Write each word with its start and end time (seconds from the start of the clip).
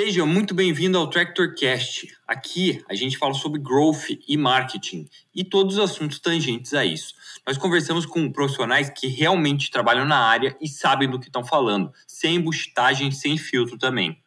Seja 0.00 0.24
muito 0.24 0.54
bem-vindo 0.54 0.96
ao 0.96 1.10
TractorCast. 1.10 2.06
Aqui 2.24 2.80
a 2.88 2.94
gente 2.94 3.18
fala 3.18 3.34
sobre 3.34 3.60
growth 3.60 4.10
e 4.28 4.36
marketing 4.36 5.08
e 5.34 5.42
todos 5.42 5.76
os 5.76 5.90
assuntos 5.90 6.20
tangentes 6.20 6.72
a 6.72 6.84
isso. 6.84 7.14
Nós 7.44 7.58
conversamos 7.58 8.06
com 8.06 8.30
profissionais 8.30 8.88
que 8.90 9.08
realmente 9.08 9.72
trabalham 9.72 10.04
na 10.04 10.16
área 10.16 10.56
e 10.60 10.68
sabem 10.68 11.10
do 11.10 11.18
que 11.18 11.26
estão 11.26 11.44
falando, 11.44 11.92
sem 12.06 12.36
embustagem, 12.36 13.10
sem 13.10 13.36
filtro 13.36 13.76
também. 13.76 14.22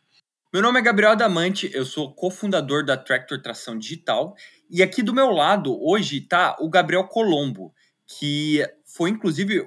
Meu 0.52 0.62
nome 0.62 0.78
é 0.78 0.82
Gabriel 0.82 1.14
Adamante, 1.14 1.72
eu 1.74 1.86
sou 1.86 2.14
cofundador 2.14 2.84
da 2.84 2.98
Tractor 2.98 3.42
Tração 3.42 3.80
Digital 3.80 4.36
e 4.70 4.84
aqui 4.84 5.02
do 5.02 5.14
meu 5.14 5.32
lado 5.32 5.82
hoje 5.82 6.18
está 6.18 6.58
o 6.60 6.70
Gabriel 6.70 7.06
Colombo, 7.06 7.74
que 8.06 8.62
foi 8.84 9.10
inclusive 9.10 9.66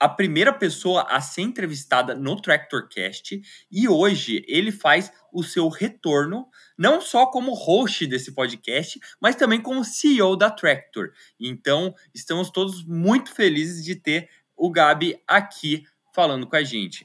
a 0.00 0.08
primeira 0.08 0.52
pessoa 0.52 1.02
a 1.08 1.20
ser 1.20 1.42
entrevistada 1.42 2.14
no 2.14 2.40
TractorCast 2.40 3.40
e 3.70 3.88
hoje 3.88 4.44
ele 4.46 4.70
faz 4.70 5.12
o 5.32 5.42
seu 5.42 5.68
retorno, 5.68 6.46
não 6.78 7.00
só 7.00 7.26
como 7.26 7.52
host 7.52 8.06
desse 8.06 8.32
podcast, 8.34 8.98
mas 9.20 9.34
também 9.34 9.60
como 9.60 9.84
CEO 9.84 10.36
da 10.36 10.50
Tractor. 10.50 11.10
Então, 11.40 11.92
estamos 12.14 12.50
todos 12.50 12.84
muito 12.86 13.34
felizes 13.34 13.84
de 13.84 13.96
ter 13.96 14.28
o 14.56 14.70
Gabi 14.70 15.16
aqui 15.26 15.82
falando 16.14 16.46
com 16.46 16.56
a 16.56 16.62
gente. 16.62 17.04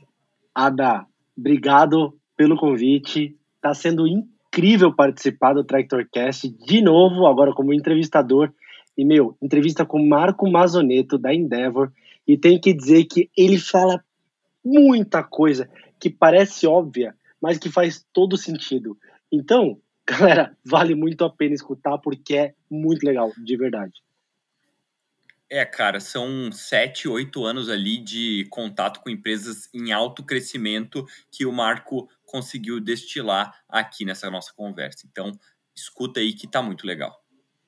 Ada, 0.53 1.05
obrigado 1.35 2.17
pelo 2.37 2.57
convite. 2.57 3.35
Está 3.55 3.73
sendo 3.73 4.07
incrível 4.07 4.93
participar 4.93 5.53
do 5.53 5.63
TractorCast 5.63 6.49
de 6.49 6.81
novo, 6.81 7.25
agora 7.25 7.53
como 7.53 7.73
entrevistador. 7.73 8.53
E, 8.95 9.03
meu, 9.03 9.35
entrevista 9.41 9.83
com 9.83 10.07
Marco 10.07 10.49
Mazoneto, 10.49 11.17
da 11.17 11.33
Endeavor 11.33 11.91
e 12.27 12.37
tem 12.37 12.59
que 12.59 12.73
dizer 12.73 13.05
que 13.05 13.29
ele 13.37 13.59
fala 13.59 14.03
muita 14.63 15.23
coisa 15.23 15.69
que 15.99 16.09
parece 16.09 16.65
óbvia, 16.65 17.15
mas 17.41 17.57
que 17.57 17.69
faz 17.69 18.05
todo 18.13 18.37
sentido. 18.37 18.97
Então, 19.31 19.79
galera, 20.07 20.57
vale 20.65 20.95
muito 20.95 21.23
a 21.23 21.29
pena 21.29 21.53
escutar 21.53 21.97
porque 21.97 22.35
é 22.35 22.53
muito 22.69 23.05
legal, 23.05 23.31
de 23.37 23.57
verdade. 23.57 24.01
É, 25.49 25.63
cara, 25.65 25.99
são 25.99 26.51
sete, 26.51 27.07
oito 27.07 27.45
anos 27.45 27.69
ali 27.69 27.99
de 27.99 28.47
contato 28.49 29.01
com 29.01 29.09
empresas 29.09 29.69
em 29.71 29.91
alto 29.91 30.23
crescimento 30.23 31.05
que 31.31 31.45
o 31.45 31.51
Marco 31.51 32.09
conseguiu 32.25 32.79
destilar 32.79 33.53
aqui 33.69 34.03
nessa 34.03 34.31
nossa 34.31 34.51
conversa. 34.55 35.05
Então, 35.05 35.31
escuta 35.75 36.19
aí 36.19 36.33
que 36.33 36.47
tá 36.47 36.61
muito 36.61 36.87
legal. 36.87 37.23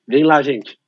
Vem 0.08 0.24
lá, 0.24 0.42
gente. 0.42 0.78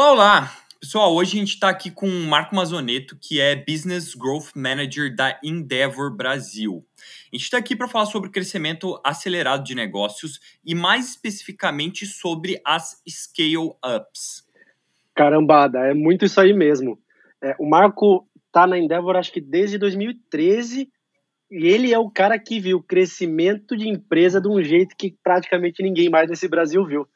Olá, 0.00 0.12
olá! 0.12 0.50
Pessoal, 0.80 1.14
hoje 1.14 1.36
a 1.36 1.40
gente 1.40 1.52
está 1.52 1.68
aqui 1.68 1.90
com 1.90 2.08
o 2.08 2.26
Marco 2.26 2.56
Mazoneto, 2.56 3.18
que 3.20 3.38
é 3.38 3.54
Business 3.54 4.14
Growth 4.14 4.56
Manager 4.56 5.14
da 5.14 5.38
Endeavor 5.44 6.10
Brasil. 6.10 6.82
A 7.30 7.36
gente 7.36 7.44
está 7.44 7.58
aqui 7.58 7.76
para 7.76 7.86
falar 7.86 8.06
sobre 8.06 8.30
crescimento 8.30 8.98
acelerado 9.04 9.62
de 9.62 9.74
negócios 9.74 10.40
e 10.64 10.74
mais 10.74 11.10
especificamente 11.10 12.06
sobre 12.06 12.58
as 12.64 13.02
scale-ups. 13.06 14.48
Carambada, 15.14 15.80
é 15.80 15.92
muito 15.92 16.24
isso 16.24 16.40
aí 16.40 16.54
mesmo. 16.54 16.98
É, 17.42 17.54
o 17.58 17.68
Marco 17.68 18.26
está 18.46 18.66
na 18.66 18.78
Endeavor 18.78 19.16
acho 19.16 19.30
que 19.30 19.40
desde 19.42 19.76
2013 19.76 20.88
e 21.50 21.66
ele 21.66 21.92
é 21.92 21.98
o 21.98 22.10
cara 22.10 22.38
que 22.38 22.58
viu 22.58 22.78
o 22.78 22.82
crescimento 22.82 23.76
de 23.76 23.86
empresa 23.86 24.40
de 24.40 24.48
um 24.48 24.62
jeito 24.62 24.96
que 24.96 25.14
praticamente 25.22 25.82
ninguém 25.82 26.08
mais 26.08 26.30
nesse 26.30 26.48
Brasil 26.48 26.86
viu. 26.86 27.06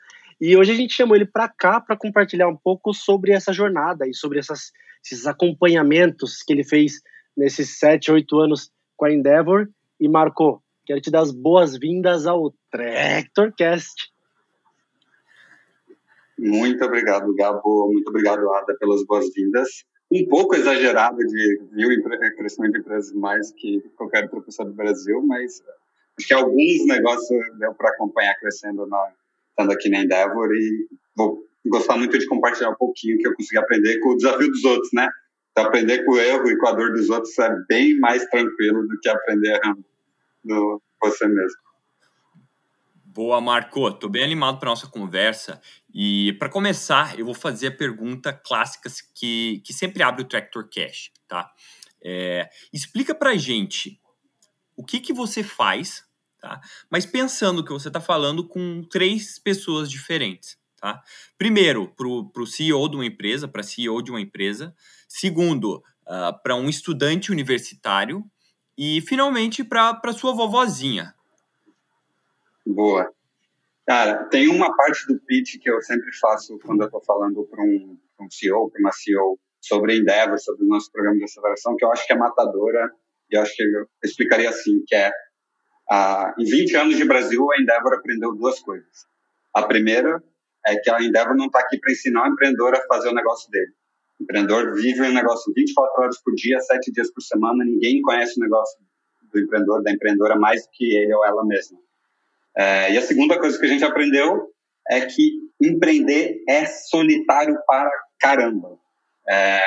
E 0.40 0.56
hoje 0.56 0.72
a 0.72 0.74
gente 0.74 0.94
chamou 0.94 1.16
ele 1.16 1.26
para 1.26 1.48
cá 1.48 1.80
para 1.80 1.96
compartilhar 1.96 2.48
um 2.48 2.56
pouco 2.56 2.92
sobre 2.92 3.32
essa 3.32 3.52
jornada 3.52 4.06
e 4.06 4.14
sobre 4.14 4.38
essas, 4.38 4.72
esses 5.04 5.26
acompanhamentos 5.26 6.42
que 6.42 6.52
ele 6.52 6.64
fez 6.64 7.00
nesses 7.36 7.78
sete, 7.78 8.10
oito 8.10 8.38
anos 8.38 8.70
com 8.96 9.06
a 9.06 9.12
Endeavor. 9.12 9.68
E 10.00 10.08
Marco, 10.08 10.62
quero 10.86 11.00
te 11.00 11.10
dar 11.10 11.22
as 11.22 11.30
boas-vindas 11.30 12.26
ao 12.26 12.54
TractorCast. 12.70 14.12
Muito 16.38 16.84
obrigado, 16.84 17.32
Gabo. 17.34 17.92
Muito 17.92 18.08
obrigado, 18.08 18.52
Ada, 18.52 18.76
pelas 18.78 19.04
boas-vindas. 19.06 19.84
Um 20.10 20.26
pouco 20.28 20.54
exagerado 20.54 21.16
de 21.16 21.60
viu 21.72 21.88
crescimento 22.36 22.72
de 22.74 22.80
empresas 22.80 23.12
mais 23.14 23.52
que 23.52 23.80
qualquer 23.96 24.28
pessoa 24.28 24.68
do 24.68 24.74
Brasil, 24.74 25.22
mas 25.26 25.62
acho 26.18 26.28
que 26.28 26.34
alguns 26.34 26.86
negócios 26.86 27.58
deu 27.58 27.74
para 27.74 27.90
acompanhar 27.90 28.34
crescendo 28.38 28.86
na, 28.86 29.12
estando 29.54 29.72
aqui 29.72 29.88
na 29.88 30.00
Endeavor 30.00 30.48
e 30.52 30.88
vou 31.16 31.44
gostar 31.66 31.96
muito 31.96 32.18
de 32.18 32.26
compartilhar 32.26 32.70
um 32.70 32.76
pouquinho 32.76 33.18
que 33.18 33.26
eu 33.26 33.34
consegui 33.34 33.58
aprender 33.58 34.00
com 34.00 34.10
o 34.10 34.16
desafio 34.16 34.50
dos 34.50 34.64
outros, 34.64 34.90
né? 34.92 35.08
Então, 35.52 35.66
aprender 35.66 36.04
com 36.04 36.12
o 36.12 36.18
erro 36.18 36.48
e 36.48 36.58
com 36.58 36.66
a 36.66 36.72
dor 36.72 36.92
dos 36.92 37.08
outros 37.08 37.38
é 37.38 37.48
bem 37.68 37.98
mais 38.00 38.24
tranquilo 38.26 38.86
do 38.88 38.98
que 39.00 39.08
aprender 39.08 39.52
errando 39.52 39.84
do 40.44 40.82
você 41.00 41.28
mesmo. 41.28 41.58
Boa, 43.04 43.40
Marco. 43.40 43.88
Estou 43.88 44.10
bem 44.10 44.24
animado 44.24 44.58
para 44.58 44.70
nossa 44.70 44.88
conversa. 44.88 45.60
E 45.94 46.32
para 46.40 46.48
começar, 46.48 47.16
eu 47.16 47.24
vou 47.24 47.34
fazer 47.34 47.68
a 47.68 47.76
pergunta 47.76 48.32
clássica 48.32 48.90
que, 49.14 49.62
que 49.64 49.72
sempre 49.72 50.02
abre 50.02 50.22
o 50.22 50.26
Tractor 50.26 50.68
Cash, 50.68 51.12
tá? 51.28 51.48
É, 52.02 52.48
explica 52.72 53.14
para 53.14 53.36
gente 53.36 54.00
o 54.76 54.84
que, 54.84 54.98
que 54.98 55.12
você 55.12 55.44
faz 55.44 56.04
Tá? 56.44 56.60
Mas 56.90 57.06
pensando 57.06 57.64
que 57.64 57.72
você 57.72 57.88
está 57.88 58.02
falando 58.02 58.46
com 58.46 58.82
três 58.82 59.38
pessoas 59.38 59.90
diferentes. 59.90 60.58
Tá? 60.78 61.02
Primeiro, 61.38 61.88
para 61.88 62.06
o 62.06 62.46
CEO 62.46 62.86
de 62.86 62.96
uma 62.96 63.06
empresa, 63.06 63.48
para 63.48 63.62
CEO 63.62 64.02
de 64.02 64.10
uma 64.10 64.20
empresa. 64.20 64.74
Segundo, 65.08 65.76
uh, 65.76 65.82
ah, 66.06 66.32
para 66.34 66.54
um 66.54 66.68
estudante 66.68 67.32
universitário. 67.32 68.22
E, 68.76 69.00
finalmente, 69.00 69.64
para 69.64 70.12
sua 70.12 70.34
vovozinha. 70.34 71.14
Boa. 72.66 73.10
Cara, 73.86 74.24
tem 74.24 74.46
uma 74.48 74.76
parte 74.76 75.06
do 75.06 75.18
pitch 75.20 75.58
que 75.62 75.70
eu 75.70 75.80
sempre 75.80 76.14
faço 76.18 76.58
quando 76.58 76.82
eu 76.82 76.86
estou 76.88 77.02
falando 77.02 77.42
para 77.46 77.62
um, 77.62 77.98
um 78.20 78.30
CEO, 78.30 78.70
para 78.70 78.80
uma 78.80 78.92
CEO, 78.92 79.38
sobre 79.62 79.96
Endeavor, 79.96 80.38
sobre 80.38 80.66
o 80.66 80.68
nosso 80.68 80.92
programa 80.92 81.16
de 81.16 81.24
aceleração, 81.24 81.74
que 81.74 81.86
eu 81.86 81.90
acho 81.90 82.06
que 82.06 82.12
é 82.12 82.16
matadora, 82.16 82.90
e 83.30 83.36
eu 83.36 83.40
acho 83.40 83.56
que 83.56 83.62
eu 83.62 83.86
explicaria 84.02 84.50
assim, 84.50 84.82
que 84.86 84.94
é 84.94 85.10
ah, 85.90 86.34
em 86.38 86.44
20 86.44 86.76
anos 86.76 86.96
de 86.96 87.04
Brasil, 87.04 87.46
a 87.52 87.60
Endeavor 87.60 87.94
aprendeu 87.94 88.34
duas 88.34 88.58
coisas. 88.60 89.06
A 89.54 89.62
primeira 89.62 90.22
é 90.66 90.76
que 90.76 90.90
a 90.90 91.02
Endeavor 91.02 91.36
não 91.36 91.46
está 91.46 91.60
aqui 91.60 91.78
para 91.78 91.92
ensinar 91.92 92.24
o 92.24 92.32
empreendedor 92.32 92.74
a 92.74 92.86
fazer 92.86 93.08
o 93.08 93.14
negócio 93.14 93.50
dele. 93.50 93.72
O 94.18 94.24
empreendedor 94.24 94.74
vive 94.74 95.02
um 95.02 95.12
negócio 95.12 95.52
24 95.54 96.02
horas 96.02 96.22
por 96.22 96.34
dia, 96.34 96.58
7 96.60 96.90
dias 96.92 97.12
por 97.12 97.20
semana, 97.20 97.64
ninguém 97.64 98.00
conhece 98.00 98.38
o 98.38 98.42
negócio 98.42 98.78
do 99.30 99.40
empreendedor, 99.40 99.82
da 99.82 99.90
empreendedora, 99.90 100.36
mais 100.36 100.62
do 100.62 100.70
que 100.72 100.96
ele 100.96 101.12
ou 101.12 101.24
ela 101.24 101.44
mesma. 101.44 101.78
É, 102.56 102.92
e 102.92 102.96
a 102.96 103.02
segunda 103.02 103.38
coisa 103.38 103.58
que 103.58 103.66
a 103.66 103.68
gente 103.68 103.84
aprendeu 103.84 104.48
é 104.88 105.02
que 105.02 105.32
empreender 105.60 106.42
é 106.48 106.64
solitário 106.66 107.56
para 107.66 107.90
caramba. 108.20 108.78
É, 109.28 109.60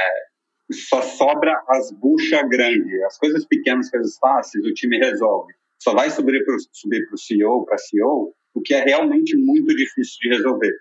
só 0.72 1.02
sobra 1.02 1.62
as 1.68 1.92
buchas 1.92 2.48
grandes. 2.50 3.04
As 3.04 3.18
coisas 3.18 3.46
pequenas, 3.46 3.90
coisas 3.90 4.18
fáceis, 4.18 4.66
o 4.66 4.74
time 4.74 4.98
resolve 4.98 5.54
só 5.80 5.94
vai 5.94 6.10
subir 6.10 6.44
para 6.44 6.56
o 6.56 7.18
CEO, 7.18 7.66
para 7.66 7.78
CEO, 7.78 8.34
o 8.54 8.62
que 8.62 8.74
é 8.74 8.84
realmente 8.84 9.36
muito 9.38 9.76
difícil 9.76 10.18
de 10.22 10.30
resolver. 10.30 10.74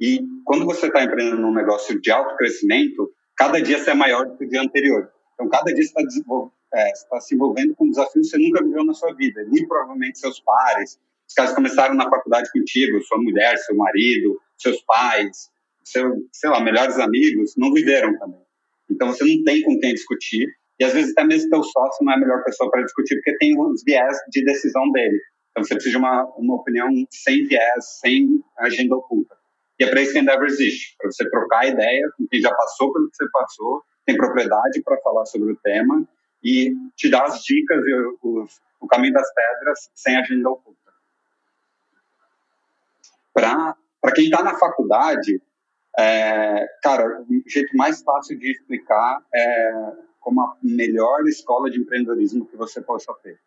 E 0.00 0.20
quando 0.44 0.64
você 0.64 0.86
está 0.86 1.02
empreendendo 1.02 1.40
num 1.40 1.54
negócio 1.54 2.00
de 2.00 2.10
alto 2.10 2.36
crescimento, 2.36 3.10
cada 3.36 3.60
dia 3.60 3.78
você 3.78 3.90
é 3.90 3.94
maior 3.94 4.26
do 4.26 4.36
que 4.36 4.44
o 4.44 4.48
dia 4.48 4.60
anterior. 4.60 5.10
Então, 5.34 5.48
cada 5.48 5.72
dia 5.72 5.82
você 5.82 6.00
está 6.00 6.50
é, 6.74 6.92
tá 7.10 7.20
se 7.20 7.34
envolvendo 7.34 7.74
com 7.74 7.88
desafios 7.88 8.30
que 8.30 8.36
você 8.36 8.42
nunca 8.42 8.62
viveu 8.62 8.84
na 8.84 8.92
sua 8.92 9.14
vida. 9.14 9.44
Muito 9.46 9.66
provavelmente 9.66 10.18
seus 10.18 10.40
pares, 10.40 10.98
os 11.26 11.34
caras 11.34 11.54
começaram 11.54 11.94
na 11.94 12.08
faculdade 12.08 12.50
contigo, 12.52 13.00
sua 13.02 13.18
mulher, 13.18 13.56
seu 13.58 13.74
marido, 13.76 14.40
seus 14.58 14.80
pais, 14.82 15.50
seu, 15.82 16.12
sei 16.32 16.50
lá, 16.50 16.60
melhores 16.60 16.98
amigos, 16.98 17.54
não 17.56 17.72
viveram 17.72 18.16
também. 18.18 18.40
Então, 18.90 19.08
você 19.08 19.24
não 19.24 19.42
tem 19.44 19.62
com 19.62 19.78
quem 19.80 19.94
discutir 19.94 20.46
e 20.78 20.84
às 20.84 20.92
vezes 20.92 21.12
até 21.12 21.24
mesmo 21.24 21.50
teu 21.50 21.62
sócio 21.62 22.04
não 22.04 22.12
é 22.12 22.16
a 22.16 22.18
melhor 22.18 22.42
pessoa 22.44 22.70
para 22.70 22.82
discutir, 22.82 23.14
porque 23.16 23.36
tem 23.38 23.58
os 23.58 23.82
viés 23.84 24.16
de 24.30 24.44
decisão 24.44 24.90
dele. 24.90 25.18
Então 25.50 25.64
você 25.64 25.74
precisa 25.74 25.92
de 25.92 25.98
uma, 25.98 26.24
uma 26.36 26.56
opinião 26.56 26.88
sem 27.10 27.44
viés, 27.46 27.98
sem 28.00 28.42
agenda 28.58 28.96
oculta. 28.96 29.36
E 29.78 29.84
é 29.84 29.90
para 29.90 30.00
isso 30.00 30.12
que 30.12 30.18
Endeavor 30.18 30.46
existe, 30.46 30.96
para 30.98 31.10
você 31.10 31.28
trocar 31.30 31.66
ideia 31.66 32.10
com 32.16 32.26
quem 32.28 32.40
já 32.40 32.52
passou 32.52 32.92
pelo 32.92 33.08
que 33.08 33.16
você 33.16 33.26
passou, 33.32 33.82
tem 34.04 34.16
propriedade 34.16 34.82
para 34.82 35.00
falar 35.00 35.26
sobre 35.26 35.52
o 35.52 35.56
tema 35.56 36.06
e 36.42 36.72
te 36.96 37.08
dar 37.08 37.24
as 37.24 37.42
dicas 37.42 37.80
e 37.86 37.94
o, 38.22 38.46
o 38.80 38.86
caminho 38.86 39.14
das 39.14 39.32
pedras 39.32 39.90
sem 39.94 40.16
agenda 40.16 40.50
oculta. 40.50 40.92
Para 43.32 44.12
quem 44.14 44.24
está 44.24 44.42
na 44.42 44.56
faculdade, 44.56 45.40
É, 45.96 46.66
cara, 46.82 47.06
o 47.22 47.48
jeito 47.48 47.76
mais 47.76 48.02
fácil 48.02 48.36
de 48.36 48.50
explicar 48.50 49.22
é 49.32 49.72
como 50.24 50.40
a 50.40 50.56
melhor 50.62 51.26
escola 51.28 51.70
de 51.70 51.78
empreendedorismo 51.78 52.46
que 52.46 52.56
você 52.56 52.80
possa 52.80 53.12
ter. 53.22 53.38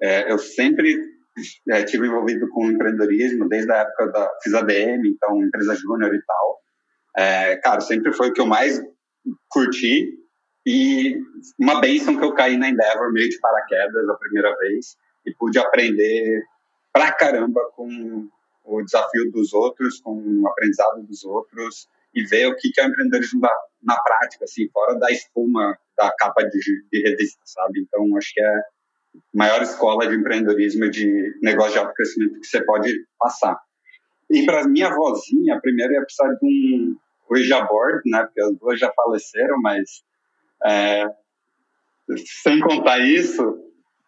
É, 0.00 0.32
eu 0.32 0.38
sempre 0.38 0.98
é, 1.68 1.84
tive 1.84 2.06
envolvido 2.06 2.48
com 2.48 2.70
empreendedorismo 2.70 3.46
desde 3.48 3.70
a 3.70 3.76
época 3.76 4.06
da 4.06 4.30
fiz 4.42 4.54
ADM, 4.54 5.06
então 5.06 5.44
empresa 5.44 5.76
júnior 5.76 6.14
e 6.14 6.22
tal. 6.24 6.60
É, 7.16 7.56
cara, 7.58 7.80
sempre 7.80 8.12
foi 8.12 8.30
o 8.30 8.32
que 8.32 8.40
eu 8.40 8.46
mais 8.46 8.82
curti 9.48 10.18
e 10.66 11.20
uma 11.58 11.80
benção 11.80 12.16
que 12.16 12.24
eu 12.24 12.34
caí 12.34 12.56
na 12.56 12.70
Endeavor 12.70 13.12
meio 13.12 13.28
de 13.28 13.38
paraquedas 13.38 14.08
a 14.08 14.14
primeira 14.14 14.56
vez 14.56 14.96
e 15.26 15.34
pude 15.34 15.58
aprender 15.58 16.42
pra 16.92 17.12
caramba 17.12 17.60
com 17.74 18.28
o 18.64 18.82
desafio 18.82 19.30
dos 19.30 19.52
outros, 19.52 20.00
com 20.00 20.16
o 20.16 20.48
aprendizado 20.48 21.02
dos 21.02 21.24
outros 21.24 21.88
e 22.16 22.24
ver 22.24 22.46
o 22.46 22.56
que 22.56 22.72
é 22.78 22.82
o 22.82 22.88
empreendedorismo 22.88 23.42
na, 23.82 24.00
prática, 24.00 24.44
assim, 24.44 24.66
fora 24.72 24.98
da 24.98 25.10
espuma 25.10 25.76
da 25.96 26.10
capa 26.18 26.42
de, 26.42 26.58
de 26.90 27.02
revista, 27.02 27.40
sabe? 27.44 27.80
Então, 27.80 28.16
acho 28.16 28.32
que 28.32 28.40
é 28.40 28.48
a 28.48 28.62
maior 29.34 29.62
escola 29.62 30.08
de 30.08 30.16
empreendedorismo 30.16 30.86
e 30.86 30.90
de 30.90 31.38
negócio 31.42 31.72
de 31.72 31.78
alto 31.78 31.92
crescimento 31.92 32.40
que 32.40 32.46
você 32.46 32.64
pode 32.64 32.92
passar. 33.18 33.58
E 34.30 34.46
para 34.46 34.66
minha 34.66 34.88
vozinha, 34.90 35.60
primeiro 35.60 35.92
ia 35.92 36.02
precisar 36.02 36.32
de 36.32 36.46
um 36.46 36.96
Ouija 37.28 37.60
board, 37.64 38.00
né? 38.06 38.24
Porque 38.24 38.40
as 38.40 38.56
duas 38.56 38.80
já 38.80 38.92
faleceram, 38.94 39.60
mas 39.60 40.02
é, 40.64 41.04
sem 42.42 42.60
contar 42.60 42.98
isso, 43.00 43.42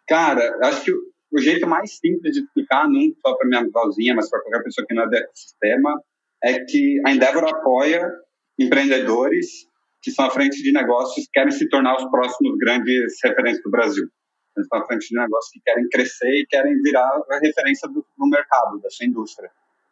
cara, 0.07 0.57
acho 0.63 0.85
que 0.85 0.91
o 1.31 1.37
jeito 1.37 1.67
mais 1.67 1.97
simples 1.97 2.33
de 2.33 2.41
explicar, 2.41 2.89
não 2.89 3.01
só 3.21 3.35
para 3.35 3.47
minha 3.47 3.69
vozinha, 3.71 4.15
mas 4.15 4.29
para 4.29 4.41
qualquer 4.41 4.63
pessoa 4.63 4.87
que 4.87 4.95
não 4.95 5.03
é 5.03 5.09
do 5.09 5.15
ecossistema, 5.15 6.01
é 6.43 6.59
que 6.63 7.01
a 7.05 7.11
Endeavor 7.11 7.43
apoia 7.43 8.09
empreendedores 8.57 9.67
que 10.01 10.11
são 10.11 10.25
à 10.25 10.29
frente 10.29 10.61
de 10.61 10.71
negócios 10.71 11.25
que 11.25 11.31
querem 11.31 11.51
se 11.51 11.67
tornar 11.67 11.97
os 11.97 12.09
próximos 12.09 12.57
grandes 12.57 13.17
referências 13.23 13.63
do 13.63 13.69
Brasil. 13.69 14.07
Eles 14.55 14.65
estão 14.65 14.79
à 14.79 14.85
frente 14.85 15.07
de 15.07 15.15
negócios 15.15 15.51
que 15.51 15.59
querem 15.61 15.87
crescer 15.89 16.31
e 16.31 16.45
querem 16.47 16.81
virar 16.81 17.21
a 17.29 17.39
referência 17.39 17.87
do, 17.87 18.05
no 18.17 18.27
mercado, 18.27 18.79
da 18.79 18.89
sua 18.89 19.05
indústria. 19.05 19.49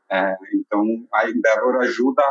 É, 0.10 0.36
então, 0.54 0.84
a 1.14 1.30
Endeavor 1.30 1.82
ajuda 1.82 2.24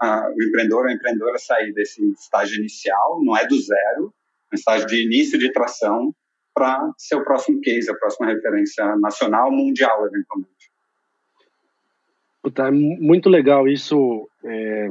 a, 0.00 0.28
o 0.28 0.42
empreendedor 0.42 0.84
ou 0.84 0.90
a 0.90 0.92
empreendedora 0.92 1.36
a 1.36 1.38
sair 1.38 1.72
desse 1.72 2.04
estágio 2.12 2.58
inicial, 2.58 3.20
não 3.22 3.36
é 3.36 3.46
do 3.46 3.58
zero, 3.60 4.12
é 4.52 4.54
um 4.54 4.58
estágio 4.58 4.86
de 4.86 5.04
início 5.04 5.38
de 5.38 5.52
tração, 5.52 6.12
para 6.56 6.90
ser 6.96 7.16
o 7.16 7.24
próximo 7.24 7.60
case, 7.60 7.90
a 7.90 7.94
próxima 7.94 8.28
referência 8.28 8.96
nacional, 8.96 9.52
mundial, 9.52 10.06
eventualmente. 10.06 10.55
Puta, 12.46 12.68
é 12.68 12.70
muito 12.70 13.28
legal 13.28 13.66
isso, 13.66 14.30
é, 14.44 14.88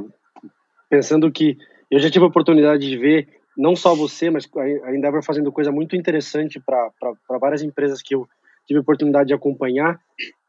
pensando 0.90 1.32
que 1.32 1.56
eu 1.90 1.98
já 1.98 2.10
tive 2.10 2.26
a 2.26 2.28
oportunidade 2.28 2.86
de 2.86 2.98
ver, 2.98 3.28
não 3.56 3.74
só 3.74 3.94
você, 3.94 4.28
mas 4.28 4.46
a 4.84 4.94
Endeavor 4.94 5.24
fazendo 5.24 5.50
coisa 5.50 5.72
muito 5.72 5.96
interessante 5.96 6.60
para 6.60 6.92
várias 7.40 7.62
empresas 7.62 8.02
que 8.02 8.14
eu 8.14 8.28
tive 8.66 8.76
a 8.76 8.82
oportunidade 8.82 9.28
de 9.28 9.32
acompanhar, 9.32 9.98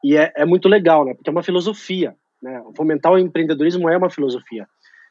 e 0.04 0.18
é, 0.18 0.30
é 0.36 0.44
muito 0.44 0.68
legal, 0.68 1.06
né, 1.06 1.14
porque 1.14 1.30
é 1.30 1.32
uma 1.32 1.42
filosofia, 1.42 2.14
né, 2.42 2.62
fomentar 2.76 3.10
o 3.10 3.18
empreendedorismo 3.18 3.88
é 3.88 3.96
uma 3.96 4.10
filosofia, 4.10 4.66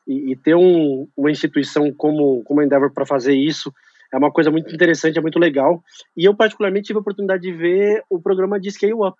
e, 0.07 0.33
e 0.33 0.35
ter 0.35 0.53
um, 0.53 1.07
uma 1.17 1.31
instituição 1.31 1.91
como, 1.91 2.43
como 2.43 2.61
a 2.61 2.63
Endeavor 2.63 2.93
para 2.93 3.07
fazer 3.07 3.33
isso, 3.33 3.73
é 4.13 4.17
uma 4.17 4.31
coisa 4.31 4.51
muito 4.51 4.73
interessante, 4.73 5.17
é 5.17 5.21
muito 5.21 5.39
legal. 5.39 5.83
E 6.15 6.23
eu, 6.25 6.33
particularmente, 6.33 6.87
tive 6.87 6.97
a 6.97 7.01
oportunidade 7.01 7.41
de 7.41 7.51
ver 7.51 8.03
o 8.09 8.21
programa 8.21 8.59
de 8.59 8.71
Scale 8.71 8.93
Up. 8.93 9.17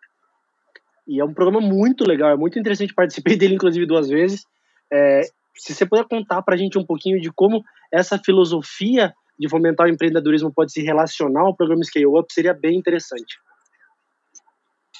E 1.07 1.19
é 1.19 1.25
um 1.25 1.33
programa 1.33 1.61
muito 1.61 2.03
legal, 2.03 2.31
é 2.31 2.35
muito 2.35 2.59
interessante. 2.59 2.93
Participei 2.95 3.37
dele, 3.37 3.55
inclusive, 3.55 3.85
duas 3.85 4.09
vezes. 4.09 4.43
É, 4.91 5.21
se 5.55 5.73
você 5.73 5.85
puder 5.85 6.05
contar 6.07 6.41
para 6.41 6.55
a 6.55 6.57
gente 6.57 6.77
um 6.77 6.85
pouquinho 6.85 7.19
de 7.19 7.31
como 7.31 7.63
essa 7.91 8.17
filosofia 8.17 9.13
de 9.39 9.49
fomentar 9.49 9.87
o 9.87 9.89
empreendedorismo 9.89 10.51
pode 10.53 10.71
se 10.71 10.81
relacionar 10.81 11.41
ao 11.41 11.55
programa 11.55 11.83
Scale 11.83 12.07
Up, 12.07 12.33
seria 12.33 12.53
bem 12.53 12.77
interessante. 12.77 13.37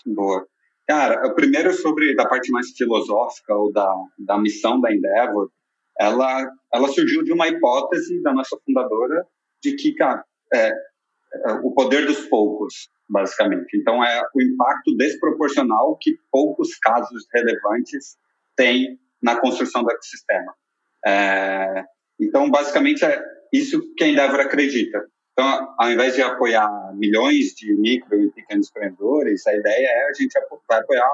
Boa. 0.06 0.46
Cara, 0.88 1.28
o 1.28 1.36
primeiro 1.36 1.74
sobre 1.74 2.16
da 2.16 2.26
parte 2.26 2.52
mais 2.52 2.70
filosófica 2.72 3.54
ou 3.54 3.74
da, 3.74 3.92
da 4.18 4.38
missão 4.38 4.80
da 4.80 4.94
Endeavor, 4.94 5.50
ela, 6.00 6.50
ela 6.74 6.88
surgiu 6.88 7.24
de 7.24 7.34
uma 7.34 7.48
hipótese 7.48 8.22
da 8.22 8.32
nossa 8.32 8.58
fundadora, 8.64 9.26
de 9.62 9.76
que, 9.76 9.94
cara, 9.96 10.24
é, 10.54 10.70
é, 10.70 10.74
o 11.64 11.74
poder 11.74 12.06
dos 12.06 12.28
poucos, 12.28 12.90
basicamente. 13.10 13.78
Então, 13.78 14.04
é 14.04 14.22
o 14.34 14.42
impacto 14.42 14.96
desproporcional 14.98 15.98
que 16.02 16.18
poucos 16.32 16.76
casos 16.78 17.26
relevantes 17.34 18.18
têm 18.56 19.00
na 19.22 19.40
construção 19.40 19.84
do 19.84 19.92
ecossistema. 19.92 20.54
É, 21.06 21.84
então, 22.20 22.50
basicamente, 22.50 23.06
é 23.06 23.24
isso 23.54 23.82
que 23.96 24.04
a 24.04 24.08
Endeavor 24.08 24.40
acredita. 24.40 25.06
Então, 25.34 25.76
ao 25.78 25.92
invés 25.92 26.16
de 26.16 26.22
apoiar 26.22 26.68
milhões 26.96 27.54
de 27.56 27.76
micro 27.76 28.20
e 28.20 28.32
pequenos 28.32 28.70
empreendedores, 28.70 29.46
a 29.46 29.56
ideia 29.56 29.88
é 29.88 30.10
a 30.10 30.14
gente 30.14 30.34
vai 30.68 30.80
apoiar 30.80 31.10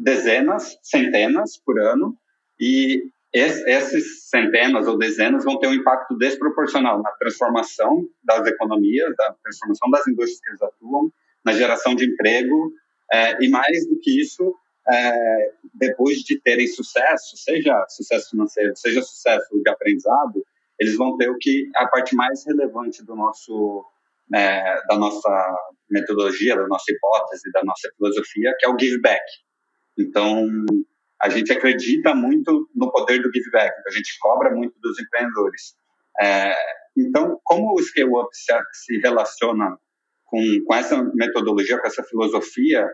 dezenas, 0.00 0.78
centenas 0.82 1.56
por 1.64 1.78
ano, 1.80 2.16
e 2.58 3.02
esses 3.38 4.28
centenas 4.28 4.86
ou 4.86 4.96
dezenas 4.96 5.44
vão 5.44 5.58
ter 5.58 5.66
um 5.66 5.74
impacto 5.74 6.16
desproporcional 6.16 7.02
na 7.02 7.10
transformação 7.12 8.08
das 8.24 8.46
economias, 8.46 9.14
da 9.16 9.34
transformação 9.42 9.90
das 9.90 10.06
indústrias 10.06 10.40
que 10.40 10.50
eles 10.50 10.62
atuam, 10.62 11.10
na 11.44 11.52
geração 11.52 11.94
de 11.94 12.06
emprego, 12.06 12.72
é, 13.12 13.44
e 13.44 13.48
mais 13.48 13.86
do 13.88 13.98
que 14.00 14.20
isso, 14.20 14.54
é, 14.88 15.52
depois 15.74 16.18
de 16.18 16.40
terem 16.40 16.66
sucesso, 16.66 17.36
seja 17.36 17.84
sucesso 17.88 18.30
financeiro, 18.30 18.76
seja 18.76 19.02
sucesso 19.02 19.60
de 19.62 19.70
aprendizado, 19.70 20.44
eles 20.78 20.96
vão 20.96 21.16
ter 21.16 21.30
o 21.30 21.36
que 21.38 21.68
a 21.76 21.86
parte 21.88 22.14
mais 22.14 22.44
relevante 22.46 23.04
do 23.04 23.14
nosso 23.14 23.84
é, 24.34 24.82
da 24.86 24.96
nossa 24.96 25.56
metodologia, 25.90 26.56
da 26.56 26.66
nossa 26.66 26.90
hipótese, 26.90 27.50
da 27.52 27.62
nossa 27.64 27.88
filosofia, 27.96 28.54
que 28.58 28.66
é 28.66 28.68
o 28.68 28.78
give 28.78 29.00
back. 29.00 29.22
Então, 29.98 30.44
a 31.20 31.28
gente 31.28 31.52
acredita 31.52 32.14
muito 32.14 32.68
no 32.74 32.90
poder 32.90 33.22
do 33.22 33.30
give 33.32 33.50
back, 33.50 33.72
a 33.86 33.90
gente 33.90 34.18
cobra 34.20 34.54
muito 34.54 34.78
dos 34.80 34.98
empreendedores. 35.00 35.74
É, 36.20 36.54
então, 36.96 37.38
como 37.44 37.74
o 37.74 37.82
Scale 37.82 38.10
Up 38.10 38.28
se, 38.32 38.52
se 38.72 38.98
relaciona 38.98 39.76
com, 40.24 40.40
com 40.66 40.74
essa 40.74 41.02
metodologia, 41.14 41.78
com 41.78 41.86
essa 41.86 42.02
filosofia, 42.02 42.86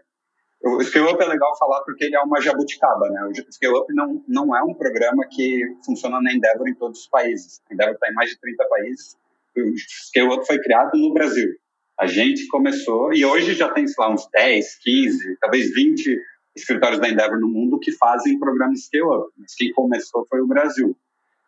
o 0.65 0.83
Scale 0.83 1.13
Up 1.13 1.23
é 1.23 1.27
legal 1.27 1.57
falar 1.59 1.83
porque 1.83 2.05
ele 2.05 2.15
é 2.15 2.21
uma 2.21 2.41
jabuticaba, 2.41 3.11
né? 3.11 3.25
O 3.25 3.53
Scale 3.53 3.77
Up 3.79 3.93
não, 3.95 4.25
não 4.29 4.57
é 4.57 4.63
um 4.63 4.75
programa 4.75 5.27
que 5.29 5.61
funciona 5.85 6.21
na 6.21 6.33
Endeavor 6.33 6.69
em 6.69 6.75
todos 6.75 7.01
os 7.01 7.09
países. 7.09 7.61
A 7.69 7.75
Endeavor 7.75 7.95
está 7.95 8.09
em 8.09 8.15
mais 8.15 8.31
de 8.31 8.39
30 8.39 8.65
países. 8.69 9.17
O 9.57 9.73
Scale 10.07 10.35
Up 10.35 10.47
foi 10.47 10.61
criado 10.61 10.93
no 10.95 11.13
Brasil. 11.13 11.51
A 11.99 12.07
gente 12.07 12.47
começou, 12.47 13.13
e 13.13 13.25
hoje 13.25 13.55
já 13.55 13.69
tem, 13.71 13.87
sei 13.87 14.05
lá, 14.05 14.13
uns 14.13 14.29
10, 14.33 14.79
15, 14.83 15.37
talvez 15.41 15.75
20 15.75 16.19
escritórios 16.55 17.01
da 17.01 17.09
Endeavor 17.09 17.39
no 17.39 17.49
mundo 17.49 17.79
que 17.79 17.93
fazem 17.93 18.39
programas 18.39 18.85
Scale 18.85 19.05
Up, 19.05 19.33
mas 19.39 19.55
quem 19.55 19.73
começou 19.73 20.27
foi 20.29 20.41
o 20.41 20.47
Brasil. 20.47 20.97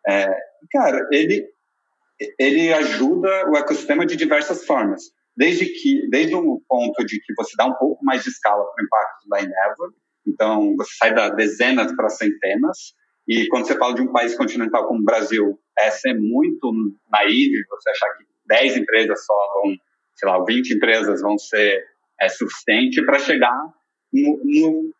É, 0.07 0.27
cara, 0.71 1.07
ele, 1.11 1.47
ele 2.39 2.73
ajuda 2.73 3.49
o 3.49 3.57
ecossistema 3.57 4.05
de 4.05 4.15
diversas 4.15 4.65
formas, 4.65 5.03
desde 5.35 5.65
que 5.65 6.07
desde 6.09 6.35
um 6.35 6.59
ponto 6.67 7.05
de 7.05 7.19
que 7.19 7.33
você 7.35 7.53
dá 7.57 7.65
um 7.65 7.75
pouco 7.75 8.03
mais 8.03 8.23
de 8.23 8.29
escala 8.29 8.63
para 8.63 8.81
o 8.81 8.85
impacto 8.85 9.29
da 9.29 9.41
Endeavor, 9.41 9.93
então 10.27 10.75
você 10.75 10.91
sai 10.97 11.13
da 11.13 11.29
dezenas 11.29 11.95
para 11.95 12.09
centenas, 12.09 12.95
e 13.27 13.47
quando 13.47 13.65
você 13.65 13.77
fala 13.77 13.95
de 13.95 14.01
um 14.01 14.11
país 14.11 14.35
continental 14.35 14.87
como 14.87 15.01
o 15.01 15.03
Brasil, 15.05 15.59
é 15.77 15.89
ser 15.89 16.13
muito 16.13 16.71
naive 17.11 17.65
você 17.69 17.89
achar 17.89 18.09
que 18.17 18.23
10 18.47 18.77
empresas 18.77 19.25
só 19.25 19.33
vão, 19.55 19.75
sei 20.15 20.29
lá, 20.29 20.43
20 20.43 20.75
empresas 20.75 21.21
vão 21.21 21.37
ser 21.37 21.83
é, 22.21 22.29
suficiente 22.29 23.03
para 23.03 23.19
chegar 23.19 23.59
no, 24.13 24.41
no, 24.43 24.93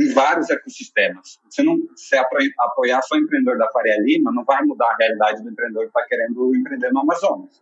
em 0.00 0.12
vários 0.12 0.48
ecossistemas. 0.48 1.38
Você 1.48 1.62
não 1.62 1.76
se 1.94 2.16
apoiar 2.16 3.02
só 3.02 3.16
o 3.16 3.18
empreendedor 3.18 3.58
da 3.58 3.70
Faria 3.70 4.00
Lima, 4.00 4.32
não 4.32 4.44
vai 4.44 4.64
mudar 4.64 4.86
a 4.86 4.96
realidade 4.96 5.42
do 5.42 5.50
empreendedor 5.50 5.82
que 5.82 5.88
está 5.88 6.06
querendo 6.06 6.56
empreender 6.56 6.90
no 6.90 7.00
Amazonas. 7.00 7.60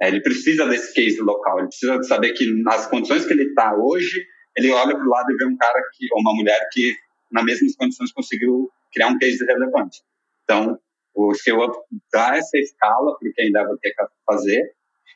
É, 0.00 0.08
ele 0.08 0.22
precisa 0.22 0.66
desse 0.66 0.94
case 0.94 1.20
local, 1.20 1.58
ele 1.58 1.68
precisa 1.68 2.02
saber 2.02 2.32
que 2.32 2.50
nas 2.62 2.86
condições 2.86 3.26
que 3.26 3.32
ele 3.32 3.44
está 3.44 3.76
hoje, 3.76 4.24
ele 4.56 4.70
olha 4.72 4.96
para 4.96 5.04
o 5.04 5.10
lado 5.10 5.30
e 5.30 5.36
vê 5.36 5.44
um 5.44 5.56
cara 5.56 5.80
que, 5.92 6.06
ou 6.12 6.20
uma 6.20 6.34
mulher 6.34 6.58
que, 6.72 6.94
nas 7.30 7.44
mesmas 7.44 7.76
condições, 7.76 8.12
conseguiu 8.12 8.70
criar 8.92 9.08
um 9.08 9.18
case 9.18 9.44
relevante. 9.44 10.00
Então, 10.44 10.78
o 11.14 11.30
Up 11.30 11.78
dá 12.12 12.36
essa 12.36 12.58
escala 12.58 13.16
para 13.18 13.28
o 13.28 13.32
que 13.32 13.42
ainda 13.42 13.62
vai 13.62 13.76
ter 13.76 13.90
que 13.90 14.04
fazer, 14.26 14.62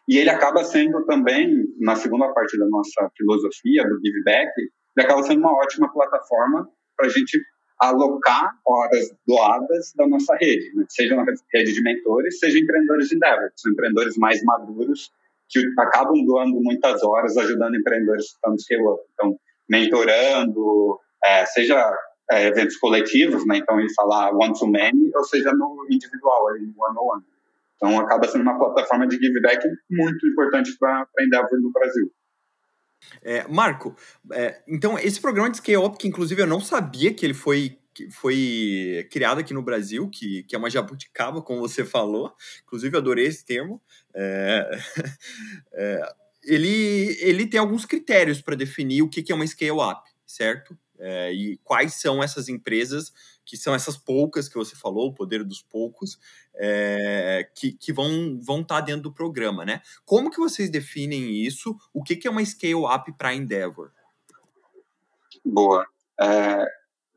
e 0.08 0.16
ele 0.16 0.30
acaba 0.30 0.64
sendo 0.64 1.04
também, 1.06 1.64
na 1.80 1.96
segunda 1.96 2.32
parte 2.32 2.58
da 2.58 2.66
nossa 2.68 3.10
filosofia, 3.16 3.82
do 3.84 4.00
give 4.00 4.22
back, 4.24 4.52
ele 4.98 5.06
acaba 5.06 5.22
sendo 5.22 5.38
uma 5.38 5.56
ótima 5.56 5.92
plataforma 5.92 6.68
para 6.96 7.06
a 7.06 7.08
gente 7.08 7.40
alocar 7.80 8.50
horas 8.66 9.14
doadas 9.24 9.92
da 9.94 10.08
nossa 10.08 10.34
rede, 10.34 10.74
né? 10.74 10.84
seja 10.88 11.14
na 11.14 11.24
rede 11.54 11.72
de 11.72 11.82
mentores, 11.82 12.40
seja 12.40 12.58
empreendedores 12.58 13.08
de 13.08 13.14
Endeavor, 13.14 13.52
são 13.54 13.70
empreendedores 13.70 14.16
mais 14.16 14.42
maduros 14.42 15.12
que 15.48 15.60
acabam 15.78 16.24
doando 16.24 16.60
muitas 16.60 17.02
horas 17.04 17.36
ajudando 17.36 17.76
empreendedores 17.76 18.26
que 18.26 18.34
estão 18.34 18.50
no 18.50 18.58
scale-up. 18.58 19.00
Então, 19.14 19.38
mentorando, 19.70 20.98
é, 21.24 21.46
seja 21.46 21.96
é, 22.32 22.48
eventos 22.48 22.76
coletivos, 22.76 23.46
né? 23.46 23.58
Então, 23.58 23.78
ele 23.78 23.92
falar 23.94 24.34
one 24.34 24.52
to 24.58 24.66
many, 24.66 25.10
ou 25.14 25.24
seja, 25.24 25.52
no 25.52 25.86
individual, 25.88 26.48
ali, 26.48 26.64
one 26.76 26.98
on 26.98 27.14
one. 27.14 27.22
Então, 27.76 28.00
acaba 28.00 28.26
sendo 28.26 28.42
uma 28.42 28.58
plataforma 28.58 29.06
de 29.06 29.16
give 29.16 29.40
back 29.40 29.66
muito 29.90 30.26
importante 30.26 30.76
para 30.78 31.06
a 31.18 31.24
Endeavor 31.24 31.60
no 31.60 31.70
Brasil. 31.70 32.10
É, 33.22 33.46
Marco, 33.48 33.96
é, 34.32 34.62
então 34.66 34.98
esse 34.98 35.20
programa 35.20 35.50
de 35.50 35.58
Scale 35.58 35.78
Up, 35.78 35.98
que 35.98 36.08
inclusive 36.08 36.42
eu 36.42 36.46
não 36.46 36.60
sabia 36.60 37.12
que 37.12 37.24
ele 37.24 37.34
foi 37.34 37.78
que 37.98 38.08
foi 38.12 39.08
criado 39.10 39.40
aqui 39.40 39.52
no 39.52 39.60
Brasil, 39.60 40.08
que, 40.08 40.44
que 40.44 40.54
é 40.54 40.58
uma 40.58 40.70
jabuticaba, 40.70 41.42
como 41.42 41.58
você 41.58 41.84
falou. 41.84 42.32
Inclusive, 42.62 42.96
adorei 42.96 43.26
esse 43.26 43.44
termo. 43.44 43.82
É, 44.14 44.70
é, 45.74 46.14
ele, 46.44 47.16
ele 47.20 47.46
tem 47.48 47.58
alguns 47.58 47.84
critérios 47.84 48.40
para 48.40 48.54
definir 48.54 49.02
o 49.02 49.08
que, 49.08 49.20
que 49.20 49.32
é 49.32 49.34
uma 49.34 49.44
scale-up, 49.44 50.08
certo? 50.24 50.78
É, 50.96 51.32
e 51.32 51.56
quais 51.64 51.94
são 51.94 52.22
essas 52.22 52.48
empresas, 52.48 53.12
que 53.48 53.56
são 53.56 53.74
essas 53.74 53.96
poucas 53.96 54.46
que 54.46 54.56
você 54.56 54.76
falou, 54.76 55.08
o 55.08 55.14
poder 55.14 55.42
dos 55.42 55.62
poucos, 55.62 56.18
é, 56.54 57.48
que, 57.54 57.72
que 57.72 57.94
vão 57.94 58.38
vão 58.38 58.60
estar 58.60 58.76
tá 58.76 58.80
dentro 58.82 59.04
do 59.04 59.14
programa, 59.14 59.64
né? 59.64 59.80
Como 60.04 60.30
que 60.30 60.38
vocês 60.38 60.68
definem 60.68 61.32
isso? 61.42 61.74
O 61.94 62.02
que, 62.02 62.14
que 62.14 62.28
é 62.28 62.30
uma 62.30 62.44
scale-up 62.44 63.10
para 63.16 63.34
Endeavor? 63.34 63.90
Boa. 65.42 65.86
É, 66.20 66.62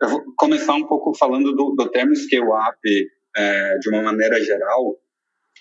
eu 0.01 0.09
vou 0.09 0.23
começar 0.37 0.73
um 0.73 0.87
pouco 0.87 1.13
falando 1.13 1.53
do, 1.53 1.75
do 1.75 1.89
termo 1.91 2.15
scale-up 2.15 2.79
é, 3.35 3.77
de 3.77 3.89
uma 3.89 4.01
maneira 4.01 4.41
geral. 4.41 4.97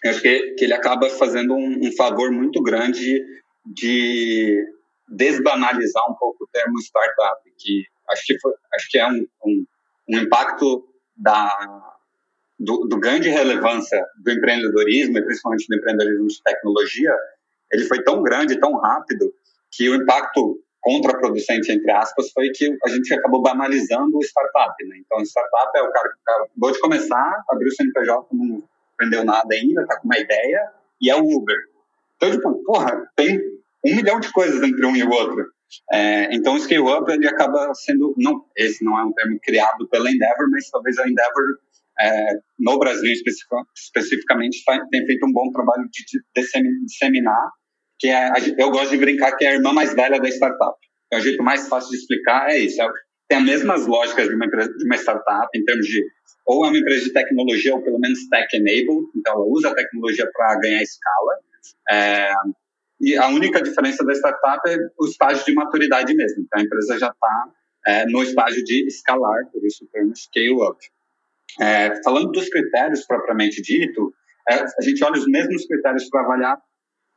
Eu 0.04 0.10
acho 0.12 0.22
que, 0.22 0.54
que 0.54 0.64
ele 0.66 0.74
acaba 0.74 1.10
fazendo 1.10 1.52
um, 1.52 1.80
um 1.84 1.92
favor 1.96 2.30
muito 2.30 2.62
grande 2.62 3.20
de 3.66 4.56
desbanalizar 5.08 6.04
um 6.08 6.14
pouco 6.14 6.44
o 6.44 6.48
termo 6.52 6.78
startup, 6.78 7.42
que 7.58 7.82
acho 8.08 8.22
que, 8.24 8.38
foi, 8.38 8.52
acho 8.76 8.88
que 8.88 8.98
é 8.98 9.06
um, 9.08 9.26
um, 9.44 9.64
um 10.10 10.18
impacto 10.18 10.84
da, 11.16 11.50
do, 12.58 12.86
do 12.86 12.98
relevância 13.00 14.04
do 14.22 14.30
empreendedorismo, 14.30 15.18
e 15.18 15.24
principalmente 15.24 15.66
do 15.68 15.76
empreendedorismo 15.76 16.26
de 16.26 16.42
tecnologia, 16.42 17.14
ele 17.72 17.84
foi 17.84 18.02
tão 18.02 18.22
grande, 18.22 18.58
tão 18.58 18.76
rápido, 18.76 19.32
que 19.70 19.88
o 19.88 19.94
impacto 19.94 20.60
contraproducente, 20.80 21.70
entre 21.70 21.90
aspas, 21.90 22.30
foi 22.32 22.50
que 22.50 22.76
a 22.84 22.88
gente 22.88 23.12
acabou 23.14 23.42
banalizando 23.42 24.16
o 24.16 24.22
startup. 24.22 24.74
Né? 24.86 24.96
Então, 24.98 25.20
startup 25.24 25.78
é 25.78 25.82
o 25.82 25.92
cara 25.92 26.08
que 26.08 26.18
acabou 26.26 26.72
de 26.72 26.80
começar, 26.80 27.44
abriu 27.48 27.68
o 27.68 27.74
CNPJ, 27.74 28.26
não 28.32 28.62
aprendeu 28.94 29.24
nada 29.24 29.54
ainda, 29.54 29.82
está 29.82 29.98
com 29.98 30.06
uma 30.06 30.18
ideia, 30.18 30.72
e 31.00 31.10
é 31.10 31.16
o 31.16 31.24
Uber. 31.24 31.56
Então, 32.16 32.30
tipo, 32.30 32.64
porra, 32.64 33.10
tem 33.14 33.38
um 33.84 33.94
milhão 33.94 34.20
de 34.20 34.32
coisas 34.32 34.62
entre 34.62 34.84
um 34.84 34.96
e 34.96 35.04
o 35.04 35.10
outro. 35.10 35.50
É, 35.92 36.34
então, 36.34 36.54
o 36.54 36.60
scale-up, 36.60 37.10
ele 37.10 37.28
acaba 37.28 37.72
sendo, 37.74 38.14
não, 38.18 38.44
esse 38.56 38.84
não 38.84 38.98
é 38.98 39.04
um 39.04 39.12
termo 39.12 39.38
criado 39.42 39.88
pela 39.88 40.10
Endeavor, 40.10 40.50
mas 40.50 40.70
talvez 40.70 40.98
a 40.98 41.08
Endeavor, 41.08 41.44
é, 42.00 42.32
no 42.58 42.78
Brasil 42.78 43.12
especificamente, 43.12 44.64
tá, 44.64 44.84
tem 44.90 45.06
feito 45.06 45.26
um 45.26 45.32
bom 45.32 45.50
trabalho 45.52 45.84
de 45.90 46.20
disseminar 46.86 47.50
que 48.00 48.08
é, 48.08 48.32
eu 48.58 48.70
gosto 48.70 48.90
de 48.90 48.96
brincar 48.96 49.36
que 49.36 49.44
é 49.44 49.50
a 49.50 49.54
irmã 49.54 49.72
mais 49.72 49.94
velha 49.94 50.18
da 50.18 50.28
startup. 50.28 50.76
É 51.12 51.18
o 51.18 51.20
jeito 51.20 51.42
mais 51.42 51.68
fácil 51.68 51.90
de 51.90 51.98
explicar, 51.98 52.50
é 52.50 52.58
isso. 52.58 52.80
É, 52.80 52.88
tem 53.28 53.38
as 53.38 53.44
mesmas 53.44 53.86
lógicas 53.86 54.26
de 54.26 54.34
uma, 54.34 54.46
empresa, 54.46 54.72
de 54.72 54.84
uma 54.86 54.96
startup, 54.96 55.48
em 55.54 55.64
termos 55.64 55.86
de 55.86 56.02
ou 56.46 56.64
é 56.64 56.68
uma 56.68 56.78
empresa 56.78 57.04
de 57.04 57.12
tecnologia, 57.12 57.74
ou 57.74 57.82
pelo 57.82 58.00
menos 58.00 58.18
tech-enabled, 58.28 59.06
então 59.14 59.34
ela 59.34 59.44
usa 59.44 59.68
a 59.68 59.74
tecnologia 59.74 60.28
para 60.32 60.58
ganhar 60.58 60.82
escala. 60.82 61.32
É, 61.88 62.32
e 63.00 63.16
a 63.16 63.28
única 63.28 63.62
diferença 63.62 64.04
da 64.04 64.12
startup 64.12 64.68
é 64.68 64.76
o 64.98 65.06
estágio 65.06 65.44
de 65.44 65.54
maturidade 65.54 66.14
mesmo. 66.14 66.42
Então 66.42 66.60
a 66.60 66.62
empresa 66.62 66.98
já 66.98 67.08
está 67.08 67.52
é, 67.86 68.06
no 68.06 68.22
estágio 68.22 68.62
de 68.62 68.86
escalar, 68.86 69.46
por 69.50 69.64
isso 69.64 69.84
o 69.84 69.88
termo 69.88 70.14
scale-up. 70.14 70.78
É, 71.60 72.02
falando 72.02 72.30
dos 72.30 72.48
critérios 72.48 73.06
propriamente 73.06 73.62
dito, 73.62 74.12
é, 74.48 74.54
a 74.54 74.82
gente 74.82 75.02
olha 75.02 75.14
os 75.14 75.26
mesmos 75.26 75.66
critérios 75.66 76.08
para 76.08 76.22
avaliar 76.22 76.58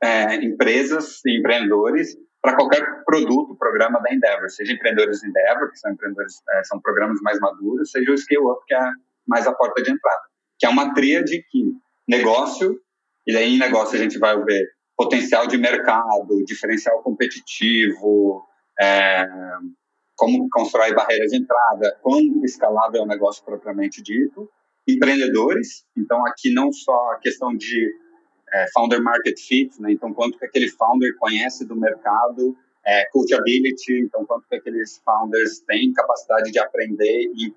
é, 0.02 0.36
empresas 0.36 1.20
e 1.26 1.38
empreendedores 1.38 2.16
para 2.42 2.56
qualquer 2.56 2.86
produto, 3.06 3.56
programa 3.58 4.02
da 4.02 4.14
Endeavor, 4.14 4.50
seja 4.50 4.74
empreendedores 4.74 5.24
Endeavor, 5.24 5.72
que 5.72 5.80
são 5.80 5.92
empreendedores, 5.92 6.34
é, 6.50 6.64
são 6.66 6.80
programas 6.82 7.20
mais 7.22 7.40
maduros, 7.40 7.92
seja 7.92 8.12
o 8.12 8.18
Scale 8.18 8.46
Up, 8.46 8.62
que 8.68 8.74
é 8.74 8.92
mais 9.26 9.48
a 9.48 9.54
porta 9.54 9.82
de 9.82 9.92
entrada, 9.92 10.24
que 10.60 10.66
é 10.66 10.70
uma 10.70 10.94
tríade 10.94 11.42
que 11.50 11.74
negócio, 12.08 12.80
e 13.26 13.34
daí 13.34 13.56
em 13.56 13.60
negócio 13.60 13.98
a 13.98 14.02
gente 14.02 14.18
vai 14.20 14.38
ver 14.44 14.68
potencial 14.96 15.48
de 15.48 15.58
mercado, 15.58 16.44
diferencial 16.46 17.02
competitivo, 17.02 18.46
é, 18.80 19.26
como 20.16 20.48
constrói 20.50 20.94
barreiras 20.94 21.32
de 21.32 21.38
entrada, 21.38 21.98
quão 22.02 22.20
escalável 22.44 23.02
é 23.02 23.04
o 23.04 23.08
negócio 23.08 23.44
propriamente 23.44 24.02
dito, 24.02 24.50
empreendedores, 24.88 25.86
então 25.98 26.26
aqui 26.26 26.54
não 26.54 26.72
só 26.72 27.12
a 27.12 27.20
questão 27.20 27.56
de 27.56 27.92
é, 28.54 28.66
founder 28.74 29.02
market 29.02 29.40
fit, 29.40 29.82
né? 29.82 29.92
então 29.92 30.14
quanto 30.14 30.38
que 30.38 30.46
aquele 30.46 30.70
founder 30.70 31.16
conhece 31.18 31.66
do 31.66 31.76
mercado, 31.76 32.56
é, 32.86 33.06
coachability, 33.12 34.02
então 34.02 34.26
quanto 34.26 34.48
que 34.48 34.56
aqueles 34.56 35.02
founders 35.06 35.60
têm 35.62 35.94
capacidade 35.94 36.52
de 36.52 36.60
aprender 36.60 37.32
e, 37.34 37.54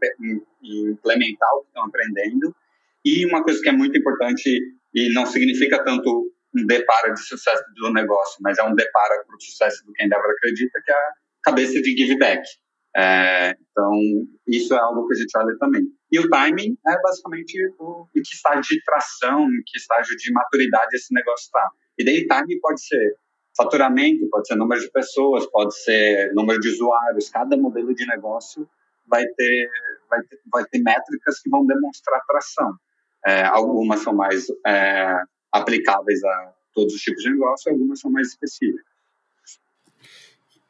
e 0.62 0.90
implementar 0.90 1.48
o 1.54 1.62
que 1.62 1.68
estão 1.68 1.84
aprendendo. 1.84 2.54
E 3.04 3.26
uma 3.26 3.42
coisa 3.42 3.60
que 3.60 3.68
é 3.68 3.72
muito 3.72 3.98
importante 3.98 4.48
e 4.94 5.12
não 5.12 5.26
significa 5.26 5.82
tanto 5.84 6.32
um 6.56 6.66
depara 6.66 7.12
de 7.12 7.20
sucesso 7.20 7.62
do 7.74 7.92
negócio, 7.92 8.38
mas 8.40 8.58
é 8.58 8.62
um 8.62 8.74
depara 8.74 9.24
para 9.24 9.36
o 9.36 9.40
sucesso 9.40 9.84
do 9.84 9.92
quem 9.92 10.06
Endeavor 10.06 10.30
acredita, 10.30 10.80
que 10.84 10.90
é 10.90 10.94
a 10.94 11.12
cabeça 11.44 11.80
de 11.80 11.96
give 11.96 12.18
back. 12.18 12.42
É, 12.96 13.50
então, 13.50 13.92
isso 14.46 14.74
é 14.74 14.78
algo 14.78 15.06
que 15.06 15.14
a 15.14 15.18
gente 15.18 15.36
olha 15.36 15.56
também. 15.58 15.82
E 16.10 16.18
o 16.18 16.28
timing 16.30 16.78
é 16.86 17.00
basicamente 17.02 17.54
o, 17.78 18.08
em 18.16 18.22
que 18.22 18.34
estágio 18.34 18.62
de 18.62 18.82
tração, 18.84 19.42
em 19.44 19.62
que 19.66 19.76
estágio 19.76 20.16
de 20.16 20.32
maturidade 20.32 20.96
esse 20.96 21.12
negócio 21.12 21.44
está. 21.44 21.68
E 21.98 22.04
daí, 22.04 22.26
timing 22.26 22.58
pode 22.60 22.84
ser 22.86 23.16
faturamento, 23.56 24.28
pode 24.30 24.46
ser 24.46 24.56
número 24.56 24.80
de 24.80 24.90
pessoas, 24.90 25.46
pode 25.50 25.76
ser 25.82 26.32
número 26.34 26.58
de 26.58 26.68
usuários. 26.68 27.28
Cada 27.28 27.56
modelo 27.56 27.94
de 27.94 28.06
negócio 28.06 28.68
vai 29.06 29.24
ter, 29.36 29.68
vai 30.08 30.22
ter, 30.22 30.40
vai 30.50 30.64
ter 30.64 30.78
métricas 30.80 31.40
que 31.40 31.50
vão 31.50 31.66
demonstrar 31.66 32.20
tração. 32.26 32.72
É, 33.26 33.44
algumas 33.44 34.00
são 34.00 34.14
mais 34.14 34.46
é, 34.66 35.16
aplicáveis 35.56 36.22
a 36.22 36.54
todos 36.72 36.94
os 36.94 37.00
tipos 37.00 37.22
de 37.22 37.30
negócio, 37.30 37.70
algumas 37.70 38.00
são 38.00 38.10
mais 38.10 38.28
específicas. 38.28 38.84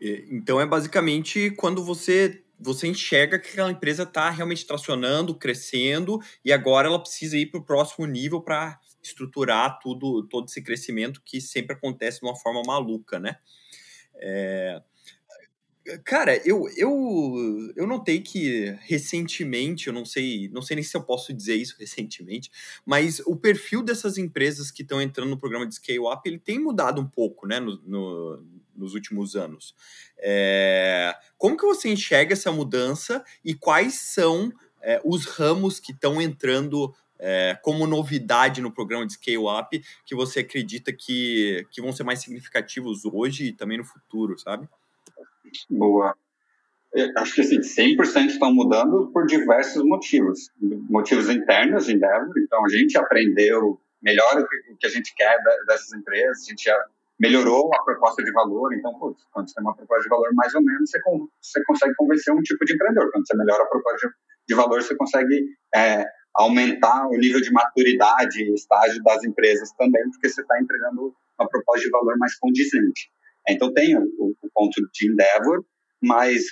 Então 0.01 0.61
é 0.61 0.67
basicamente 0.67 1.51
quando 1.53 1.83
você 1.83 2.43
você 2.59 2.87
enxerga 2.87 3.39
que 3.39 3.51
aquela 3.51 3.71
empresa 3.71 4.05
está 4.05 4.31
realmente 4.31 4.67
tracionando, 4.67 5.35
crescendo 5.35 6.19
e 6.43 6.51
agora 6.51 6.89
ela 6.89 6.99
precisa 6.99 7.37
ir 7.37 7.47
para 7.47 7.61
o 7.61 7.65
próximo 7.65 8.07
nível 8.07 8.41
para 8.41 8.81
estruturar 9.03 9.79
tudo, 9.79 10.27
todo 10.27 10.47
esse 10.47 10.63
crescimento 10.63 11.21
que 11.23 11.39
sempre 11.39 11.77
acontece 11.77 12.21
de 12.21 12.27
uma 12.27 12.35
forma 12.35 12.63
maluca, 12.67 13.19
né? 13.19 13.37
É... 14.15 14.81
Cara, 16.05 16.37
eu, 16.45 16.69
eu, 16.77 17.73
eu 17.77 17.87
notei 17.87 18.21
que 18.21 18.77
recentemente, 18.81 19.87
eu 19.87 19.93
não 19.93 20.05
sei, 20.05 20.49
não 20.53 20.61
sei 20.61 20.77
nem 20.77 20.85
se 20.85 20.97
eu 20.97 21.03
posso 21.03 21.33
dizer 21.33 21.55
isso 21.55 21.77
recentemente, 21.81 22.51
mas 22.85 23.21
o 23.21 23.37
perfil 23.37 23.83
dessas 23.83 24.19
empresas 24.19 24.71
que 24.71 24.83
estão 24.83 25.01
entrando 25.01 25.31
no 25.31 25.39
programa 25.39 25.67
de 25.67 25.75
Scale 25.77 26.01
Up, 26.01 26.29
ele 26.29 26.39
tem 26.39 26.59
mudado 26.59 27.01
um 27.01 27.07
pouco, 27.07 27.47
né, 27.47 27.61
no, 27.61 27.81
no 27.85 28.45
nos 28.77 28.95
últimos 28.95 29.35
anos. 29.35 29.75
É, 30.19 31.17
como 31.39 31.57
que 31.57 31.65
você 31.65 31.89
enxerga 31.89 32.35
essa 32.35 32.53
mudança 32.53 33.25
e 33.43 33.55
quais 33.55 33.95
são 33.95 34.53
é, 34.83 35.01
os 35.05 35.25
ramos 35.25 35.81
que 35.81 35.93
estão 35.93 36.21
entrando 36.21 36.95
é, 37.19 37.59
como 37.63 37.87
novidade 37.87 38.61
no 38.61 38.71
programa 38.71 39.07
de 39.07 39.15
Scale 39.15 39.39
Up 39.39 39.83
que 40.05 40.15
você 40.15 40.41
acredita 40.41 40.93
que, 40.93 41.67
que 41.71 41.81
vão 41.81 41.93
ser 41.93 42.05
mais 42.05 42.21
significativos 42.21 43.05
hoje 43.05 43.47
e 43.47 43.53
também 43.53 43.79
no 43.79 43.85
futuro, 43.85 44.39
sabe? 44.39 44.69
Boa. 45.71 46.15
Eu 46.95 47.11
acho 47.19 47.35
que 47.35 47.41
assim, 47.43 47.61
100% 47.61 48.27
estão 48.27 48.55
mudando 48.55 49.11
por 49.13 49.27
diversos 49.27 49.83
motivos. 49.85 50.51
Motivos 50.89 51.29
internos 51.29 51.87
de 51.87 51.95
Endeavor, 51.95 52.33
então 52.39 52.65
a 52.65 52.69
gente 52.69 52.97
aprendeu 52.97 53.79
melhor 54.03 54.41
o 54.71 54.77
que 54.77 54.87
a 54.87 54.91
gente 54.91 55.15
quer 55.15 55.37
dessas 55.67 55.93
empresas, 55.93 56.43
a 56.47 56.51
gente 56.51 56.65
já 56.65 56.85
melhorou 57.19 57.71
a 57.75 57.83
proposta 57.83 58.23
de 58.23 58.33
valor. 58.33 58.73
Então, 58.75 58.99
putz, 58.99 59.23
quando 59.33 59.49
você 59.49 59.55
tem 59.55 59.65
uma 59.65 59.75
proposta 59.75 60.03
de 60.03 60.09
valor 60.09 60.29
mais 60.35 60.55
ou 60.55 60.63
menos, 60.63 60.91
você, 60.91 61.01
você 61.41 61.65
consegue 61.65 61.95
convencer 61.97 62.33
um 62.33 62.41
tipo 62.41 62.65
de 62.65 62.75
empreendedor. 62.75 63.11
Quando 63.11 63.27
você 63.27 63.37
melhora 63.37 63.63
a 63.63 63.67
proposta 63.67 64.11
de 64.49 64.55
valor, 64.55 64.83
você 64.83 64.95
consegue 64.97 65.45
é, 65.75 66.05
aumentar 66.35 67.07
o 67.09 67.17
nível 67.17 67.41
de 67.41 67.51
maturidade 67.51 68.43
e 68.43 68.55
estágio 68.55 69.03
das 69.03 69.25
empresas 69.25 69.73
também, 69.73 70.03
porque 70.11 70.29
você 70.29 70.43
está 70.43 70.61
entregando 70.61 71.15
uma 71.39 71.49
proposta 71.49 71.85
de 71.85 71.91
valor 71.91 72.17
mais 72.19 72.39
condizente. 72.39 73.11
Então, 73.49 73.73
tem 73.73 73.97
o, 73.97 74.03
o 74.03 74.51
ponto 74.55 74.75
de 74.93 75.11
Endeavor, 75.11 75.65
mas 76.03 76.43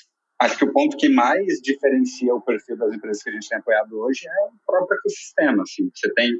acho 0.41 0.59
que 0.59 0.65
o 0.65 0.73
ponto 0.73 0.97
que 0.97 1.09
mais 1.09 1.61
diferencia 1.63 2.35
o 2.35 2.43
perfil 2.43 2.77
das 2.77 2.93
empresas 2.95 3.23
que 3.23 3.31
a 3.31 3.33
gente 3.33 3.49
tem 3.49 3.59
apoiado 3.59 3.99
hoje 3.99 4.27
é 4.27 4.45
o 4.47 4.53
próprio 4.67 4.99
ecossistema. 4.99 5.63
Assim. 5.63 5.91
Você 5.95 6.13
tem 6.15 6.31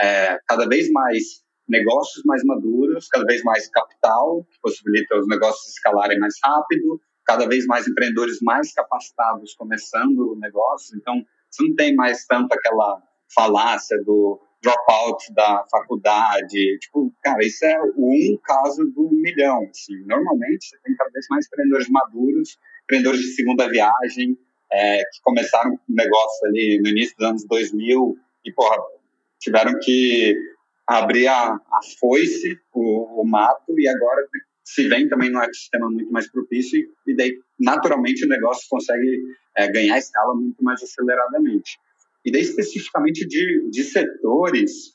é, 0.00 0.38
cada 0.46 0.66
vez 0.68 0.90
mais 0.90 1.42
negócios 1.68 2.24
mais 2.24 2.42
maduros, 2.44 3.06
cada 3.08 3.24
vez 3.24 3.42
mais 3.44 3.68
capital, 3.68 4.44
que 4.50 4.58
possibilita 4.60 5.16
os 5.16 5.28
negócios 5.28 5.68
escalarem 5.68 6.18
mais 6.18 6.34
rápido, 6.42 7.00
cada 7.24 7.46
vez 7.46 7.64
mais 7.66 7.86
empreendedores 7.86 8.38
mais 8.42 8.72
capacitados 8.72 9.54
começando 9.54 10.36
negócios, 10.40 10.92
então 10.94 11.24
você 11.48 11.62
não 11.62 11.74
tem 11.76 11.94
mais 11.94 12.26
tanto 12.26 12.52
aquela 12.52 13.00
falácia 13.32 14.02
do 14.04 14.40
dropout 14.62 15.32
da 15.34 15.64
faculdade. 15.70 16.78
Tipo, 16.80 17.12
cara, 17.22 17.44
isso 17.44 17.64
é 17.64 17.80
um 17.96 18.38
caso 18.42 18.84
do 18.94 19.10
milhão. 19.12 19.66
Assim. 19.70 19.96
Normalmente, 20.06 20.66
você 20.66 20.76
tem 20.84 20.94
cada 20.96 21.10
vez 21.10 21.26
mais 21.30 21.46
empreendedores 21.46 21.88
maduros, 21.88 22.58
empreendedores 22.84 23.20
de 23.20 23.34
segunda 23.34 23.68
viagem, 23.68 24.38
é, 24.72 24.98
que 24.98 25.20
começaram 25.22 25.72
o 25.72 25.80
negócio 25.88 26.46
ali 26.46 26.80
no 26.82 26.88
início 26.90 27.16
dos 27.16 27.26
anos 27.26 27.44
2000 27.46 28.16
e, 28.44 28.52
porra, 28.52 28.76
tiveram 29.38 29.72
que 29.80 30.36
abrir 30.86 31.26
a, 31.28 31.54
a 31.54 31.80
foice, 31.98 32.58
o, 32.72 33.22
o 33.22 33.24
mato, 33.24 33.78
e 33.78 33.88
agora 33.88 34.26
se 34.64 34.88
vem 34.88 35.08
também 35.08 35.30
num 35.30 35.42
ecossistema 35.42 35.90
muito 35.90 36.12
mais 36.12 36.30
propício 36.30 36.80
e, 37.06 37.16
daí, 37.16 37.36
naturalmente, 37.58 38.24
o 38.24 38.28
negócio 38.28 38.66
consegue 38.68 39.20
é, 39.56 39.68
ganhar 39.70 39.98
escala 39.98 40.34
muito 40.34 40.62
mais 40.62 40.82
aceleradamente. 40.82 41.78
E 42.24 42.30
daí, 42.30 42.42
especificamente 42.42 43.26
de, 43.26 43.68
de 43.70 43.84
setores, 43.84 44.94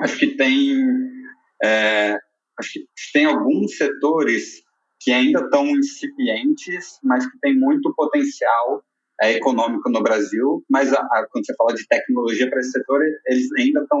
acho 0.00 0.18
que 0.18 0.36
tem 0.36 0.76
é, 1.62 2.18
acho 2.58 2.72
que 2.72 2.86
tem 3.12 3.24
alguns 3.24 3.76
setores 3.76 4.62
que 5.00 5.12
ainda 5.12 5.40
estão 5.40 5.66
incipientes, 5.66 6.98
mas 7.02 7.26
que 7.26 7.38
tem 7.40 7.54
muito 7.58 7.92
potencial 7.94 8.82
é, 9.20 9.32
econômico 9.32 9.90
no 9.90 10.02
Brasil. 10.02 10.64
Mas 10.70 10.92
a, 10.92 10.98
a, 10.98 11.26
quando 11.30 11.44
você 11.44 11.54
fala 11.56 11.74
de 11.74 11.86
tecnologia 11.86 12.48
para 12.48 12.60
esse 12.60 12.70
setor, 12.70 13.00
eles 13.26 13.48
ainda 13.58 13.82
estão 13.82 14.00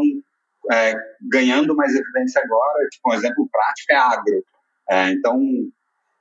é, 0.72 0.94
ganhando 1.30 1.74
mais 1.74 1.94
evidência 1.94 2.40
agora. 2.42 2.88
Tipo, 2.90 3.10
um 3.10 3.14
exemplo 3.14 3.48
prático 3.50 3.92
é 3.92 3.96
agro. 3.96 4.44
É, 4.90 5.10
então, 5.10 5.38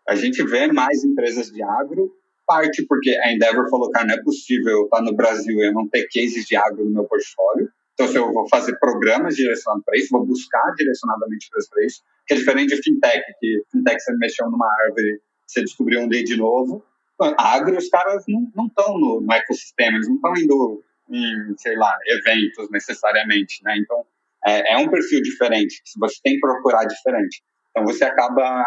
a 0.08 0.15
gente 0.15 0.44
vê 0.44 0.72
mais 0.72 1.03
empresas 1.03 1.50
de 1.50 1.63
agro, 1.63 2.13
parte 2.46 2.86
porque 2.88 3.12
a 3.24 3.32
Endeavor 3.32 3.70
falou, 3.70 3.92
cara, 3.92 4.08
não 4.08 4.16
é 4.16 4.24
possível 4.24 4.84
estar 4.86 5.02
no 5.02 5.16
Brasil 5.16 5.58
e 5.60 5.68
eu 5.68 5.74
não 5.74 5.88
ter 5.88 6.08
cases 6.08 6.46
de 6.46 6.56
agro 6.56 6.86
no 6.86 6.92
meu 6.92 7.04
portfólio. 7.06 7.70
Então, 7.94 8.08
se 8.08 8.18
eu 8.18 8.32
vou 8.34 8.48
fazer 8.50 8.78
programas 8.80 9.36
direcionados 9.36 9.84
para 9.86 9.98
isso, 9.98 10.10
vou 10.12 10.26
buscar 10.26 10.74
direcionadamente 10.76 11.48
para 11.50 11.86
isso, 11.86 12.02
que 12.26 12.34
é 12.34 12.38
diferente 12.38 12.76
de 12.76 12.82
fintech, 12.82 13.22
que 13.40 13.64
fintech 13.72 14.00
você 14.00 14.18
mexeu 14.18 14.50
numa 14.50 14.68
árvore, 14.86 15.22
você 15.46 15.62
descobriu 15.62 16.02
um 16.02 16.08
lead 16.08 16.36
novo. 16.36 16.84
Então, 17.14 17.36
agro, 17.38 17.78
os 17.78 17.90
caras 17.90 18.24
não 18.28 18.66
estão 18.66 18.98
no, 18.98 19.22
no, 19.22 19.34
ecossistema, 19.34 19.98
eles 19.98 20.08
não 20.08 20.16
estão 20.16 20.34
indo 20.36 20.84
em, 21.12 21.56
sei 21.58 21.76
lá, 21.76 21.96
eventos 22.08 22.70
necessariamente, 22.72 23.62
né? 23.64 23.76
Então, 23.78 24.04
é, 24.46 24.74
é 24.74 24.78
um 24.78 24.90
perfil 24.90 25.22
diferente, 25.22 25.82
você 26.00 26.16
tem 26.24 26.34
que 26.34 26.40
procurar 26.40 26.86
diferente. 26.86 27.44
Então 27.72 27.86
você 27.86 28.04
acaba 28.04 28.66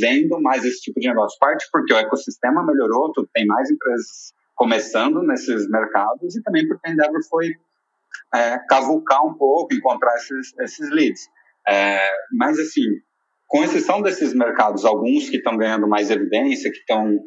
vendo 0.00 0.40
mais 0.40 0.64
esse 0.64 0.80
tipo 0.80 1.00
de 1.00 1.08
negócio. 1.08 1.38
Parte 1.38 1.66
porque 1.72 1.92
o 1.92 1.96
ecossistema 1.96 2.64
melhorou, 2.64 3.12
tu 3.12 3.28
tem 3.32 3.46
mais 3.46 3.70
empresas 3.70 4.32
começando 4.54 5.22
nesses 5.22 5.68
mercados 5.68 6.36
e 6.36 6.42
também 6.42 6.66
porque 6.66 6.88
a 6.88 6.92
Endeavor 6.92 7.20
foi 7.28 7.54
é, 8.34 8.58
cavucar 8.68 9.24
um 9.26 9.34
pouco, 9.34 9.74
encontrar 9.74 10.14
esses, 10.16 10.52
esses 10.60 10.90
leads. 10.90 11.28
É, 11.66 12.08
mas 12.32 12.58
assim, 12.58 12.82
com 13.46 13.62
exceção 13.64 14.02
desses 14.02 14.34
mercados, 14.34 14.84
alguns 14.84 15.28
que 15.28 15.36
estão 15.36 15.56
ganhando 15.56 15.88
mais 15.88 16.10
evidência, 16.10 16.70
que 16.70 16.78
estão 16.78 17.18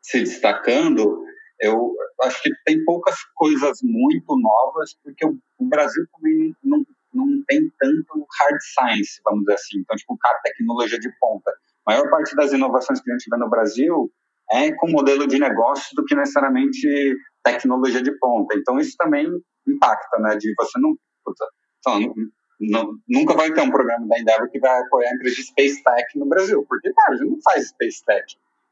se 0.00 0.20
destacando, 0.20 1.24
eu 1.60 1.92
acho 2.22 2.42
que 2.42 2.50
tem 2.64 2.84
poucas 2.84 3.16
coisas 3.34 3.78
muito 3.82 4.38
novas, 4.38 4.94
porque 5.02 5.26
o, 5.26 5.38
Brasil 5.66 6.04
também 6.12 6.54
não, 6.62 6.84
não 7.14 7.26
tem 7.46 7.60
tanto 7.78 8.26
hard 8.40 8.58
science, 8.60 9.20
vamos 9.24 9.40
dizer 9.40 9.54
assim. 9.54 9.78
Então, 9.80 9.96
tipo, 9.96 10.16
cara, 10.18 10.40
tecnologia 10.42 10.98
de 10.98 11.10
ponta. 11.18 11.50
A 11.86 11.92
maior 11.92 12.08
parte 12.10 12.34
das 12.34 12.52
inovações 12.52 13.00
que 13.00 13.10
a 13.10 13.14
gente 13.14 13.28
vê 13.30 13.36
no 13.36 13.50
Brasil 13.50 14.10
é 14.52 14.72
com 14.72 14.90
modelo 14.90 15.26
de 15.26 15.38
negócio 15.38 15.94
do 15.94 16.04
que 16.04 16.14
necessariamente 16.14 17.16
tecnologia 17.42 18.02
de 18.02 18.12
ponta. 18.18 18.56
Então, 18.56 18.78
isso 18.78 18.96
também 18.98 19.26
impacta, 19.66 20.18
né? 20.18 20.36
De 20.36 20.52
você 20.56 20.78
não... 20.78 20.94
Puta, 21.24 21.46
então, 21.78 22.14
não, 22.60 22.94
nunca 23.08 23.34
vai 23.34 23.52
ter 23.52 23.62
um 23.62 23.70
programa 23.70 24.06
da 24.06 24.18
Endeavor 24.18 24.50
que 24.50 24.60
vai 24.60 24.80
apoiar 24.80 25.10
a 25.10 25.14
empresa 25.14 25.36
de 25.36 25.42
Space 25.44 25.82
Tech 25.82 26.18
no 26.18 26.26
Brasil, 26.26 26.64
porque, 26.68 26.92
cara, 26.92 27.14
a 27.14 27.16
gente 27.16 27.30
não 27.30 27.38
faz 27.42 27.68
Space 27.68 28.04
Tech. 28.04 28.24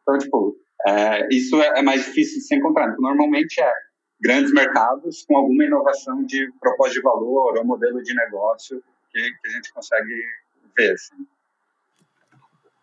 Então, 0.02 0.18
tipo, 0.18 0.56
é, 0.86 1.28
isso 1.34 1.60
é, 1.60 1.78
é, 1.78 1.82
mais 1.82 2.04
difícil 2.04 2.38
de 2.38 2.46
se 2.46 2.54
encontrar. 2.54 2.94
Normalmente 2.98 3.60
é 3.60 3.72
grandes 4.22 4.52
mercados 4.52 5.24
com 5.26 5.36
alguma 5.36 5.64
inovação 5.64 6.24
de 6.24 6.50
propósito 6.60 6.98
de 6.98 7.02
valor 7.02 7.58
ou 7.58 7.64
modelo 7.64 8.00
de 8.02 8.14
negócio 8.14 8.82
que, 9.10 9.20
que 9.20 9.48
a 9.48 9.50
gente 9.50 9.72
consegue 9.72 10.22
ver. 10.76 10.92
Assim. 10.92 11.26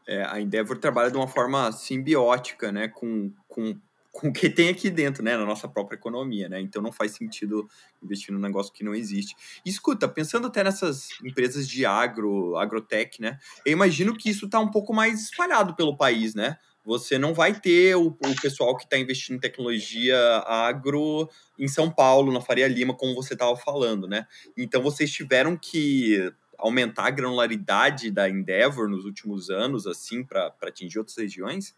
É, 0.06 0.24
a 0.26 0.42
Endeavor 0.42 0.78
trabalha 0.78 1.10
de 1.10 1.18
uma 1.18 1.28
forma 1.28 1.72
simbiótica, 1.72 2.72
né, 2.72 2.88
com, 2.88 3.32
com, 3.48 3.80
com 4.12 4.28
o 4.28 4.34
que 4.34 4.50
tem 4.50 4.68
aqui 4.68 4.90
dentro, 4.90 5.24
né, 5.24 5.38
na 5.38 5.46
nossa 5.46 5.68
própria 5.68 5.96
economia, 5.96 6.50
né, 6.50 6.60
então 6.60 6.82
não 6.82 6.92
faz 6.92 7.12
sentido 7.12 7.70
investir 8.04 8.34
num 8.34 8.40
negócio 8.40 8.74
que 8.74 8.84
não 8.84 8.94
existe. 8.94 9.36
E, 9.64 9.70
escuta, 9.70 10.10
pensando 10.10 10.48
até 10.48 10.64
nessas 10.64 11.10
empresas 11.24 11.68
de 11.68 11.86
agro, 11.86 12.58
agrotech, 12.58 13.22
né, 13.22 13.38
eu 13.64 13.72
imagino 13.72 14.18
que 14.18 14.30
isso 14.30 14.48
está 14.48 14.60
um 14.60 14.72
pouco 14.72 14.94
mais 14.94 15.22
espalhado 15.26 15.76
pelo 15.76 15.96
país, 15.96 16.34
né, 16.34 16.58
você 16.84 17.18
não 17.18 17.34
vai 17.34 17.54
ter 17.54 17.96
o, 17.96 18.08
o 18.08 18.42
pessoal 18.42 18.76
que 18.76 18.84
está 18.84 18.98
investindo 18.98 19.36
em 19.36 19.40
tecnologia 19.40 20.18
agro 20.46 21.30
em 21.58 21.68
São 21.68 21.92
Paulo, 21.92 22.32
na 22.32 22.42
Faria 22.42 22.68
Lima, 22.68 22.96
como 22.96 23.14
você 23.14 23.34
estava 23.34 23.56
falando, 23.56 24.08
né? 24.08 24.26
Então 24.58 24.82
vocês 24.82 25.12
tiveram 25.12 25.58
que 25.58 26.32
aumentar 26.58 27.08
a 27.08 27.12
granularidade 27.12 28.12
da 28.12 28.30
Endeavor 28.30 28.90
nos 28.90 29.06
últimos 29.06 29.50
anos, 29.50 29.88
assim, 29.88 30.24
para 30.24 30.54
atingir 30.64 31.00
outras 31.00 31.18
regiões? 31.18 31.76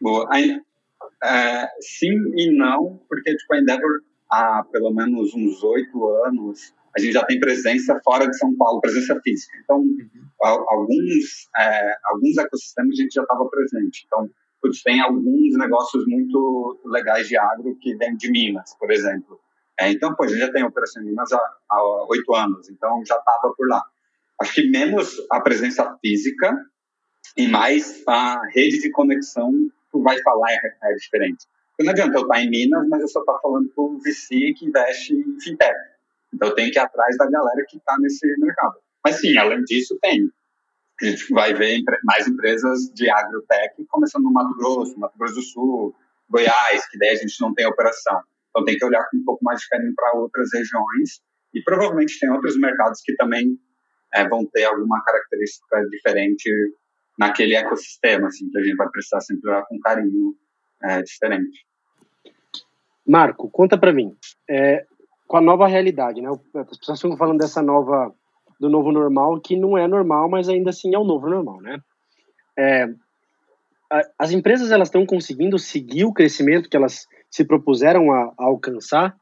Boa. 0.00 0.28
É, 1.22 1.68
sim 1.80 2.14
e 2.36 2.56
não, 2.56 3.00
porque 3.08 3.34
tipo, 3.36 3.54
a 3.54 3.58
Endeavor 3.58 4.02
há 4.30 4.64
pelo 4.70 4.92
menos 4.92 5.34
uns 5.34 5.62
oito 5.62 6.06
anos 6.24 6.74
a 6.98 7.00
gente 7.00 7.12
já 7.12 7.24
tem 7.24 7.38
presença 7.38 7.98
fora 8.04 8.26
de 8.26 8.36
São 8.36 8.54
Paulo, 8.56 8.80
presença 8.80 9.18
física. 9.22 9.56
Então, 9.62 9.78
uhum. 9.78 10.08
alguns, 10.42 11.48
é, 11.56 11.94
alguns 12.04 12.36
ecossistemas 12.36 12.98
a 12.98 13.02
gente 13.02 13.14
já 13.14 13.22
estava 13.22 13.48
presente. 13.48 14.04
Então, 14.06 14.28
putz, 14.60 14.82
tem 14.82 15.00
alguns 15.00 15.56
negócios 15.56 16.04
muito 16.06 16.80
legais 16.86 17.28
de 17.28 17.38
agro 17.38 17.76
que 17.80 17.96
vêm 17.96 18.16
de 18.16 18.30
Minas, 18.30 18.76
por 18.78 18.90
exemplo. 18.90 19.40
É, 19.80 19.92
então, 19.92 20.14
pô, 20.14 20.24
a 20.24 20.26
gente 20.26 20.40
já 20.40 20.52
tem 20.52 20.64
operação 20.64 21.02
em 21.02 21.06
Minas 21.06 21.30
há 21.32 22.06
oito 22.10 22.34
anos, 22.34 22.68
então 22.68 23.00
já 23.06 23.16
estava 23.16 23.54
por 23.56 23.68
lá. 23.68 23.82
Acho 24.40 24.54
que 24.54 24.68
menos 24.68 25.16
a 25.30 25.40
presença 25.40 25.96
física 26.00 26.52
e 27.36 27.46
mais 27.46 28.02
a 28.08 28.40
rede 28.52 28.80
de 28.80 28.90
conexão 28.90 29.52
que 29.92 30.00
vai 30.00 30.20
falar 30.22 30.50
é, 30.50 30.90
é 30.90 30.94
diferente. 30.94 31.46
Porque 31.70 31.84
não 31.84 31.92
adianta 31.92 32.18
eu 32.18 32.22
estar 32.22 32.40
em 32.42 32.50
Minas, 32.50 32.88
mas 32.88 33.02
eu 33.02 33.08
só 33.08 33.20
estou 33.20 33.38
falando 33.40 33.70
com 33.74 33.94
o 33.94 33.98
VC 34.00 34.52
que 34.56 34.66
investe 34.66 35.14
em 35.14 35.40
fintech. 35.40 35.78
Então 36.32 36.54
tem 36.54 36.70
que 36.70 36.78
ir 36.78 36.82
atrás 36.82 37.16
da 37.16 37.30
galera 37.30 37.64
que 37.68 37.76
está 37.76 37.96
nesse 37.98 38.26
mercado. 38.38 38.76
Mas 39.04 39.20
sim, 39.20 39.36
além 39.38 39.62
disso, 39.64 39.98
tem. 40.00 40.30
A 41.00 41.04
gente 41.04 41.32
vai 41.32 41.54
ver 41.54 41.80
mais 42.04 42.26
empresas 42.26 42.92
de 42.92 43.08
agrotech 43.08 43.84
começando 43.88 44.24
no 44.24 44.32
Mato 44.32 44.54
Grosso, 44.56 44.98
Mato 44.98 45.16
Grosso 45.16 45.34
do 45.34 45.42
Sul, 45.42 45.94
Goiás, 46.28 46.88
que 46.88 46.98
daí 46.98 47.10
a 47.10 47.14
gente 47.14 47.40
não 47.40 47.54
tem 47.54 47.66
operação. 47.66 48.20
Então 48.50 48.64
tem 48.64 48.76
que 48.76 48.84
olhar 48.84 49.08
com 49.10 49.16
um 49.16 49.24
pouco 49.24 49.44
mais 49.44 49.60
de 49.60 49.68
carinho 49.68 49.92
para 49.94 50.18
outras 50.18 50.48
regiões 50.52 51.20
e 51.54 51.62
provavelmente 51.62 52.18
tem 52.18 52.30
outros 52.30 52.58
mercados 52.58 53.00
que 53.04 53.14
também 53.14 53.58
é, 54.12 54.28
vão 54.28 54.44
ter 54.46 54.64
alguma 54.64 55.02
característica 55.04 55.82
diferente 55.90 56.50
naquele 57.18 57.54
ecossistema, 57.54 58.28
assim, 58.28 58.48
que 58.50 58.58
a 58.58 58.62
gente 58.62 58.76
vai 58.76 58.88
precisar 58.90 59.20
sempre 59.20 59.50
olhar 59.50 59.64
com 59.66 59.78
carinho 59.80 60.36
é, 60.82 61.02
diferente. 61.02 61.66
Marco, 63.06 63.50
conta 63.50 63.78
para 63.78 63.92
mim. 63.92 64.16
É, 64.48 64.86
com 65.28 65.36
a 65.36 65.40
nova 65.42 65.68
realidade, 65.68 66.22
né? 66.22 66.30
As 66.30 66.78
pessoas 66.78 66.98
estão 66.98 67.16
falando 67.16 67.38
dessa 67.38 67.62
nova 67.62 68.12
do 68.58 68.68
novo 68.68 68.90
normal, 68.90 69.38
que 69.40 69.56
não 69.56 69.76
é 69.76 69.86
normal, 69.86 70.28
mas 70.28 70.48
ainda 70.48 70.70
assim 70.70 70.94
é 70.94 70.98
o 70.98 71.04
novo 71.04 71.28
normal, 71.28 71.60
né? 71.60 71.78
É, 72.58 72.88
as 74.18 74.32
empresas 74.32 74.72
elas 74.72 74.88
estão 74.88 75.06
conseguindo 75.06 75.58
seguir 75.58 76.04
o 76.04 76.12
crescimento 76.12 76.68
que 76.68 76.76
elas 76.76 77.06
se 77.30 77.44
propuseram 77.44 78.10
a, 78.10 78.32
a 78.38 78.44
alcançar. 78.44 79.14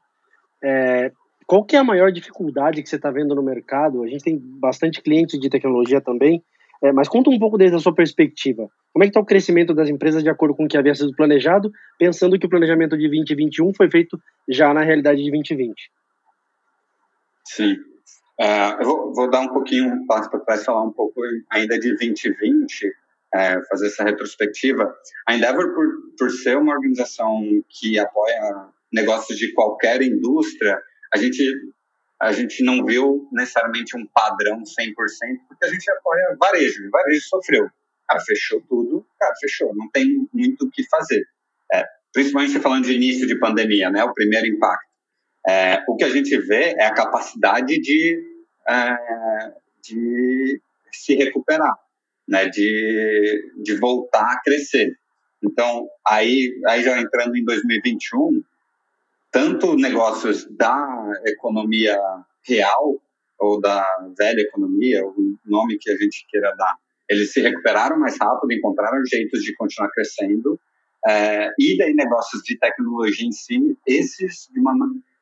É, 0.64 1.12
qual 1.47 1.64
que 1.64 1.77
é 1.77 1.81
a 1.81 1.85
maior 1.85 2.11
dificuldade 2.11 2.83
que 2.83 2.88
você 2.88 2.97
está 2.97 3.11
vendo 3.11 3.35
no 3.35 3.42
mercado? 3.42 4.03
A 4.03 4.07
gente 4.07 4.25
tem 4.25 4.38
bastante 4.38 5.03
clientes 5.03 5.38
de 5.38 5.51
tecnologia 5.51 6.01
também, 6.01 6.42
é, 6.83 6.93
mas 6.93 7.09
conta 7.09 7.31
um 7.31 7.39
pouco 7.39 7.57
desde 7.57 7.77
a 7.77 7.81
sua 7.81 7.95
perspectiva. 7.95 8.69
Como 8.93 9.03
é 9.03 9.07
que 9.07 9.11
está 9.11 9.21
o 9.21 9.27
crescimento 9.27 9.75
das 9.75 9.89
empresas 9.89 10.23
de 10.23 10.31
acordo 10.31 10.55
com 10.55 10.65
o 10.65 10.69
que 10.69 10.77
havia 10.77 10.95
sido 10.95 11.15
planejado, 11.15 11.71
pensando 11.99 12.39
que 12.39 12.47
o 12.47 12.51
planejamento 12.51 12.97
de 12.97 13.09
2021 13.09 13.75
foi 13.75 13.91
feito 13.91 14.19
já 14.49 14.73
na 14.73 14.83
realidade 14.83 15.23
de 15.23 15.31
2020? 15.31 15.91
Sim. 17.45 17.75
Uh, 18.39 18.81
eu 18.81 18.85
vou, 18.85 19.15
vou, 19.15 19.31
dar 19.31 19.41
um 19.41 19.49
pouquinho 19.49 19.87
um 19.87 20.07
passo 20.07 20.31
para 20.31 20.41
trás, 20.41 20.65
falar 20.65 20.83
um 20.83 20.93
pouco 20.93 21.21
ainda 21.51 21.79
de 21.79 21.89
2020, 21.97 22.93
é, 23.35 23.62
fazer 23.65 23.87
essa 23.87 24.05
retrospectiva. 24.05 24.95
A 25.27 25.35
Endeavor, 25.35 25.75
por, 25.75 25.87
por 26.19 26.31
ser 26.31 26.57
uma 26.57 26.75
organização 26.75 27.43
que 27.69 27.99
apoia 27.99 28.69
negócios 28.93 29.39
de 29.39 29.53
qualquer 29.53 30.03
indústria, 30.03 30.79
a 31.15 31.19
gente 31.19 31.43
a 32.20 32.33
gente 32.33 32.64
não 32.64 32.85
viu 32.85 33.29
necessariamente 33.33 33.96
um 33.96 34.07
padrão 34.07 34.62
100%, 34.62 34.64
porque 35.48 35.64
a 35.64 35.68
gente 35.68 35.90
apoia 35.90 36.37
varejo, 36.38 36.90
varejo 36.90 37.29
sofreu. 37.29 37.68
cara, 38.09 38.20
fechou 38.20 38.62
tudo, 38.68 39.07
cara, 39.18 39.35
fechou, 39.40 39.74
não 39.74 39.90
tem 39.90 40.29
muito 40.33 40.66
o 40.66 40.70
que 40.70 40.83
fazer. 40.88 41.22
É, 41.72 41.85
principalmente 42.12 42.59
falando 42.61 42.85
de 42.85 42.94
início 42.94 43.26
de 43.26 43.38
pandemia, 43.38 43.90
né, 43.90 44.02
o 44.05 44.14
primeiro 44.14 44.46
impacto. 44.46 44.87
É, 45.46 45.85
o 45.87 45.96
que 45.96 46.05
a 46.05 46.09
gente 46.09 46.37
vê 46.38 46.74
é 46.79 46.87
a 46.87 46.94
capacidade 46.94 47.79
de, 47.79 48.22
é, 48.68 48.96
de 49.83 50.61
se 50.92 51.14
recuperar, 51.14 51.74
né, 52.26 52.48
de, 52.48 53.52
de 53.62 53.74
voltar 53.74 54.33
a 54.33 54.40
crescer. 54.42 54.96
Então, 55.44 55.87
aí, 56.07 56.59
aí 56.66 56.83
já 56.83 56.98
entrando 56.98 57.37
em 57.37 57.44
2021, 57.44 58.42
tanto 59.37 59.77
negócios 59.77 60.46
da 60.57 61.12
economia 61.27 61.94
real 62.49 62.99
ou 63.38 63.61
da 63.61 63.87
velha 64.16 64.40
economia, 64.40 65.05
o 65.05 65.14
nome 65.44 65.77
que 65.79 65.90
a 65.90 65.94
gente 65.94 66.27
queira 66.31 66.55
dar, 66.57 66.75
eles 67.07 67.35
se 67.35 67.42
recuperaram 67.42 67.99
mais 67.99 68.16
rápido, 68.18 68.51
encontraram 68.51 69.05
jeitos 69.05 69.42
de 69.42 69.55
continuar 69.57 69.90
crescendo. 69.90 70.59
É, 71.07 71.51
e 71.61 71.77
daí 71.77 71.92
negócios 71.92 72.42
de 72.44 72.59
tecnologia 72.59 73.27
em 73.27 73.31
si, 73.31 73.77
esses 73.87 74.49
uma 74.57 74.72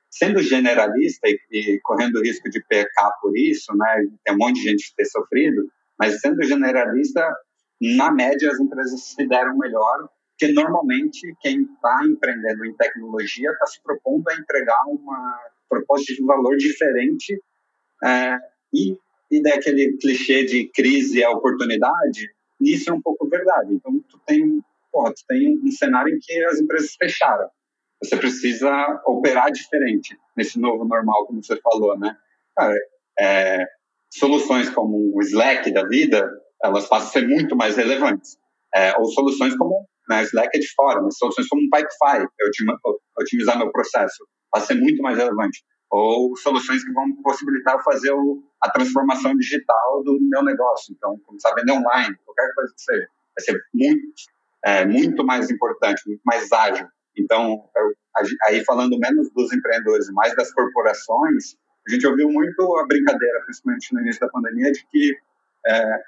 sendo 0.09 0.41
generalista 0.41 1.29
e, 1.29 1.37
e 1.51 1.81
correndo 1.83 2.21
o 2.21 2.23
risco 2.23 2.49
de 2.49 2.65
pecar 2.69 3.11
por 3.21 3.37
isso, 3.37 3.77
né, 3.77 4.07
tem 4.25 4.33
um 4.33 4.39
monte 4.39 4.63
de 4.63 4.71
gente 4.71 4.95
ter 4.97 5.07
sofrido, 5.07 5.61
mas 5.99 6.21
sendo 6.21 6.41
generalista, 6.45 7.29
na 7.81 8.13
média 8.13 8.49
as 8.49 8.61
empresas 8.61 9.07
se 9.07 9.27
deram 9.27 9.59
melhor, 9.59 10.09
porque 10.39 10.53
normalmente 10.53 11.35
quem 11.41 11.63
está 11.63 12.01
empreendendo 12.05 12.67
em 12.67 12.75
tecnologia 12.75 13.51
está 13.51 13.67
se 13.67 13.81
propondo 13.83 14.29
a 14.29 14.35
entregar 14.35 14.83
uma 14.89 15.39
proposta 15.69 16.13
de 16.13 16.25
valor 16.25 16.57
diferente 16.57 17.41
é, 18.03 18.37
e, 18.73 18.99
e 19.31 19.43
daquele 19.43 19.97
clichê 19.97 20.45
de 20.45 20.69
crise 20.75 21.23
é 21.23 21.29
oportunidade, 21.29 22.29
isso 22.61 22.91
é 22.91 22.93
um 22.93 23.01
pouco 23.01 23.29
verdade. 23.29 23.75
Então, 23.75 23.93
tu 24.09 24.19
tem, 24.27 24.61
porra, 24.93 25.13
tu 25.15 25.23
tem 25.29 25.57
um 25.57 25.71
cenário 25.71 26.13
em 26.13 26.19
que 26.21 26.45
as 26.45 26.61
empresas 26.61 26.95
fecharam. 26.97 27.49
Você 28.03 28.17
precisa 28.17 29.03
operar 29.07 29.53
diferente 29.53 30.19
nesse 30.37 30.59
novo 30.59 30.85
normal, 30.85 31.27
como 31.27 31.43
você 31.43 31.57
falou, 31.61 31.97
né? 31.99 32.17
Cara, 32.57 32.77
é, 33.19 33.65
soluções 34.11 34.69
como 34.69 35.13
o 35.15 35.23
Slack 35.23 35.73
da 35.73 35.87
vida, 35.87 36.29
elas 36.63 36.89
passam 36.89 37.09
a 37.09 37.13
ser 37.13 37.29
muito 37.29 37.57
mais 37.57 37.77
relevantes. 37.77 38.37
É, 38.75 38.99
ou 38.99 39.05
soluções 39.07 39.57
como 39.57 39.87
né, 40.09 40.23
Slack 40.25 40.51
é 40.55 40.61
de 40.61 40.73
fora, 40.75 41.01
mas 41.03 41.17
soluções 41.17 41.49
como 41.49 41.63
um 41.63 41.71
Pipefy, 41.71 42.27
eu 42.41 42.51
otimizar 43.19 43.59
meu 43.59 43.71
processo, 43.71 44.27
passam 44.51 44.65
a 44.65 44.79
ser 44.79 44.83
muito 44.83 45.03
mais 45.03 45.17
relevante 45.17 45.65
ou 45.91 46.37
soluções 46.37 46.85
que 46.85 46.93
vão 46.93 47.05
possibilitar 47.23 47.83
fazer 47.85 48.11
o, 48.11 48.43
a 48.61 48.69
transformação 48.71 49.37
digital 49.37 50.03
do 50.03 50.19
meu 50.23 50.43
negócio. 50.43 50.93
Então, 50.93 51.17
começar 51.25 51.51
a 51.51 51.55
vender 51.55 51.71
online, 51.71 52.17
qualquer 52.25 52.53
coisa 52.55 52.75
que 52.75 52.83
seja, 52.83 53.09
vai 53.37 53.45
ser 53.45 53.61
muito, 53.73 54.03
é, 54.65 54.85
muito 54.85 55.25
mais 55.25 55.51
importante, 55.51 56.03
muito 56.07 56.23
mais 56.25 56.51
ágil. 56.51 56.89
Então, 57.17 57.65
eu, 57.77 57.93
aí 58.47 58.65
falando 58.65 58.99
menos 58.99 59.31
dos 59.31 59.53
empreendedores, 59.53 60.11
mais 60.11 60.35
das 60.35 60.53
corporações, 60.53 61.57
a 61.87 61.93
gente 61.93 62.07
ouviu 62.09 62.29
muito 62.29 62.77
a 62.77 62.87
brincadeira, 62.87 63.43
principalmente 63.45 63.95
no 63.95 64.01
início 64.01 64.21
da 64.21 64.29
pandemia, 64.29 64.73
de 64.73 64.85
que 64.91 65.17
é, 65.67 66.03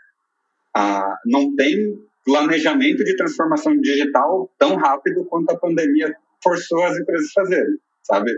a, 0.74 1.16
não 1.26 1.54
tem 1.54 1.96
planejamento 2.26 3.04
de 3.04 3.16
transformação 3.16 3.80
digital 3.80 4.50
tão 4.58 4.76
rápido 4.76 5.24
quanto 5.24 5.50
a 5.50 5.58
pandemia 5.58 6.14
forçou 6.42 6.84
as 6.84 6.98
empresas 6.98 7.28
a 7.28 7.40
fazerem, 7.40 7.78
sabe? 8.02 8.30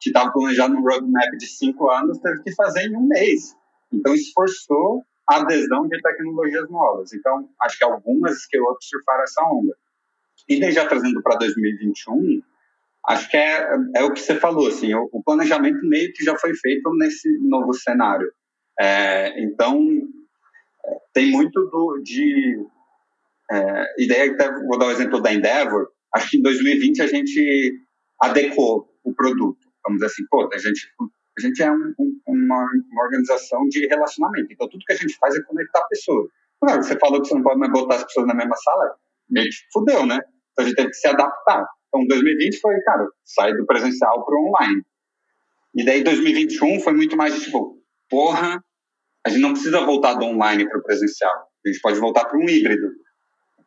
que 0.00 0.08
estava 0.08 0.32
planejado 0.32 0.74
no 0.74 0.80
roadmap 0.80 1.36
de 1.38 1.46
cinco 1.46 1.90
anos, 1.90 2.18
teve 2.18 2.42
que 2.42 2.54
fazer 2.54 2.86
em 2.86 2.96
um 2.96 3.06
mês. 3.06 3.54
Então, 3.92 4.14
esforçou 4.14 5.02
a 5.28 5.36
adesão 5.36 5.86
de 5.88 6.00
tecnologias 6.00 6.68
novas. 6.70 7.12
Então, 7.12 7.48
acho 7.60 7.78
que 7.78 7.84
algumas 7.84 8.46
que 8.46 8.58
outros 8.58 8.88
surfaram 8.88 9.24
essa 9.24 9.42
onda. 9.44 9.76
E 10.48 10.60
daí, 10.60 10.72
já 10.72 10.86
trazendo 10.86 11.22
para 11.22 11.36
2021, 11.36 12.40
acho 13.08 13.30
que 13.30 13.36
é, 13.36 13.68
é 13.96 14.04
o 14.04 14.12
que 14.12 14.20
você 14.20 14.36
falou, 14.36 14.68
assim, 14.68 14.94
o, 14.94 15.08
o, 15.12 15.22
planejamento 15.22 15.80
meio 15.86 16.12
que 16.12 16.24
já 16.24 16.36
foi 16.38 16.54
feito 16.54 16.90
nesse 16.94 17.28
novo 17.40 17.72
cenário. 17.74 18.30
É, 18.78 19.42
então, 19.42 19.84
tem 21.12 21.30
muito 21.30 21.60
do, 21.70 22.00
de... 22.02 22.64
É, 23.50 24.02
ideia, 24.02 24.32
até 24.32 24.52
vou 24.52 24.78
dar 24.78 24.86
o 24.86 24.90
exemplo 24.90 25.20
da 25.20 25.32
Endeavor, 25.32 25.88
acho 26.14 26.30
que 26.30 26.38
em 26.38 26.42
2020 26.42 27.02
a 27.02 27.06
gente 27.06 27.72
adequou 28.20 28.88
o 29.04 29.14
produto 29.14 29.66
vamos 29.86 30.00
dizer 30.00 30.06
assim, 30.06 30.24
pô, 30.28 30.48
a 30.52 30.58
gente, 30.58 30.88
a 31.38 31.40
gente 31.40 31.62
é 31.62 31.70
um, 31.70 31.94
um, 31.98 32.20
uma, 32.26 32.68
uma, 32.90 33.04
organização 33.04 33.66
de 33.68 33.86
relacionamento, 33.86 34.52
então 34.52 34.68
tudo 34.68 34.84
que 34.84 34.92
a 34.92 34.96
gente 34.96 35.16
faz 35.18 35.36
é 35.36 35.42
conectar 35.42 35.82
pessoas. 35.88 36.28
Claro, 36.60 36.82
você 36.82 36.98
falou 36.98 37.22
que 37.22 37.28
você 37.28 37.34
não 37.34 37.42
pode 37.42 37.58
mais 37.58 37.72
botar 37.72 37.96
as 37.96 38.04
pessoas 38.04 38.26
na 38.26 38.34
mesma 38.34 38.56
sala, 38.56 38.96
meio 39.30 39.48
que 39.48 39.56
fudeu, 39.72 40.04
né? 40.06 40.18
Então 40.52 40.64
a 40.64 40.68
gente 40.68 40.76
teve 40.76 40.88
que 40.88 40.96
se 40.96 41.06
adaptar. 41.06 41.66
Então 41.88 42.06
2020 42.06 42.60
foi, 42.60 42.80
cara, 42.80 43.06
sair 43.24 43.56
do 43.56 43.66
presencial 43.66 44.24
para 44.24 44.34
o 44.34 44.48
online. 44.48 44.82
E 45.74 45.84
daí 45.84 46.02
2021 46.02 46.80
foi 46.80 46.94
muito 46.94 47.16
mais 47.16 47.40
tipo, 47.42 47.78
porra, 48.08 48.62
a 49.24 49.30
gente 49.30 49.42
não 49.42 49.52
precisa 49.52 49.84
voltar 49.84 50.14
do 50.14 50.24
online 50.24 50.68
para 50.68 50.78
o 50.78 50.82
presencial. 50.82 51.48
A 51.64 51.68
gente 51.68 51.80
pode 51.80 51.98
voltar 51.98 52.24
para 52.24 52.38
um 52.38 52.48
híbrido 52.48 52.88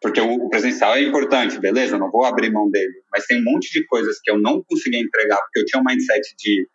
porque 0.01 0.21
o, 0.21 0.49
presencial 0.49 0.95
é 0.95 1.01
importante, 1.01 1.59
beleza, 1.59 1.97
não 1.97 2.09
vou 2.09 2.25
abrir 2.25 2.51
mão 2.51 2.69
dele, 2.69 3.03
mas 3.11 3.25
tem 3.25 3.41
um 3.41 3.43
monte 3.43 3.71
de 3.71 3.85
coisas 3.85 4.19
que 4.21 4.31
eu 4.31 4.39
não 4.39 4.63
consegui 4.63 4.97
entregar 4.97 5.37
porque 5.37 5.59
eu 5.59 5.65
tinha 5.65 5.81
um 5.81 5.85
mindset 5.85 6.35
de 6.37 6.67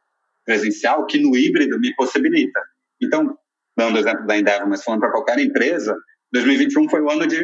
presencial 0.45 1.07
que 1.07 1.19
no 1.19 1.35
híbrido 1.35 1.81
me 1.81 1.95
possibilita. 1.95 2.61
Então, 3.03 3.37
dando 3.77 3.97
o 3.97 3.99
exemplo 3.99 4.27
da 4.27 4.37
Endeavor, 4.37 4.69
mas 4.69 4.85
falando 4.85 5.01
para 5.01 5.11
qualquer 5.11 5.39
empresa, 5.39 5.97
2021 6.33 6.89
foi 6.89 7.01
o 7.01 7.11
ano 7.11 7.27
de, 7.27 7.43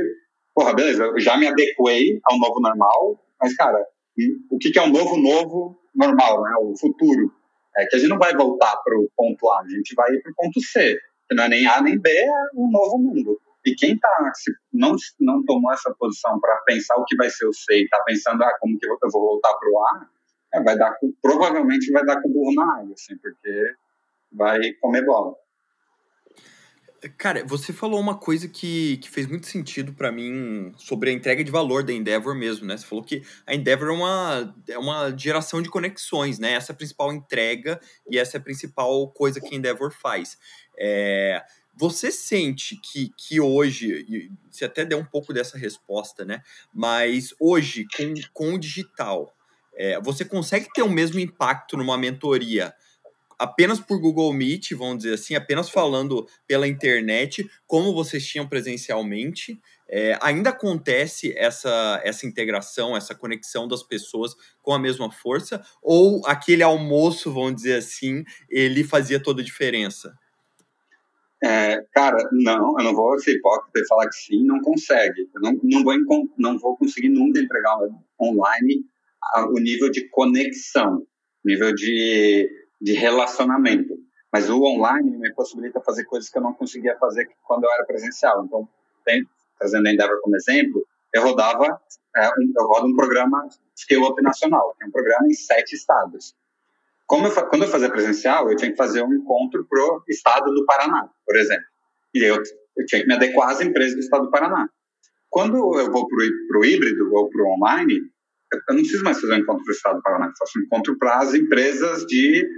porra, 0.54 0.74
beleza, 0.74 1.04
eu 1.04 1.20
já 1.20 1.36
me 1.36 1.46
adequei 1.46 2.20
ao 2.24 2.38
novo 2.38 2.60
normal, 2.60 3.24
mas, 3.40 3.54
cara, 3.54 3.78
o 4.50 4.58
que, 4.58 4.78
é 4.78 4.82
o 4.82 4.88
novo 4.88 5.16
novo 5.16 5.80
normal, 5.94 6.42
né? 6.42 6.50
O 6.60 6.76
futuro. 6.76 7.32
É 7.76 7.86
que 7.86 7.96
a 7.96 7.98
gente 7.98 8.08
não 8.08 8.18
vai 8.18 8.34
voltar 8.34 8.76
para 8.84 8.98
o 8.98 9.08
ponto 9.16 9.48
A, 9.48 9.60
a 9.60 9.68
gente 9.68 9.94
vai 9.94 10.10
para 10.18 10.32
o 10.32 10.34
ponto 10.34 10.60
C, 10.60 10.98
que 11.28 11.36
não 11.36 11.44
é 11.44 11.48
nem 11.48 11.66
A 11.66 11.80
nem 11.80 11.98
B, 11.98 12.10
é 12.10 12.30
um 12.54 12.70
novo 12.70 12.98
mundo. 12.98 13.40
E 13.64 13.74
quem 13.74 13.98
tá, 13.98 14.32
não, 14.72 14.96
não 15.20 15.44
tomou 15.44 15.72
essa 15.72 15.94
posição 15.98 16.40
para 16.40 16.56
pensar 16.66 16.96
o 16.96 17.04
que 17.04 17.16
vai 17.16 17.28
ser 17.28 17.46
o 17.46 17.50
e 17.70 17.84
está 17.84 18.02
pensando, 18.04 18.42
ah, 18.42 18.56
como 18.58 18.78
que 18.78 18.86
eu 18.86 18.96
vou 19.12 19.22
voltar 19.22 19.54
para 19.54 19.70
o 19.70 19.78
A, 19.78 20.08
é, 20.54 20.62
vai 20.62 20.76
dar, 20.76 20.96
provavelmente 21.22 21.92
vai 21.92 22.04
dar 22.04 22.20
com 22.20 22.28
o 22.28 22.32
burro 22.32 22.54
na 22.54 22.80
água, 22.80 22.94
assim, 22.94 23.16
porque 23.18 23.74
vai 24.32 24.58
comer 24.80 25.04
bola. 25.04 25.34
Cara, 27.16 27.42
você 27.46 27.72
falou 27.72 27.98
uma 27.98 28.14
coisa 28.14 28.46
que, 28.46 28.98
que 28.98 29.08
fez 29.08 29.26
muito 29.26 29.46
sentido 29.46 29.94
para 29.94 30.12
mim 30.12 30.70
sobre 30.76 31.08
a 31.08 31.12
entrega 31.12 31.42
de 31.42 31.50
valor 31.50 31.82
da 31.82 31.94
Endeavor 31.94 32.34
mesmo, 32.34 32.66
né? 32.66 32.76
Você 32.76 32.84
falou 32.84 33.02
que 33.02 33.22
a 33.46 33.54
Endeavor 33.54 33.88
é 33.88 33.92
uma, 33.92 34.54
é 34.68 34.78
uma 34.78 35.16
geração 35.16 35.62
de 35.62 35.70
conexões, 35.70 36.38
né? 36.38 36.52
Essa 36.52 36.72
é 36.72 36.74
a 36.74 36.76
principal 36.76 37.10
entrega 37.10 37.80
e 38.10 38.18
essa 38.18 38.36
é 38.36 38.38
a 38.38 38.42
principal 38.42 39.10
coisa 39.12 39.40
que 39.40 39.54
a 39.54 39.56
Endeavor 39.56 39.90
faz. 39.90 40.36
É, 40.78 41.42
você 41.80 42.12
sente 42.12 42.76
que, 42.76 43.10
que 43.16 43.40
hoje, 43.40 44.28
você 44.50 44.66
até 44.66 44.84
deu 44.84 44.98
um 44.98 45.04
pouco 45.04 45.32
dessa 45.32 45.56
resposta, 45.56 46.26
né? 46.26 46.42
Mas 46.74 47.34
hoje, 47.40 47.86
com, 47.96 48.12
com 48.34 48.54
o 48.54 48.58
digital, 48.58 49.34
é, 49.74 49.98
você 49.98 50.22
consegue 50.22 50.68
ter 50.74 50.82
o 50.82 50.90
mesmo 50.90 51.18
impacto 51.18 51.78
numa 51.78 51.96
mentoria 51.96 52.74
apenas 53.38 53.80
por 53.80 53.98
Google 53.98 54.30
Meet, 54.34 54.72
vamos 54.72 54.98
dizer 54.98 55.14
assim, 55.14 55.34
apenas 55.34 55.70
falando 55.70 56.28
pela 56.46 56.68
internet, 56.68 57.50
como 57.66 57.94
vocês 57.94 58.26
tinham 58.26 58.46
presencialmente? 58.46 59.58
É, 59.88 60.18
ainda 60.20 60.50
acontece 60.50 61.32
essa, 61.34 61.98
essa 62.04 62.26
integração, 62.26 62.94
essa 62.94 63.14
conexão 63.14 63.66
das 63.66 63.82
pessoas 63.82 64.34
com 64.60 64.74
a 64.74 64.78
mesma 64.78 65.10
força? 65.10 65.64
Ou 65.82 66.20
aquele 66.26 66.62
almoço, 66.62 67.32
vamos 67.32 67.54
dizer 67.54 67.76
assim, 67.76 68.22
ele 68.50 68.84
fazia 68.84 69.18
toda 69.18 69.40
a 69.40 69.44
diferença? 69.44 70.14
É, 71.42 71.82
cara, 71.92 72.28
não, 72.32 72.78
eu 72.78 72.84
não 72.84 72.94
vou 72.94 73.18
ser 73.18 73.36
hipócrita 73.36 73.80
e 73.80 73.86
falar 73.86 74.08
que 74.08 74.16
sim, 74.16 74.44
não 74.44 74.60
consegue. 74.60 75.28
Eu 75.34 75.40
não, 75.40 75.58
não, 75.62 75.82
vou, 75.82 76.28
não 76.36 76.58
vou 76.58 76.76
conseguir 76.76 77.08
nunca 77.08 77.40
entregar 77.40 77.78
online 78.20 78.84
o 79.48 79.58
nível 79.58 79.90
de 79.90 80.08
conexão, 80.08 81.06
nível 81.44 81.74
de, 81.74 82.50
de 82.80 82.92
relacionamento. 82.92 83.94
Mas 84.32 84.48
o 84.48 84.62
online 84.62 85.16
me 85.16 85.32
possibilita 85.34 85.80
fazer 85.80 86.04
coisas 86.04 86.30
que 86.30 86.38
eu 86.38 86.42
não 86.42 86.52
conseguia 86.52 86.96
fazer 86.98 87.28
quando 87.42 87.64
eu 87.64 87.72
era 87.72 87.84
presencial. 87.84 88.44
Então, 88.44 88.68
tem, 89.04 89.26
trazendo 89.58 89.88
a 89.88 89.92
Endeavor 89.92 90.20
como 90.20 90.36
exemplo, 90.36 90.86
eu 91.12 91.22
rodava, 91.22 91.80
é, 92.16 92.26
eu 92.28 92.66
rodo 92.66 92.86
um 92.86 92.94
programa 92.94 93.48
Scale 93.76 94.04
Up 94.04 94.22
Nacional, 94.22 94.74
que 94.78 94.84
é 94.84 94.86
um 94.86 94.92
programa 94.92 95.26
em 95.26 95.34
sete 95.34 95.74
estados. 95.74 96.34
Como 97.10 97.26
eu, 97.26 97.48
quando 97.48 97.64
eu 97.64 97.68
fazia 97.68 97.90
presencial, 97.90 98.48
eu 98.48 98.56
tinha 98.56 98.70
que 98.70 98.76
fazer 98.76 99.02
um 99.02 99.12
encontro 99.12 99.66
para 99.68 99.82
o 99.82 100.04
estado 100.08 100.54
do 100.54 100.64
Paraná, 100.64 101.10
por 101.26 101.36
exemplo. 101.36 101.64
E 102.14 102.22
eu, 102.22 102.36
eu 102.36 102.86
tinha 102.86 103.00
que 103.00 103.08
me 103.08 103.14
adequar 103.14 103.50
às 103.50 103.60
empresas 103.60 103.94
do 103.94 104.00
estado 104.00 104.26
do 104.26 104.30
Paraná. 104.30 104.68
Quando 105.28 105.56
eu 105.56 105.90
vou 105.90 106.06
para 106.06 106.60
o 106.60 106.64
híbrido 106.64 107.12
ou 107.12 107.28
para 107.28 107.42
o 107.42 107.54
online, 107.54 107.94
eu, 108.52 108.60
eu, 108.60 108.74
não 108.76 108.82
preciso 108.82 109.02
mais 109.02 109.20
fazer 109.20 109.32
um 109.32 109.38
encontro 109.38 109.64
para 109.64 109.72
o 109.72 109.74
estado 109.74 109.96
do 109.96 110.02
Paraná, 110.02 110.26
eu 110.26 110.32
faço 110.38 110.56
um 110.56 110.62
encontro 110.62 110.96
para 110.98 111.18
as 111.18 111.34
empresas 111.34 112.06
de 112.06 112.48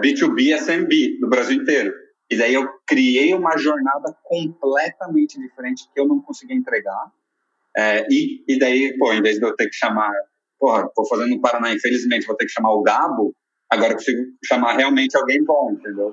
B2B, 0.00 0.52
é, 0.52 0.56
SMB 0.56 1.20
do 1.20 1.28
Brasil 1.28 1.60
inteiro. 1.60 1.92
E 2.30 2.38
daí 2.38 2.54
eu 2.54 2.66
criei 2.86 3.34
uma 3.34 3.58
jornada 3.58 4.16
completamente 4.22 5.38
diferente 5.38 5.84
que 5.92 6.00
eu 6.00 6.08
não 6.08 6.22
conseguia 6.22 6.56
entregar. 6.56 7.12
É, 7.76 8.06
e, 8.10 8.42
e 8.48 8.58
daí, 8.58 8.96
pô, 8.96 9.12
em 9.12 9.20
vez 9.20 9.36
de 9.36 9.44
eu 9.44 9.54
ter 9.54 9.68
que 9.68 9.76
chamar, 9.76 10.10
porra, 10.58 10.88
tô 10.94 11.06
fazendo 11.06 11.30
no 11.30 11.40
Paraná, 11.40 11.72
infelizmente 11.72 12.26
vou 12.26 12.36
ter 12.36 12.46
que 12.46 12.52
chamar 12.52 12.72
o 12.72 12.82
Gabo, 12.82 13.34
agora 13.70 13.92
eu 13.92 13.96
consigo 13.96 14.22
chamar 14.44 14.76
realmente 14.76 15.16
alguém 15.16 15.42
bom, 15.44 15.72
entendeu? 15.72 16.12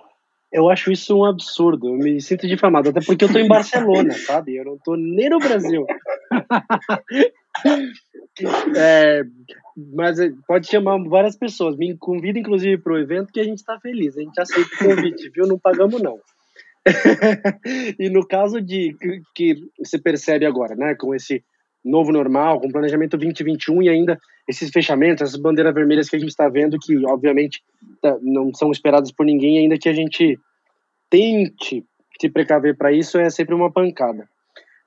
Eu 0.51 0.69
acho 0.69 0.91
isso 0.91 1.17
um 1.17 1.25
absurdo, 1.25 1.89
eu 1.89 1.95
me 1.95 2.21
sinto 2.21 2.47
difamado, 2.47 2.89
até 2.89 3.01
porque 3.01 3.25
eu 3.25 3.31
tô 3.31 3.39
em 3.39 3.47
Barcelona, 3.47 4.13
sabe? 4.27 4.55
Eu 4.55 4.65
não 4.65 4.77
tô 4.77 4.95
nem 4.95 5.29
no 5.29 5.39
Brasil. 5.39 5.85
é, 8.77 9.23
mas 9.95 10.19
é, 10.19 10.31
pode 10.47 10.67
chamar 10.67 11.03
várias 11.03 11.35
pessoas, 11.35 11.75
me 11.75 11.97
convida 11.97 12.37
inclusive 12.37 12.77
para 12.77 12.93
o 12.93 12.99
evento 12.99 13.33
que 13.33 13.39
a 13.39 13.43
gente 13.43 13.57
está 13.57 13.79
feliz, 13.79 14.15
a 14.15 14.21
gente 14.21 14.39
aceita 14.39 14.69
o 14.75 14.89
convite, 14.89 15.31
viu? 15.31 15.47
Não 15.47 15.57
pagamos 15.57 15.99
não. 16.01 16.19
e 17.97 18.09
no 18.09 18.27
caso 18.27 18.61
de 18.61 18.95
que, 18.99 19.21
que 19.33 19.55
você 19.79 19.97
percebe 19.97 20.45
agora, 20.45 20.75
né, 20.75 20.95
com 20.95 21.15
esse 21.15 21.43
novo 21.83 22.11
normal, 22.11 22.59
com 22.59 22.71
planejamento 22.71 23.17
2021 23.17 23.83
e 23.83 23.89
ainda 23.89 24.19
esses 24.47 24.69
fechamentos, 24.71 25.21
essas 25.21 25.39
bandeiras 25.39 25.73
vermelhas 25.73 26.09
que 26.09 26.15
a 26.15 26.19
gente 26.19 26.29
está 26.29 26.47
vendo, 26.47 26.79
que 26.79 26.95
obviamente 27.05 27.61
tá, 28.01 28.17
não 28.21 28.53
são 28.53 28.71
esperadas 28.71 29.11
por 29.11 29.25
ninguém, 29.25 29.59
ainda 29.59 29.77
que 29.77 29.89
a 29.89 29.93
gente 29.93 30.39
tente 31.09 31.85
se 32.19 32.29
precaver 32.29 32.77
para 32.77 32.91
isso, 32.91 33.17
é 33.17 33.29
sempre 33.29 33.53
uma 33.53 33.71
pancada. 33.71 34.27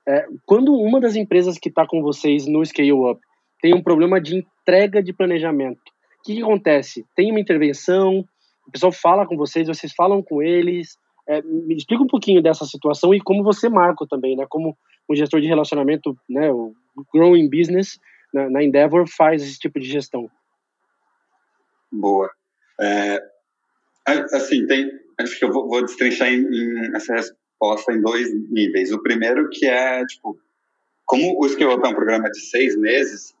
É, 0.07 0.25
quando 0.45 0.73
uma 0.73 0.99
das 0.99 1.15
empresas 1.15 1.57
que 1.57 1.69
está 1.69 1.85
com 1.85 2.01
vocês 2.01 2.47
no 2.47 2.65
Scale 2.65 2.93
Up 2.93 3.19
tem 3.61 3.73
um 3.73 3.83
problema 3.83 4.21
de 4.21 4.37
entrega 4.37 5.03
de 5.03 5.13
planejamento, 5.13 5.79
o 6.19 6.23
que, 6.23 6.35
que 6.35 6.41
acontece? 6.41 7.05
Tem 7.15 7.29
uma 7.29 7.39
intervenção, 7.39 8.25
o 8.67 8.71
pessoal 8.71 8.91
fala 8.91 9.25
com 9.25 9.35
vocês, 9.35 9.67
vocês 9.67 9.93
falam 9.93 10.21
com 10.21 10.41
eles, 10.41 10.97
é, 11.27 11.41
me 11.41 11.75
explica 11.75 12.03
um 12.03 12.07
pouquinho 12.07 12.41
dessa 12.41 12.65
situação 12.65 13.13
e 13.13 13.19
como 13.19 13.43
você, 13.43 13.67
Marco, 13.67 14.07
também, 14.07 14.35
né? 14.35 14.45
Como 14.49 14.77
um 15.09 15.15
gestor 15.15 15.41
de 15.41 15.47
relacionamento, 15.47 16.17
né? 16.29 16.51
O 16.51 16.73
Growing 17.13 17.49
Business 17.49 17.99
na, 18.33 18.49
na 18.49 18.63
Endeavor 18.63 19.07
faz 19.07 19.41
esse 19.41 19.59
tipo 19.59 19.79
de 19.79 19.87
gestão. 19.87 20.29
Boa. 21.91 22.29
É, 22.79 23.19
assim, 24.33 24.65
tem, 24.67 24.91
acho 25.19 25.37
que 25.37 25.45
eu 25.45 25.51
vou, 25.51 25.67
vou 25.67 25.81
destrinchar 25.81 26.27
em, 26.27 26.41
em, 26.41 26.95
essa 26.95 27.13
resposta 27.13 27.93
em 27.93 28.01
dois 28.01 28.33
níveis. 28.49 28.91
O 28.91 29.01
primeiro 29.01 29.49
que 29.49 29.65
é, 29.65 30.05
tipo, 30.05 30.37
como 31.05 31.39
o 31.39 31.45
Up 31.45 31.61
é 31.61 31.87
um 31.87 31.95
programa 31.95 32.29
de 32.29 32.39
seis 32.41 32.75
meses, 32.77 33.35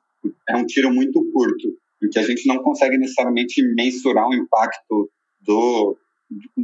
é 0.49 0.55
um 0.55 0.65
tiro 0.65 0.91
muito 0.91 1.23
curto, 1.31 1.77
em 2.01 2.09
que 2.09 2.19
a 2.19 2.23
gente 2.23 2.47
não 2.47 2.59
consegue 2.59 2.97
necessariamente 2.97 3.61
mensurar 3.75 4.27
o 4.27 4.33
impacto 4.33 5.09
do, 5.41 5.97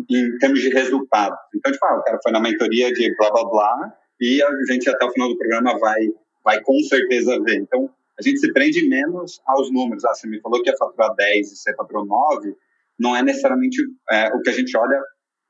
em 0.09 0.37
termos 0.37 0.61
de 0.61 0.69
resultado. 0.69 1.35
Então, 1.55 1.71
tipo, 1.71 1.85
ah, 1.85 1.99
o 1.99 2.03
cara 2.03 2.19
foi 2.23 2.31
na 2.31 2.39
mentoria 2.39 2.91
de 2.93 3.15
blá 3.17 3.31
blá 3.31 3.45
blá 3.45 3.93
e 4.23 4.41
a 4.41 4.49
gente 4.71 4.89
até 4.89 5.05
o 5.05 5.11
final 5.11 5.27
do 5.27 5.37
programa 5.37 5.77
vai, 5.77 5.99
vai 6.45 6.61
com 6.61 6.79
certeza 6.83 7.37
ver. 7.43 7.57
Então, 7.57 7.89
a 8.17 8.21
gente 8.21 8.39
se 8.39 8.53
prende 8.53 8.87
menos 8.87 9.41
aos 9.45 9.69
números. 9.69 10.05
Ah, 10.05 10.13
você 10.13 10.29
me 10.29 10.39
falou 10.39 10.63
que 10.63 10.69
ia 10.69 10.77
faturar 10.77 11.13
10 11.13 11.51
e 11.51 11.57
você 11.57 11.75
faturou 11.75 12.05
9, 12.05 12.55
não 12.97 13.13
é 13.13 13.21
necessariamente 13.21 13.81
é, 14.09 14.29
o 14.33 14.39
que 14.39 14.49
a 14.49 14.53
gente 14.53 14.77
olha 14.77 14.97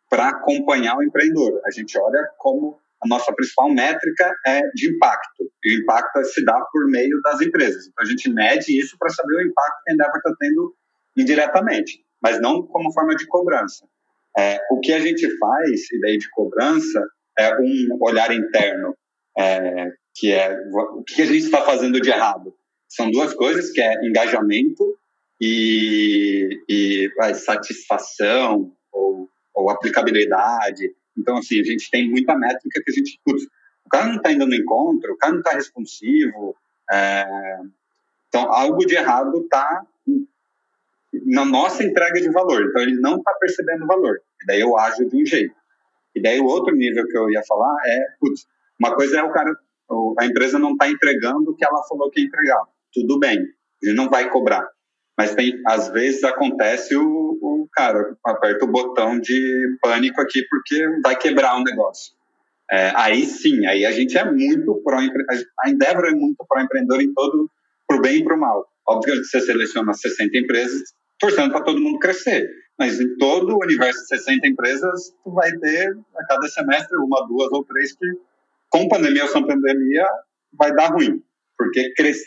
para 0.09 0.29
acompanhar 0.29 0.97
o 0.97 1.03
empreendedor. 1.03 1.61
A 1.67 1.69
gente 1.69 1.95
olha 1.99 2.27
como 2.39 2.79
a 3.03 3.07
nossa 3.07 3.31
principal 3.35 3.69
métrica 3.69 4.33
é 4.47 4.61
de 4.73 4.89
impacto. 4.89 5.43
E 5.63 5.77
o 5.77 5.81
impacto 5.83 6.23
se 6.23 6.43
dá 6.43 6.59
por 6.71 6.89
meio 6.89 7.21
das 7.21 7.41
empresas. 7.41 7.85
Então, 7.85 8.03
a 8.03 8.07
gente 8.07 8.27
mede 8.33 8.79
isso 8.79 8.97
para 8.97 9.09
saber 9.09 9.35
o 9.35 9.41
impacto 9.41 9.83
que 9.83 9.91
a 9.91 9.93
Endeavor 9.93 10.17
está 10.17 10.33
tendo 10.39 10.75
indiretamente, 11.15 12.03
mas 12.19 12.41
não 12.41 12.65
como 12.65 12.91
forma 12.91 13.15
de 13.15 13.27
cobrança. 13.27 13.85
É, 14.35 14.59
o 14.71 14.79
que 14.79 14.91
a 14.91 14.99
gente 14.99 15.29
faz, 15.37 15.91
e 15.91 15.99
daí 15.99 16.17
de 16.17 16.27
cobrança, 16.31 17.05
é 17.37 17.55
um 17.59 17.97
olhar 18.01 18.33
interno, 18.33 18.95
é, 19.37 19.91
que 20.15 20.31
é 20.31 20.55
o 20.71 21.03
que 21.03 21.21
a 21.21 21.25
gente 21.25 21.45
está 21.45 21.61
fazendo 21.61 21.99
de 21.99 22.09
errado. 22.09 22.53
São 22.87 23.09
duas 23.09 23.33
coisas, 23.33 23.71
que 23.71 23.81
é 23.81 24.05
engajamento 24.05 24.97
e, 25.41 26.49
e 26.69 27.11
vai, 27.17 27.33
satisfação 27.33 28.71
ou, 28.91 29.27
ou, 29.53 29.69
aplicabilidade. 29.69 30.93
Então, 31.17 31.37
assim, 31.37 31.59
a 31.59 31.63
gente 31.63 31.89
tem 31.89 32.09
muita 32.09 32.35
métrica 32.37 32.81
que 32.83 32.91
a 32.91 32.93
gente... 32.93 33.19
Putz, 33.25 33.43
o 33.85 33.89
cara 33.89 34.07
não 34.07 34.17
está 34.17 34.31
indo 34.31 34.45
no 34.45 34.55
encontro, 34.55 35.13
o 35.13 35.17
cara 35.17 35.33
não 35.33 35.39
está 35.39 35.51
responsivo. 35.51 36.55
É, 36.91 37.25
então, 38.27 38.51
algo 38.53 38.85
de 38.85 38.95
errado 38.95 39.41
está 39.41 39.85
na 41.25 41.45
nossa 41.45 41.83
entrega 41.83 42.21
de 42.21 42.29
valor. 42.29 42.63
Então, 42.63 42.81
ele 42.81 42.99
não 42.99 43.17
está 43.17 43.33
percebendo 43.39 43.87
valor. 43.87 44.21
E 44.41 44.45
daí 44.45 44.61
eu 44.61 44.77
ajo 44.77 45.07
de 45.09 45.15
um 45.15 45.25
jeito. 45.25 45.55
E 46.15 46.21
daí 46.21 46.39
o 46.39 46.45
outro 46.45 46.75
nível 46.75 47.05
que 47.07 47.17
eu 47.17 47.29
ia 47.29 47.41
falar 47.47 47.75
é, 47.85 48.05
putz, 48.19 48.45
uma 48.79 48.95
coisa 48.95 49.19
é 49.19 49.23
o 49.23 49.31
cara, 49.31 49.51
a 50.19 50.25
empresa 50.25 50.59
não 50.59 50.73
está 50.73 50.89
entregando 50.89 51.51
o 51.51 51.55
que 51.55 51.65
ela 51.65 51.83
falou 51.87 52.09
que 52.09 52.21
ia 52.21 52.27
entregar. 52.27 52.63
Tudo 52.93 53.19
bem, 53.19 53.39
ele 53.81 53.95
não 53.95 54.09
vai 54.09 54.29
cobrar. 54.29 54.67
Mas 55.17 55.35
tem, 55.35 55.61
às 55.67 55.89
vezes 55.89 56.23
acontece 56.23 56.95
o, 56.95 57.03
o 57.03 57.67
cara 57.71 58.17
aperta 58.25 58.65
o 58.65 58.71
botão 58.71 59.19
de 59.19 59.77
pânico 59.81 60.19
aqui 60.21 60.43
porque 60.49 60.87
vai 61.03 61.15
quebrar 61.15 61.55
o 61.57 61.63
negócio. 61.63 62.13
É, 62.71 62.91
aí 62.95 63.25
sim, 63.25 63.65
aí 63.67 63.85
a 63.85 63.91
gente 63.91 64.17
é 64.17 64.25
muito 64.25 64.81
pró 64.83 64.97
a 64.97 65.69
Endeavor 65.69 66.05
é 66.05 66.11
muito 66.11 66.43
pró 66.47 66.59
empreendedor 66.59 67.01
em 67.01 67.13
todo 67.13 67.49
pro 67.87 68.01
bem 68.01 68.17
e 68.17 68.23
pro 68.23 68.39
mal. 68.39 68.65
Óbvio 68.87 69.13
que 69.13 69.23
você 69.25 69.39
seleciona 69.41 69.93
60 69.93 70.37
empresas, 70.37 70.81
torcendo 71.19 71.51
para 71.51 71.63
todo 71.63 71.79
mundo 71.79 71.99
crescer. 71.99 72.49
Mas 72.83 72.99
em 72.99 73.15
todo 73.15 73.55
o 73.55 73.63
universo 73.63 74.01
de 74.01 74.07
60 74.07 74.45
empresas, 74.45 75.15
tu 75.23 75.31
vai 75.31 75.49
ter 75.53 75.97
a 76.17 76.25
cada 76.27 76.45
semestre 76.49 76.97
uma, 76.97 77.25
duas 77.27 77.49
ou 77.53 77.63
três 77.63 77.95
que, 77.95 78.05
com 78.69 78.89
pandemia 78.89 79.23
ou 79.23 79.29
sem 79.29 79.47
pandemia, 79.47 80.05
vai 80.51 80.73
dar 80.73 80.87
ruim. 80.87 81.23
Porque 81.57 81.93
cresce, 81.93 82.25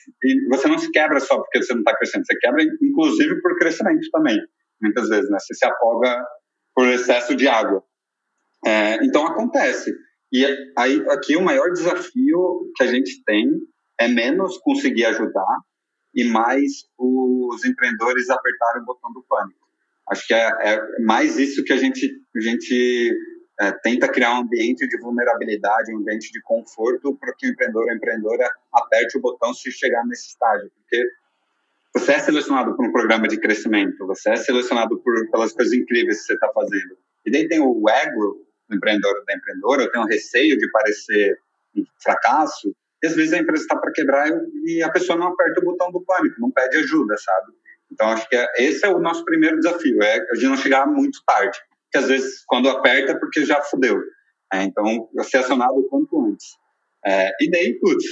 você 0.49 0.67
não 0.67 0.79
se 0.79 0.91
quebra 0.91 1.21
só 1.21 1.37
porque 1.37 1.63
você 1.63 1.75
não 1.75 1.81
está 1.81 1.95
crescendo, 1.95 2.25
você 2.25 2.39
quebra 2.39 2.63
inclusive 2.63 3.43
por 3.43 3.59
crescimento 3.59 4.09
também, 4.11 4.39
muitas 4.81 5.11
vezes, 5.11 5.29
né? 5.29 5.39
Você 5.39 5.53
se 5.53 5.67
afoga 5.67 6.25
por 6.75 6.89
excesso 6.89 7.35
de 7.35 7.47
água. 7.47 7.85
É, 8.65 9.05
então 9.05 9.27
acontece. 9.27 9.95
E 10.33 10.47
aí 10.79 11.05
aqui 11.11 11.37
o 11.37 11.43
maior 11.43 11.71
desafio 11.71 12.73
que 12.75 12.83
a 12.83 12.87
gente 12.87 13.23
tem 13.25 13.47
é 14.01 14.09
menos 14.09 14.57
conseguir 14.59 15.05
ajudar 15.05 15.59
e 16.15 16.25
mais 16.25 16.73
os 16.97 17.63
empreendedores 17.63 18.31
apertarem 18.31 18.83
o 18.83 18.87
botão 18.87 19.13
do 19.13 19.23
pânico. 19.29 19.66
Acho 20.11 20.27
que 20.27 20.35
é, 20.35 20.49
é 20.63 20.81
mais 21.01 21.37
isso 21.39 21.65
que 21.65 21.73
a 21.73 21.77
gente, 21.77 22.11
a 22.37 22.41
gente 22.41 23.13
é, 23.61 23.73
tenta 23.83 24.09
criar 24.09 24.35
um 24.35 24.43
ambiente 24.43 24.87
de 24.87 24.99
vulnerabilidade, 24.99 25.93
um 25.93 25.99
ambiente 25.99 26.31
de 26.31 26.41
conforto 26.43 27.17
para 27.17 27.35
que 27.37 27.47
o 27.47 27.51
empreendedor 27.51 27.85
ou 27.85 27.93
empreendedora 27.93 28.51
aperte 28.73 29.19
o 29.19 29.21
botão 29.21 29.53
se 29.53 29.71
chegar 29.73 30.05
nesse 30.07 30.29
estágio. 30.29 30.71
Porque 30.77 31.05
você 31.95 32.13
é 32.13 32.19
selecionado 32.19 32.77
por 32.77 32.87
um 32.87 32.93
programa 32.93 33.27
de 33.27 33.41
crescimento, 33.41 34.07
você 34.07 34.31
é 34.31 34.37
selecionado 34.37 35.01
por, 35.01 35.31
pelas 35.31 35.53
coisas 35.53 35.73
incríveis 35.73 36.21
que 36.21 36.27
você 36.27 36.35
está 36.35 36.51
fazendo. 36.53 36.99
E 37.25 37.31
daí 37.31 37.49
tem 37.49 37.61
o 37.61 37.89
ego 37.89 38.47
do 38.69 38.77
empreendedor 38.77 39.17
ou 39.17 39.25
da 39.25 39.35
empreendedora, 39.35 39.91
tenho 39.91 40.05
um 40.05 40.09
receio 40.09 40.59
de 40.59 40.71
parecer 40.71 41.39
um 41.75 41.85
fracasso, 42.03 42.75
e 43.03 43.07
às 43.07 43.15
vezes 43.15 43.33
a 43.33 43.39
empresa 43.39 43.63
está 43.63 43.77
para 43.77 43.93
quebrar 43.93 44.29
e 44.65 44.83
a 44.83 44.91
pessoa 44.91 45.19
não 45.19 45.29
aperta 45.29 45.61
o 45.61 45.65
botão 45.65 45.91
do 45.91 46.05
pânico, 46.05 46.41
não 46.41 46.51
pede 46.51 46.77
ajuda, 46.77 47.17
sabe? 47.17 47.53
Então 47.97 48.09
acho 48.11 48.29
que 48.29 48.37
é, 48.37 48.47
esse 48.59 48.85
é 48.85 48.91
o 48.91 48.99
nosso 48.99 49.25
primeiro 49.25 49.57
desafio, 49.57 50.03
é 50.03 50.19
a 50.31 50.35
gente 50.35 50.49
não 50.49 50.57
chegar 50.59 50.87
muito 50.87 51.19
tarde, 51.27 51.59
porque 51.85 52.05
às 52.05 52.09
vezes 52.09 52.45
quando 52.47 52.69
aperta 52.69 53.13
é 53.13 53.19
porque 53.19 53.43
já 53.47 53.63
fudeu. 53.63 53.99
É, 54.53 54.63
então 54.63 55.09
ser 55.23 55.39
acionado 55.39 55.79
o 55.79 55.89
quanto 55.89 56.21
antes. 56.21 56.47
É, 57.05 57.31
e 57.41 57.51
daí, 57.51 57.79
putz, 57.81 58.05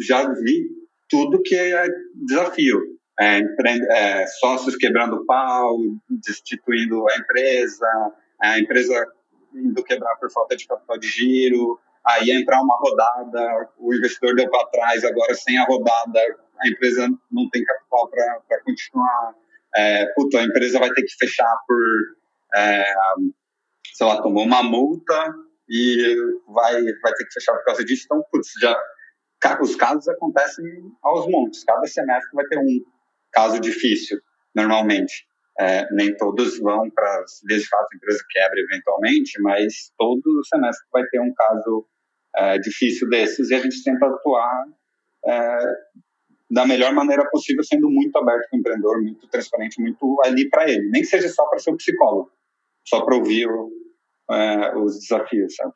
já 0.00 0.28
vi 0.32 0.68
tudo 1.08 1.40
que 1.40 1.54
é 1.54 1.86
desafio. 2.14 2.80
É, 3.20 3.40
é, 3.40 4.26
sócios 4.26 4.76
quebrando 4.76 5.24
pau, 5.24 5.78
destituindo 6.10 7.08
a 7.08 7.16
empresa, 7.16 8.12
a 8.40 8.58
empresa 8.58 9.06
indo 9.54 9.84
quebrar 9.84 10.16
por 10.16 10.30
falta 10.32 10.56
de 10.56 10.66
capital 10.66 10.98
de 10.98 11.08
giro, 11.08 11.78
aí 12.04 12.30
entrar 12.30 12.60
uma 12.60 12.76
rodada, 12.76 13.70
o 13.78 13.94
investidor 13.94 14.34
deu 14.34 14.48
para 14.50 14.66
trás, 14.66 15.04
agora 15.04 15.34
sem 15.34 15.58
a 15.58 15.64
rodada, 15.64 16.20
a 16.60 16.68
empresa 16.68 17.08
não 17.30 17.48
tem 17.50 17.64
capital 17.64 18.10
para 18.10 18.62
continuar. 18.64 19.34
É, 19.76 20.06
puta, 20.14 20.38
a 20.38 20.44
empresa 20.44 20.78
vai 20.78 20.90
ter 20.92 21.02
que 21.02 21.14
fechar 21.18 21.56
por, 21.66 21.78
é, 22.54 22.84
sei 23.94 24.06
lá, 24.06 24.22
tomou 24.22 24.44
uma 24.44 24.62
multa 24.62 25.34
e 25.68 26.16
vai, 26.48 26.74
vai 26.82 27.12
ter 27.14 27.24
que 27.24 27.34
fechar 27.34 27.54
por 27.54 27.64
causa 27.64 27.84
disso. 27.84 28.04
Então, 28.06 28.24
putz, 28.30 28.48
já, 28.60 28.76
os 29.60 29.76
casos 29.76 30.08
acontecem 30.08 30.64
aos 31.02 31.30
montes. 31.30 31.64
Cada 31.64 31.86
semestre 31.86 32.30
vai 32.34 32.44
ter 32.46 32.58
um 32.58 32.80
caso 33.32 33.60
difícil, 33.60 34.18
normalmente. 34.54 35.26
É, 35.60 35.92
nem 35.92 36.16
todos 36.16 36.56
vão 36.60 36.88
para 36.88 37.24
de 37.44 37.68
fato 37.68 37.88
a 37.92 37.96
empresa 37.96 38.24
quebra 38.30 38.60
eventualmente, 38.60 39.42
mas 39.42 39.92
todo 39.98 40.44
semestre 40.44 40.86
vai 40.92 41.04
ter 41.06 41.20
um 41.20 41.34
caso 41.34 41.84
é, 42.36 42.58
difícil 42.58 43.08
desses 43.08 43.50
e 43.50 43.54
a 43.56 43.58
gente 43.58 43.82
tenta 43.82 44.06
atuar 44.06 44.66
é, 45.26 45.58
da 46.50 46.66
melhor 46.66 46.92
maneira 46.94 47.28
possível, 47.30 47.62
sendo 47.62 47.90
muito 47.90 48.16
aberto 48.16 48.48
com 48.50 48.56
o 48.56 48.60
empreendedor, 48.60 49.02
muito 49.02 49.26
transparente, 49.28 49.80
muito 49.80 50.20
ali 50.24 50.48
para 50.48 50.68
ele. 50.68 50.88
Nem 50.88 51.02
que 51.02 51.08
seja 51.08 51.28
só 51.28 51.46
para 51.46 51.58
ser 51.58 51.70
o 51.70 51.76
psicólogo, 51.76 52.30
só 52.86 53.02
para 53.02 53.16
ouvir 53.16 53.46
o, 53.46 53.70
é, 54.30 54.76
os 54.76 54.98
desafios, 54.98 55.54
sabe? 55.54 55.72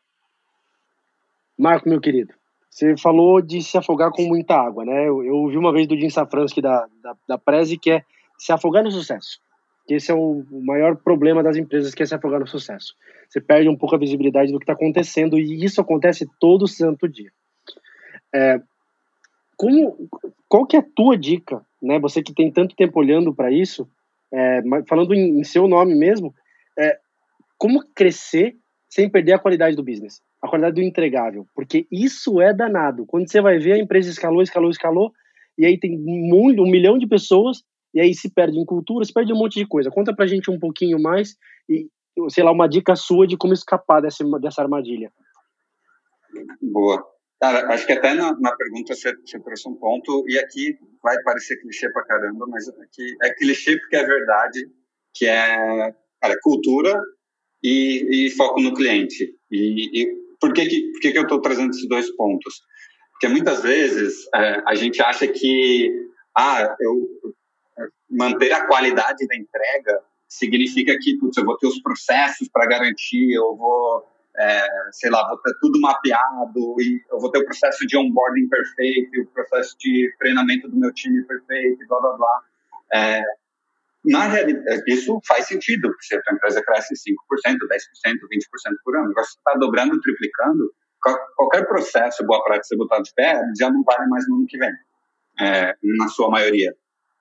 Marco, 1.58 1.88
meu 1.88 2.00
querido, 2.00 2.32
você 2.70 2.96
falou 2.96 3.42
de 3.42 3.62
se 3.62 3.76
afogar 3.76 4.11
com 4.11 4.22
muita 4.22 4.54
água, 4.54 4.85
né? 4.85 5.06
Eu, 5.06 5.22
eu 5.22 5.35
ouvi 5.35 5.58
uma 5.58 5.72
vez 5.72 5.87
do 5.87 5.96
Jim 5.96 6.08
Safransky 6.08 6.62
da, 6.62 6.87
da, 7.02 7.16
da 7.28 7.38
Prezi 7.38 7.78
que 7.78 7.90
é 7.90 8.04
se 8.38 8.50
afogar 8.50 8.82
no 8.82 8.90
sucesso. 8.90 9.40
Esse 9.88 10.11
é 10.11 10.14
o 10.14 10.42
maior 10.50 10.96
problema 10.96 11.42
das 11.42 11.56
empresas, 11.56 11.94
que 11.94 12.02
é 12.02 12.06
se 12.06 12.14
afogar 12.14 12.40
no 12.40 12.46
sucesso. 12.46 12.94
Você 13.28 13.40
perde 13.40 13.68
um 13.68 13.76
pouco 13.76 13.94
a 13.94 13.98
visibilidade 13.98 14.52
do 14.52 14.58
que 14.58 14.64
está 14.64 14.72
acontecendo 14.72 15.38
e 15.38 15.64
isso 15.64 15.80
acontece 15.80 16.26
todo 16.40 16.66
santo 16.66 17.08
dia. 17.08 17.30
É, 18.35 18.61
como, 19.57 20.09
qual 20.49 20.67
que 20.67 20.77
é 20.77 20.81
a 20.81 20.87
tua 20.95 21.17
dica, 21.17 21.65
né? 21.81 21.99
Você 22.01 22.23
que 22.23 22.35
tem 22.35 22.51
tanto 22.51 22.77
tempo 22.77 22.99
olhando 22.99 23.35
para 23.35 23.51
isso, 23.51 23.88
é, 24.33 24.61
falando 24.88 25.15
em, 25.15 25.41
em, 25.41 25.45
seu 25.45 25.69
nome 25.69 25.95
mesmo, 25.95 26.35
é, 26.79 26.99
como 27.59 27.85
crescer 27.95 28.57
sem 28.88 29.09
perder 29.09 29.33
a 29.33 29.38
qualidade 29.38 29.77
do 29.77 29.85
business, 29.85 30.21
a 30.43 30.49
qualidade 30.49 30.77
do 30.77 30.83
entregável, 30.83 31.47
porque 31.55 31.87
isso 31.91 32.41
é 32.41 32.53
danado. 32.53 33.07
Quando 33.07 33.31
você 33.31 33.41
vai 33.41 33.59
ver 33.59 33.73
a 33.73 33.79
empresa 33.79 34.11
escalou, 34.11 34.43
escalou, 34.43 34.71
escalou, 34.71 35.12
e 35.57 35.65
aí 35.65 35.79
tem 35.79 35.97
um, 35.97 36.35
um 36.35 36.71
milhão 36.71 36.99
de 36.99 37.07
pessoas 37.07 37.62
e 37.95 38.01
aí 38.01 38.15
se 38.15 38.31
perde 38.31 38.59
em 38.59 38.65
cultura, 38.65 39.05
se 39.05 39.12
perde 39.12 39.33
um 39.33 39.38
monte 39.38 39.59
de 39.59 39.67
coisa. 39.67 39.91
Conta 39.91 40.15
pra 40.15 40.27
gente 40.27 40.51
um 40.51 40.59
pouquinho 40.59 41.01
mais 41.01 41.37
e, 41.69 41.88
sei 42.29 42.43
lá, 42.43 42.51
uma 42.51 42.69
dica 42.69 42.97
sua 42.97 43.27
de 43.27 43.37
como 43.37 43.53
escapar 43.53 44.01
dessa, 44.01 44.25
dessa 44.41 44.62
armadilha. 44.62 45.12
Boa. 46.61 47.12
Cara, 47.42 47.74
acho 47.74 47.85
que 47.85 47.92
até 47.92 48.14
na, 48.14 48.38
na 48.38 48.55
pergunta 48.55 48.94
você, 48.94 49.12
você, 49.16 49.40
trouxe 49.40 49.68
um 49.68 49.74
ponto, 49.74 50.24
e 50.28 50.38
aqui 50.38 50.78
vai 51.02 51.20
parecer 51.24 51.61
clichê 51.61 51.90
pra 51.90 52.05
caramba, 52.05 52.46
mas 52.46 52.68
aqui 52.68 53.16
é 53.20 53.35
clichê 53.35 53.76
porque 53.81 53.96
é 53.96 54.07
verdade, 54.07 54.70
que 55.12 55.26
é 55.26 55.92
cara, 56.20 56.38
cultura 56.40 56.96
e, 57.61 58.28
e 58.28 58.31
foco 58.31 58.61
no 58.61 58.72
cliente. 58.72 59.35
E, 59.50 60.02
e 60.02 60.16
por, 60.40 60.52
que, 60.52 60.66
que, 60.66 60.92
por 60.92 61.00
que, 61.00 61.11
que 61.11 61.18
eu 61.18 61.24
estou 61.24 61.40
trazendo 61.40 61.70
esses 61.70 61.88
dois 61.88 62.14
pontos? 62.14 62.62
Porque 63.11 63.26
muitas 63.26 63.61
vezes 63.61 64.28
é, 64.37 64.62
a 64.64 64.76
gente 64.76 65.02
acha 65.02 65.26
que 65.26 65.90
ah, 66.38 66.76
eu 66.81 67.09
manter 68.09 68.52
a 68.52 68.68
qualidade 68.68 69.26
da 69.26 69.35
entrega 69.35 70.00
significa 70.28 70.96
que 70.96 71.18
putz, 71.18 71.37
eu 71.37 71.44
vou 71.44 71.59
ter 71.59 71.66
os 71.66 71.83
processos 71.83 72.48
para 72.52 72.68
garantir, 72.68 73.33
eu 73.33 73.57
vou, 73.57 74.07
é, 74.37 74.66
sei 74.92 75.11
lá, 75.11 75.29
vou 75.29 75.38
ter 75.38 75.53
tudo 75.61 75.81
mapeado, 75.81 76.77
e 76.81 77.03
eu 77.11 77.18
vou 77.18 77.31
ter 77.31 77.40
o 77.40 77.45
processo 77.45 77.87
de 77.87 77.97
onboarding 77.97 78.49
perfeito, 78.49 79.21
o 79.21 79.27
processo 79.27 79.77
de 79.79 80.14
treinamento 80.18 80.68
do 80.68 80.77
meu 80.77 80.92
time 80.92 81.23
perfeito, 81.25 81.87
blá 81.87 82.01
blá 82.01 82.16
blá. 82.16 82.42
É, 82.95 83.23
na 84.05 84.27
realidade, 84.27 84.83
isso 84.88 85.21
faz 85.27 85.47
sentido, 85.47 85.95
se 86.01 86.16
a 86.16 86.23
tua 86.23 86.35
empresa 86.35 86.62
cresce 86.64 86.95
5%, 86.95 86.97
10%, 86.97 88.14
20% 88.14 88.75
por 88.85 88.97
ano. 88.97 89.11
Agora, 89.11 89.25
se 89.25 89.37
está 89.37 89.55
dobrando, 89.55 90.01
triplicando, 90.01 90.73
qualquer 91.37 91.66
processo, 91.66 92.25
boa 92.27 92.42
prática, 92.45 92.64
você 92.64 92.77
botar 92.77 93.01
de 93.01 93.12
pé, 93.14 93.40
já 93.59 93.71
não 93.71 93.83
vale 93.85 94.09
mais 94.09 94.29
no 94.29 94.37
ano 94.37 94.47
que 94.49 94.59
vem, 94.59 94.73
é, 95.40 95.77
na 95.99 96.09
sua 96.09 96.31
maioria. 96.31 96.75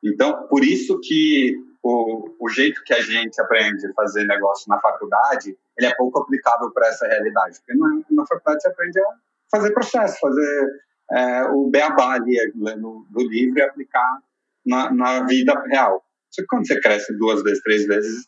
Então, 0.03 0.47
por 0.47 0.63
isso 0.63 0.99
que 1.01 1.55
o, 1.83 2.35
o 2.39 2.49
jeito 2.49 2.83
que 2.83 2.93
a 2.93 3.01
gente 3.01 3.39
aprende 3.41 3.87
a 3.87 3.93
fazer 3.93 4.25
negócio 4.25 4.65
na 4.69 4.79
faculdade, 4.79 5.57
ele 5.77 5.87
é 5.87 5.95
pouco 5.95 6.19
aplicável 6.19 6.71
para 6.71 6.87
essa 6.87 7.07
realidade. 7.07 7.57
Porque 7.59 7.73
na, 7.75 8.01
na, 8.11 8.25
faculdade 8.27 8.61
você 8.61 8.67
aprende 8.67 8.99
a 8.99 9.05
fazer 9.49 9.73
processo, 9.73 10.19
fazer 10.19 10.69
é, 11.11 11.43
o 11.45 11.69
beabá 11.69 12.13
ali 12.13 12.37
no, 12.55 13.05
do 13.09 13.27
livro 13.27 13.59
e 13.59 13.61
aplicar 13.61 14.21
na, 14.65 14.91
na 14.93 15.25
vida 15.25 15.53
real. 15.67 16.03
Só 16.29 16.41
que 16.41 16.47
quando 16.47 16.67
você 16.67 16.79
cresce 16.79 17.17
duas 17.17 17.41
vezes, 17.43 17.61
três 17.63 17.85
vezes, 17.85 18.27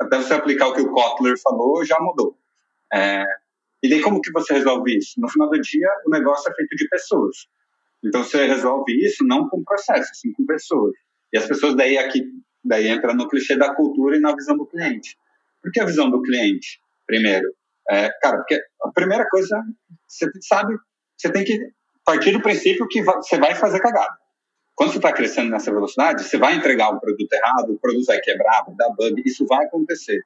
até 0.00 0.18
você 0.18 0.34
aplicar 0.34 0.68
o 0.68 0.74
que 0.74 0.82
o 0.82 0.92
Kotler 0.92 1.34
falou, 1.42 1.84
já 1.84 1.98
mudou. 2.00 2.36
É, 2.92 3.24
e 3.82 3.88
daí 3.88 4.00
como 4.02 4.20
que 4.20 4.30
você 4.30 4.54
resolve 4.54 4.96
isso? 4.96 5.18
No 5.18 5.28
final 5.28 5.48
do 5.48 5.60
dia, 5.60 5.88
o 6.06 6.10
negócio 6.10 6.50
é 6.50 6.54
feito 6.54 6.76
de 6.76 6.88
pessoas. 6.88 7.48
Então 8.04 8.22
você 8.22 8.46
resolve 8.46 8.92
isso 9.04 9.24
não 9.24 9.48
com 9.48 9.64
processo, 9.64 10.10
sim 10.14 10.32
com 10.32 10.44
pessoas. 10.44 10.92
E 11.32 11.38
as 11.38 11.46
pessoas 11.46 11.74
daí 11.74 11.96
aqui 11.98 12.22
daí 12.64 12.88
entra 12.88 13.12
no 13.12 13.28
clichê 13.28 13.56
da 13.56 13.74
cultura 13.74 14.16
e 14.16 14.20
na 14.20 14.34
visão 14.34 14.56
do 14.56 14.66
cliente. 14.66 15.16
Por 15.62 15.70
que 15.72 15.80
a 15.80 15.84
visão 15.84 16.10
do 16.10 16.22
cliente? 16.22 16.80
Primeiro, 17.06 17.54
é, 17.88 18.10
cara, 18.20 18.38
porque 18.38 18.60
a 18.82 18.90
primeira 18.92 19.28
coisa 19.28 19.62
você 20.06 20.30
sabe, 20.40 20.74
você 21.16 21.30
tem 21.30 21.44
que 21.44 21.72
partir 22.04 22.32
do 22.32 22.40
princípio 22.40 22.86
que 22.88 23.02
você 23.02 23.38
vai 23.38 23.54
fazer 23.54 23.80
cagada. 23.80 24.16
Quando 24.74 24.90
você 24.90 24.98
está 24.98 25.12
crescendo 25.12 25.50
nessa 25.50 25.72
velocidade, 25.72 26.24
você 26.24 26.36
vai 26.36 26.56
entregar 26.56 26.90
o 26.90 27.00
produto 27.00 27.32
errado, 27.32 27.70
o 27.70 27.78
produto 27.78 28.06
vai 28.06 28.20
quebrar, 28.20 28.64
vai 28.64 28.74
dar 28.74 28.90
bug, 28.90 29.22
isso 29.24 29.46
vai 29.46 29.64
acontecer. 29.66 30.22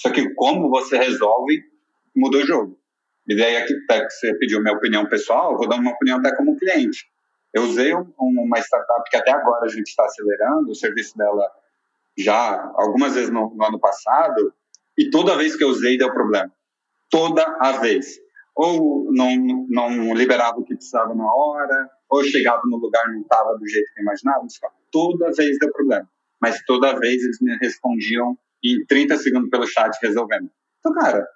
Só 0.00 0.10
que 0.10 0.32
como 0.34 0.68
você 0.68 0.98
resolve, 0.98 1.62
muda 2.14 2.38
o 2.38 2.46
jogo. 2.46 2.78
E 3.26 3.36
daí 3.36 3.56
até 3.56 4.04
que 4.04 4.10
você 4.10 4.34
pediu 4.38 4.62
minha 4.62 4.74
opinião 4.74 5.06
pessoal, 5.06 5.56
vou 5.56 5.68
dar 5.68 5.76
uma 5.76 5.92
opinião 5.92 6.18
até 6.18 6.34
como 6.36 6.56
cliente. 6.56 7.06
Eu 7.52 7.62
usei 7.62 7.94
um, 7.94 8.12
uma 8.18 8.58
startup 8.58 9.08
que 9.10 9.16
até 9.16 9.30
agora 9.30 9.64
a 9.64 9.68
gente 9.68 9.88
está 9.88 10.04
acelerando, 10.04 10.70
o 10.70 10.74
serviço 10.74 11.16
dela 11.16 11.50
já 12.18 12.72
algumas 12.74 13.14
vezes 13.14 13.30
no, 13.30 13.54
no, 13.54 13.64
ano 13.64 13.78
passado, 13.78 14.52
e 14.96 15.08
toda 15.10 15.36
vez 15.36 15.56
que 15.56 15.62
eu 15.62 15.68
usei 15.68 15.96
deu 15.96 16.12
problema. 16.12 16.52
Toda 17.08 17.42
a 17.60 17.78
vez. 17.78 18.18
Ou 18.56 19.08
não, 19.12 19.36
não 19.68 20.14
liberava 20.14 20.58
o 20.58 20.64
que 20.64 20.74
precisava 20.74 21.14
na 21.14 21.32
hora, 21.32 21.88
ou 22.10 22.24
chegava 22.24 22.60
no 22.64 22.76
lugar 22.76 23.06
não 23.08 23.20
estava 23.20 23.56
do 23.56 23.66
jeito 23.68 23.86
que 23.94 24.00
eu 24.00 24.02
imaginava. 24.02 24.44
Toda 24.90 25.30
vez 25.32 25.56
deu 25.60 25.72
problema. 25.72 26.08
Mas 26.40 26.62
toda 26.64 26.98
vez 26.98 27.22
eles 27.22 27.38
me 27.40 27.56
respondiam 27.58 28.36
em 28.64 28.84
30 28.86 29.16
segundos 29.18 29.50
pelo 29.50 29.66
chat 29.66 29.96
resolvendo. 30.02 30.50
Então, 30.80 30.92
cara, 30.92 31.26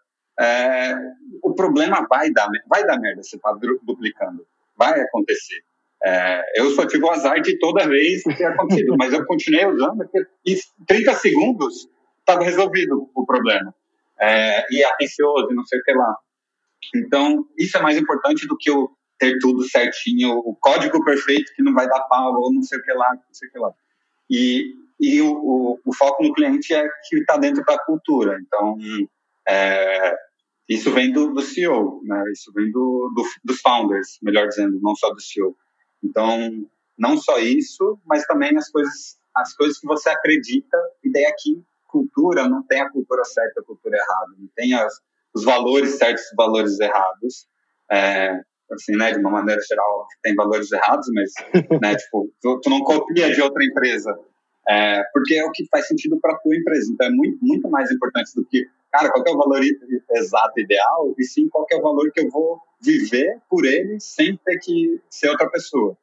é, 0.40 0.94
o 1.42 1.54
problema 1.54 2.06
vai 2.08 2.30
dar, 2.32 2.48
vai 2.68 2.84
dar 2.84 2.98
merda 2.98 3.22
se 3.22 3.36
está 3.36 3.52
duplicando. 3.82 4.44
Vai 4.76 5.00
acontecer. 5.00 5.62
É, 6.04 6.42
eu 6.56 6.70
só 6.70 6.86
tive 6.86 7.04
o 7.04 7.10
azar 7.10 7.40
de 7.40 7.58
toda 7.58 7.86
vez 7.86 8.22
ter 8.22 8.44
acontecido, 8.44 8.96
mas 8.98 9.12
eu 9.12 9.24
continuei 9.24 9.66
usando 9.66 10.04
e 10.44 10.56
30 10.86 11.14
segundos 11.14 11.88
estava 12.18 12.42
resolvido 12.42 13.08
o 13.14 13.24
problema. 13.24 13.74
É, 14.20 14.64
e 14.70 14.84
atencioso, 14.84 15.48
não 15.52 15.64
sei 15.64 15.78
o 15.78 15.82
que 15.82 15.92
lá. 15.92 16.16
Então, 16.94 17.44
isso 17.58 17.76
é 17.76 17.82
mais 17.82 17.96
importante 17.96 18.46
do 18.46 18.56
que 18.56 18.70
o 18.70 18.90
ter 19.18 19.38
tudo 19.38 19.62
certinho, 19.62 20.32
o 20.38 20.56
código 20.60 21.04
perfeito 21.04 21.52
que 21.54 21.62
não 21.62 21.72
vai 21.72 21.86
dar 21.86 22.00
pau, 22.08 22.34
ou 22.34 22.52
não 22.52 22.62
sei 22.62 22.78
o 22.78 22.82
que 22.82 22.92
lá, 22.92 23.08
não 23.14 23.22
sei 23.32 23.48
o 23.48 23.52
que 23.52 23.58
lá. 23.58 23.72
E, 24.28 24.74
e 24.98 25.22
o, 25.22 25.32
o, 25.32 25.78
o 25.86 25.94
foco 25.94 26.24
no 26.24 26.34
cliente 26.34 26.74
é 26.74 26.88
que 27.08 27.18
está 27.18 27.36
dentro 27.36 27.62
da 27.64 27.78
cultura. 27.78 28.36
Então, 28.44 28.76
é, 29.48 30.16
isso 30.68 30.90
vem 30.90 31.12
do, 31.12 31.32
do 31.32 31.40
CEO, 31.40 32.00
né? 32.04 32.20
isso 32.32 32.52
vem 32.52 32.70
do, 32.72 33.12
do, 33.14 33.22
dos 33.44 33.60
founders, 33.60 34.18
melhor 34.22 34.48
dizendo, 34.48 34.78
não 34.82 34.96
só 34.96 35.10
do 35.10 35.20
CEO. 35.20 35.56
Então, 36.02 36.66
não 36.98 37.16
só 37.16 37.38
isso, 37.38 37.98
mas 38.06 38.24
também 38.24 38.56
as 38.56 38.70
coisas, 38.70 39.18
as 39.34 39.54
coisas 39.54 39.78
que 39.78 39.86
você 39.86 40.10
acredita, 40.10 40.76
e 41.04 41.10
daí 41.10 41.26
aqui, 41.26 41.62
cultura, 41.86 42.48
não 42.48 42.62
tem 42.66 42.80
a 42.80 42.90
cultura 42.90 43.24
certa, 43.24 43.60
a 43.60 43.64
cultura 43.64 43.96
errada, 43.96 44.32
não 44.38 44.48
tem 44.56 44.74
as, 44.74 44.94
os 45.34 45.44
valores 45.44 45.98
certos 45.98 46.24
e 46.32 46.36
valores 46.36 46.80
errados. 46.80 47.46
É, 47.90 48.40
assim, 48.72 48.96
né, 48.96 49.12
de 49.12 49.18
uma 49.18 49.30
maneira 49.30 49.60
geral, 49.68 50.06
tem 50.22 50.34
valores 50.34 50.72
errados, 50.72 51.06
mas, 51.14 51.30
né, 51.80 51.94
tipo, 51.96 52.32
tu, 52.40 52.60
tu 52.60 52.70
não 52.70 52.80
copia 52.80 53.32
de 53.32 53.40
outra 53.40 53.62
empresa, 53.64 54.10
é, 54.68 55.03
porque 55.12 55.35
é 55.35 55.44
o 55.44 55.51
que 55.51 55.66
faz 55.70 55.87
sentido 55.87 56.18
para 56.20 56.35
a 56.35 56.38
tua 56.38 56.57
empresa. 56.57 56.90
Então, 56.92 57.07
é 57.07 57.11
muito, 57.11 57.38
muito 57.42 57.68
mais 57.70 57.90
importante 57.90 58.33
do 58.35 58.44
que 58.44 58.64
cara, 58.92 59.11
qual 59.11 59.25
é 59.27 59.31
o 59.31 59.38
valor 59.38 59.61
exato 60.12 60.61
ideal, 60.61 61.14
e 61.18 61.25
sim 61.25 61.48
qual 61.48 61.66
é 61.70 61.77
o 61.77 61.83
valor 61.83 62.12
que 62.12 62.20
eu 62.20 62.29
vou 62.29 62.61
viver 62.81 63.38
por 63.48 63.64
ele 63.64 63.98
sem 63.98 64.37
ter 64.44 64.59
que 64.59 65.01
ser 65.09 65.31
outra 65.31 65.51
pessoa. 65.51 65.96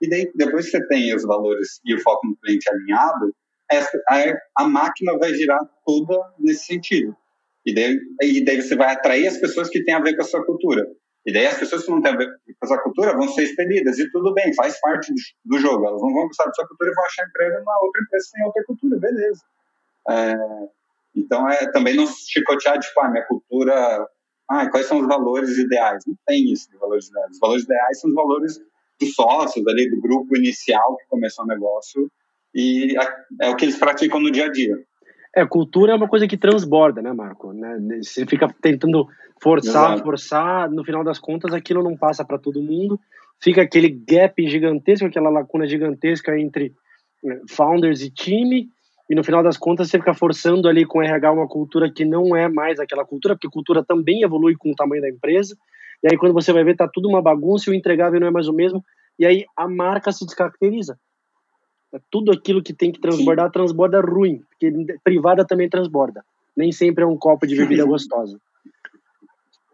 E 0.00 0.08
daí, 0.08 0.30
depois 0.34 0.66
que 0.66 0.72
você 0.72 0.86
tem 0.88 1.14
os 1.14 1.24
valores 1.24 1.80
e 1.84 1.94
o 1.94 2.00
foco 2.00 2.26
no 2.26 2.36
cliente 2.36 2.68
alinhado, 2.68 3.34
essa, 3.70 3.98
a, 4.10 4.62
a 4.62 4.68
máquina 4.68 5.16
vai 5.16 5.32
girar 5.32 5.60
toda 5.86 6.20
nesse 6.38 6.66
sentido. 6.66 7.16
E 7.64 7.74
daí, 7.74 7.98
e 8.22 8.44
daí 8.44 8.60
você 8.60 8.76
vai 8.76 8.92
atrair 8.92 9.26
as 9.26 9.38
pessoas 9.38 9.70
que 9.70 9.82
têm 9.82 9.94
a 9.94 10.02
ver 10.02 10.14
com 10.14 10.22
a 10.22 10.26
sua 10.26 10.44
cultura. 10.44 10.86
E 11.26 11.32
daí 11.32 11.46
as 11.46 11.58
pessoas 11.58 11.84
que 11.84 11.90
não 11.90 12.02
têm 12.02 12.12
a 12.12 12.16
ver 12.16 12.28
com 12.28 12.64
a 12.64 12.66
sua 12.66 12.82
cultura 12.82 13.16
vão 13.16 13.28
ser 13.28 13.44
expelidas. 13.44 13.98
E 13.98 14.10
tudo 14.10 14.34
bem, 14.34 14.54
faz 14.54 14.78
parte 14.80 15.12
do, 15.44 15.58
jogo. 15.58 15.86
Elas 15.86 16.02
não 16.02 16.12
vão 16.12 16.26
gostar 16.26 16.44
da 16.44 16.52
sua 16.52 16.68
cultura 16.68 16.90
e 16.90 16.94
vão 16.94 17.04
achar 17.04 17.26
emprego 17.26 17.64
na 17.64 17.78
outra 17.80 18.02
empresa 18.02 18.26
sem 18.30 18.44
outra 18.44 18.64
cultura. 18.66 18.98
Beleza. 18.98 19.42
É, 20.10 20.34
então, 21.16 21.48
é 21.48 21.70
também 21.70 21.96
não 21.96 22.06
chicotear, 22.06 22.78
tipo, 22.78 23.00
ah, 23.00 23.10
minha 23.10 23.26
cultura, 23.26 24.06
ah, 24.50 24.70
quais 24.70 24.86
são 24.86 25.00
os 25.00 25.06
valores 25.06 25.56
ideais? 25.56 26.04
Não 26.06 26.16
tem 26.26 26.52
isso 26.52 26.70
de 26.70 26.76
valores 26.76 27.08
ideais. 27.08 27.30
Os 27.30 27.38
valores 27.38 27.64
ideais 27.64 28.00
são 28.00 28.10
os 28.10 28.16
valores 28.16 28.58
dos 29.00 29.14
sócios 29.14 29.66
ali, 29.66 29.90
do 29.90 30.00
grupo 30.00 30.36
inicial 30.36 30.96
que 30.96 31.06
começou 31.08 31.44
o 31.44 31.48
negócio 31.48 32.10
e 32.54 32.94
é 33.40 33.48
o 33.50 33.56
que 33.56 33.64
eles 33.64 33.76
praticam 33.76 34.20
no 34.20 34.30
dia 34.30 34.46
a 34.46 34.52
dia. 34.52 34.76
É, 35.36 35.44
cultura 35.44 35.92
é 35.92 35.96
uma 35.96 36.08
coisa 36.08 36.28
que 36.28 36.36
transborda, 36.36 37.02
né, 37.02 37.12
Marco? 37.12 37.52
Né? 37.52 38.00
Você 38.02 38.24
fica 38.24 38.48
tentando 38.62 39.06
forçar, 39.42 39.94
Exato. 39.94 40.04
forçar, 40.04 40.70
no 40.70 40.84
final 40.84 41.02
das 41.02 41.18
contas 41.18 41.52
aquilo 41.52 41.82
não 41.82 41.96
passa 41.96 42.24
para 42.24 42.38
todo 42.38 42.62
mundo, 42.62 42.98
fica 43.42 43.62
aquele 43.62 43.88
gap 43.88 44.46
gigantesco, 44.48 45.06
aquela 45.06 45.28
lacuna 45.28 45.66
gigantesca 45.66 46.38
entre 46.38 46.72
eh, 47.24 47.40
founders 47.50 48.00
e 48.00 48.10
time, 48.10 48.68
e 49.10 49.14
no 49.14 49.24
final 49.24 49.42
das 49.42 49.58
contas 49.58 49.90
você 49.90 49.98
fica 49.98 50.14
forçando 50.14 50.68
ali 50.68 50.86
com 50.86 50.98
o 50.98 51.02
RH 51.02 51.32
uma 51.32 51.48
cultura 51.48 51.92
que 51.92 52.04
não 52.04 52.34
é 52.34 52.48
mais 52.48 52.78
aquela 52.78 53.04
cultura, 53.04 53.34
porque 53.34 53.50
cultura 53.50 53.84
também 53.84 54.22
evolui 54.22 54.54
com 54.56 54.70
o 54.70 54.74
tamanho 54.74 55.02
da 55.02 55.10
empresa. 55.10 55.54
E 56.02 56.08
aí 56.08 56.16
quando 56.16 56.32
você 56.32 56.52
vai 56.52 56.64
ver 56.64 56.76
tá 56.76 56.88
tudo 56.90 57.08
uma 57.08 57.20
bagunça 57.20 57.68
e 57.68 57.72
o 57.72 57.76
entregável 57.76 58.20
não 58.20 58.28
é 58.28 58.30
mais 58.30 58.48
o 58.48 58.52
mesmo, 58.52 58.82
e 59.18 59.26
aí 59.26 59.44
a 59.56 59.68
marca 59.68 60.10
se 60.10 60.24
descaracteriza. 60.24 60.98
É 61.94 62.00
tudo 62.10 62.32
aquilo 62.32 62.60
que 62.60 62.74
tem 62.74 62.90
que 62.90 63.00
transbordar, 63.00 63.52
transborda 63.52 64.00
ruim, 64.00 64.42
porque 64.50 64.98
privada 65.04 65.44
também 65.44 65.68
transborda. 65.68 66.24
Nem 66.56 66.72
sempre 66.72 67.04
é 67.04 67.06
um 67.06 67.16
copo 67.16 67.46
de 67.46 67.54
bebida 67.54 67.84
gostosa. 67.84 68.36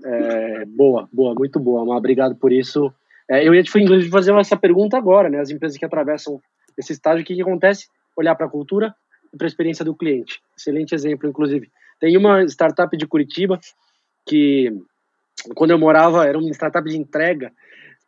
É, 0.04 0.66
boa, 0.66 1.08
boa, 1.10 1.34
muito 1.34 1.58
boa. 1.58 1.84
Mas 1.86 1.96
obrigado 1.96 2.36
por 2.36 2.52
isso. 2.52 2.92
É, 3.26 3.46
eu 3.46 3.54
ia 3.54 3.62
te 3.62 3.70
inclusive 3.78 4.10
fazer 4.10 4.34
essa 4.34 4.56
pergunta 4.56 4.98
agora, 4.98 5.30
né? 5.30 5.40
As 5.40 5.50
empresas 5.50 5.78
que 5.78 5.84
atravessam 5.84 6.38
esse 6.76 6.92
estágio, 6.92 7.22
o 7.22 7.24
que, 7.24 7.34
que 7.34 7.42
acontece? 7.42 7.88
Olhar 8.14 8.34
para 8.34 8.46
a 8.46 8.50
cultura 8.50 8.94
e 9.32 9.36
para 9.36 9.46
a 9.46 9.48
experiência 9.48 9.84
do 9.84 9.94
cliente. 9.94 10.42
Excelente 10.56 10.94
exemplo, 10.94 11.26
inclusive. 11.26 11.70
Tem 11.98 12.16
uma 12.18 12.42
startup 12.44 12.94
de 12.96 13.06
Curitiba 13.06 13.58
que, 14.26 14.70
quando 15.54 15.70
eu 15.70 15.78
morava, 15.78 16.26
era 16.26 16.38
uma 16.38 16.50
startup 16.50 16.86
de 16.86 16.98
entrega. 16.98 17.50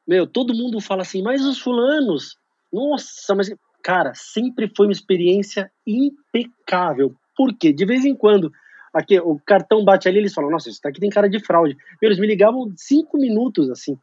Meu, 0.06 0.26
todo 0.26 0.54
mundo 0.54 0.80
fala 0.80 1.00
assim, 1.00 1.22
mas 1.22 1.44
os 1.46 1.58
fulanos, 1.58 2.36
nossa, 2.72 3.34
mas 3.34 3.54
cara, 3.82 4.12
sempre 4.14 4.70
foi 4.74 4.86
uma 4.86 4.92
experiência 4.92 5.70
impecável. 5.86 7.14
Por 7.36 7.52
quê? 7.56 7.72
De 7.72 7.84
vez 7.84 8.04
em 8.04 8.14
quando, 8.14 8.52
aqui, 8.92 9.18
o 9.18 9.38
cartão 9.44 9.84
bate 9.84 10.08
ali, 10.08 10.18
eles 10.18 10.34
falam, 10.34 10.50
nossa, 10.50 10.68
isso 10.68 10.80
daqui 10.82 11.00
tem 11.00 11.10
cara 11.10 11.28
de 11.28 11.40
fraude. 11.40 11.76
Eles 12.00 12.18
me 12.18 12.26
ligavam 12.26 12.72
cinco 12.76 13.18
minutos, 13.18 13.70
assim, 13.70 13.98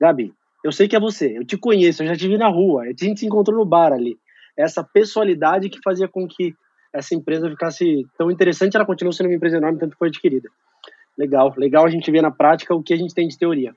Gabi, 0.00 0.32
eu 0.64 0.70
sei 0.70 0.86
que 0.86 0.96
é 0.96 1.00
você, 1.00 1.38
eu 1.38 1.44
te 1.44 1.56
conheço, 1.56 2.02
eu 2.02 2.08
já 2.08 2.16
te 2.16 2.28
vi 2.28 2.36
na 2.36 2.48
rua, 2.48 2.82
a 2.82 2.86
gente 2.86 3.20
se 3.20 3.26
encontrou 3.26 3.58
no 3.58 3.64
bar 3.64 3.92
ali. 3.92 4.18
Essa 4.56 4.84
pessoalidade 4.84 5.68
que 5.68 5.80
fazia 5.82 6.06
com 6.06 6.26
que 6.26 6.54
essa 6.92 7.14
empresa 7.14 7.48
ficasse 7.48 8.06
tão 8.18 8.30
interessante, 8.30 8.76
ela 8.76 8.84
continua 8.84 9.12
sendo 9.12 9.28
uma 9.28 9.34
empresa 9.34 9.56
enorme, 9.56 9.78
tanto 9.78 9.92
que 9.92 9.98
foi 9.98 10.08
adquirida. 10.08 10.48
Legal, 11.16 11.52
legal 11.56 11.84
a 11.84 11.90
gente 11.90 12.10
ver 12.10 12.22
na 12.22 12.30
prática 12.30 12.74
o 12.74 12.82
que 12.82 12.92
a 12.92 12.96
gente 12.96 13.14
tem 13.14 13.26
de 13.26 13.38
teoria. 13.38 13.74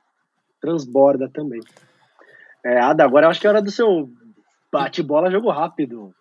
Transborda 0.61 1.29
também. 1.29 1.61
É, 2.63 2.79
Ada, 2.79 3.03
agora 3.03 3.25
eu 3.25 3.29
acho 3.29 3.39
que 3.39 3.47
é 3.47 3.49
hora 3.49 3.61
do 3.61 3.71
seu 3.71 4.09
Bate-bola, 4.83 5.31
jogo 5.31 5.49
rápido. 5.49 6.13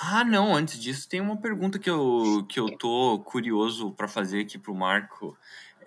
Ah, 0.00 0.24
não, 0.24 0.54
antes 0.54 0.78
disso 0.78 1.08
tem 1.08 1.20
uma 1.20 1.38
pergunta 1.38 1.78
que 1.78 1.88
eu, 1.88 2.44
que 2.48 2.60
eu 2.60 2.76
tô 2.76 3.18
curioso 3.24 3.92
para 3.92 4.06
fazer 4.06 4.40
aqui 4.40 4.58
pro 4.58 4.74
Marco. 4.74 5.36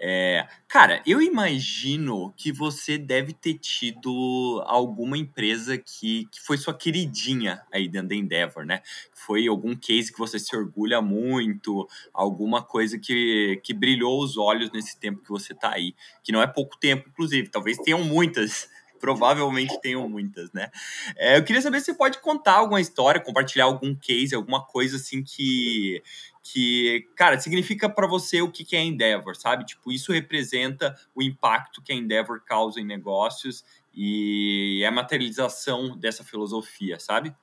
É, 0.01 0.47
cara, 0.67 1.03
eu 1.05 1.21
imagino 1.21 2.33
que 2.37 2.53
você 2.53 2.97
deve 2.97 3.33
ter 3.33 3.55
tido 3.55 4.63
alguma 4.65 5.17
empresa 5.17 5.77
que, 5.77 6.25
que 6.31 6.39
foi 6.41 6.57
sua 6.57 6.73
queridinha 6.73 7.61
aí 7.69 7.87
dentro 7.89 8.07
da 8.07 8.15
Endeavor, 8.15 8.65
né? 8.65 8.81
Foi 9.13 9.45
algum 9.45 9.75
case 9.75 10.11
que 10.11 10.17
você 10.17 10.39
se 10.39 10.55
orgulha 10.55 11.01
muito, 11.01 11.85
alguma 12.13 12.63
coisa 12.63 12.97
que, 12.97 13.59
que 13.61 13.73
brilhou 13.73 14.23
os 14.23 14.37
olhos 14.37 14.71
nesse 14.71 14.97
tempo 14.97 15.21
que 15.21 15.29
você 15.29 15.53
tá 15.53 15.73
aí. 15.73 15.93
Que 16.23 16.31
não 16.31 16.41
é 16.41 16.47
pouco 16.47 16.77
tempo, 16.79 17.09
inclusive, 17.09 17.49
talvez 17.49 17.77
tenham 17.77 18.01
muitas 18.01 18.69
provavelmente 18.99 19.79
tenham 19.81 20.07
muitas, 20.07 20.51
né? 20.51 20.69
É, 21.17 21.37
eu 21.37 21.43
queria 21.43 21.61
saber 21.61 21.79
se 21.79 21.87
você 21.87 21.93
pode 21.93 22.19
contar 22.19 22.53
alguma 22.53 22.81
história, 22.81 23.21
compartilhar 23.21 23.65
algum 23.65 23.95
case, 23.95 24.35
alguma 24.35 24.65
coisa 24.65 24.97
assim 24.97 25.23
que, 25.23 26.01
que 26.43 27.07
cara, 27.15 27.39
significa 27.39 27.89
para 27.89 28.07
você 28.07 28.41
o 28.41 28.51
que 28.51 28.75
é 28.75 28.83
Endeavor, 28.83 29.35
sabe? 29.35 29.65
Tipo, 29.65 29.91
isso 29.91 30.11
representa 30.11 30.95
o 31.15 31.21
impacto 31.21 31.81
que 31.81 31.91
a 31.91 31.95
Endeavor 31.95 32.41
causa 32.45 32.79
em 32.79 32.85
negócios 32.85 33.63
e 33.93 34.81
é 34.83 34.87
a 34.87 34.91
materialização 34.91 35.97
dessa 35.97 36.23
filosofia, 36.23 36.99
sabe? 36.99 37.35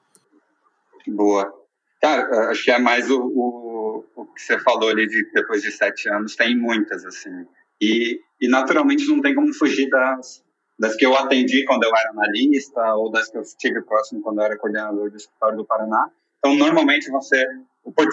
Boa. 1.06 1.52
Cara, 2.00 2.50
acho 2.50 2.64
que 2.64 2.70
é 2.70 2.78
mais 2.78 3.10
o, 3.10 3.20
o, 3.20 4.04
o 4.14 4.26
que 4.26 4.42
você 4.42 4.58
falou 4.60 4.88
ali 4.88 5.06
de 5.06 5.30
depois 5.32 5.62
de 5.62 5.70
sete 5.70 6.08
anos, 6.08 6.36
tem 6.36 6.56
muitas, 6.56 7.04
assim. 7.04 7.46
E, 7.80 8.20
e 8.40 8.48
naturalmente 8.48 9.06
não 9.06 9.20
tem 9.20 9.34
como 9.34 9.52
fugir 9.52 9.88
das, 9.90 10.42
das 10.78 10.94
que 10.94 11.06
eu 11.06 11.16
atendi 11.16 11.64
quando 11.64 11.84
eu 11.84 11.96
era 11.96 12.10
analista 12.10 12.94
ou 12.94 13.10
das 13.10 13.30
que 13.30 13.38
eu 13.38 13.42
estive 13.42 13.82
próximo 13.82 14.20
quando 14.22 14.40
eu 14.40 14.44
era 14.44 14.58
coordenador 14.58 15.10
do 15.10 15.16
escritório 15.16 15.56
do 15.56 15.64
Paraná. 15.64 16.10
Então, 16.38 16.54
normalmente, 16.54 17.10
você, 17.10 17.46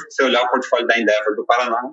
se 0.10 0.24
olhar 0.24 0.44
o 0.44 0.50
portfólio 0.50 0.88
da 0.88 0.98
Endeavor 0.98 1.36
do 1.36 1.46
Paraná, 1.46 1.92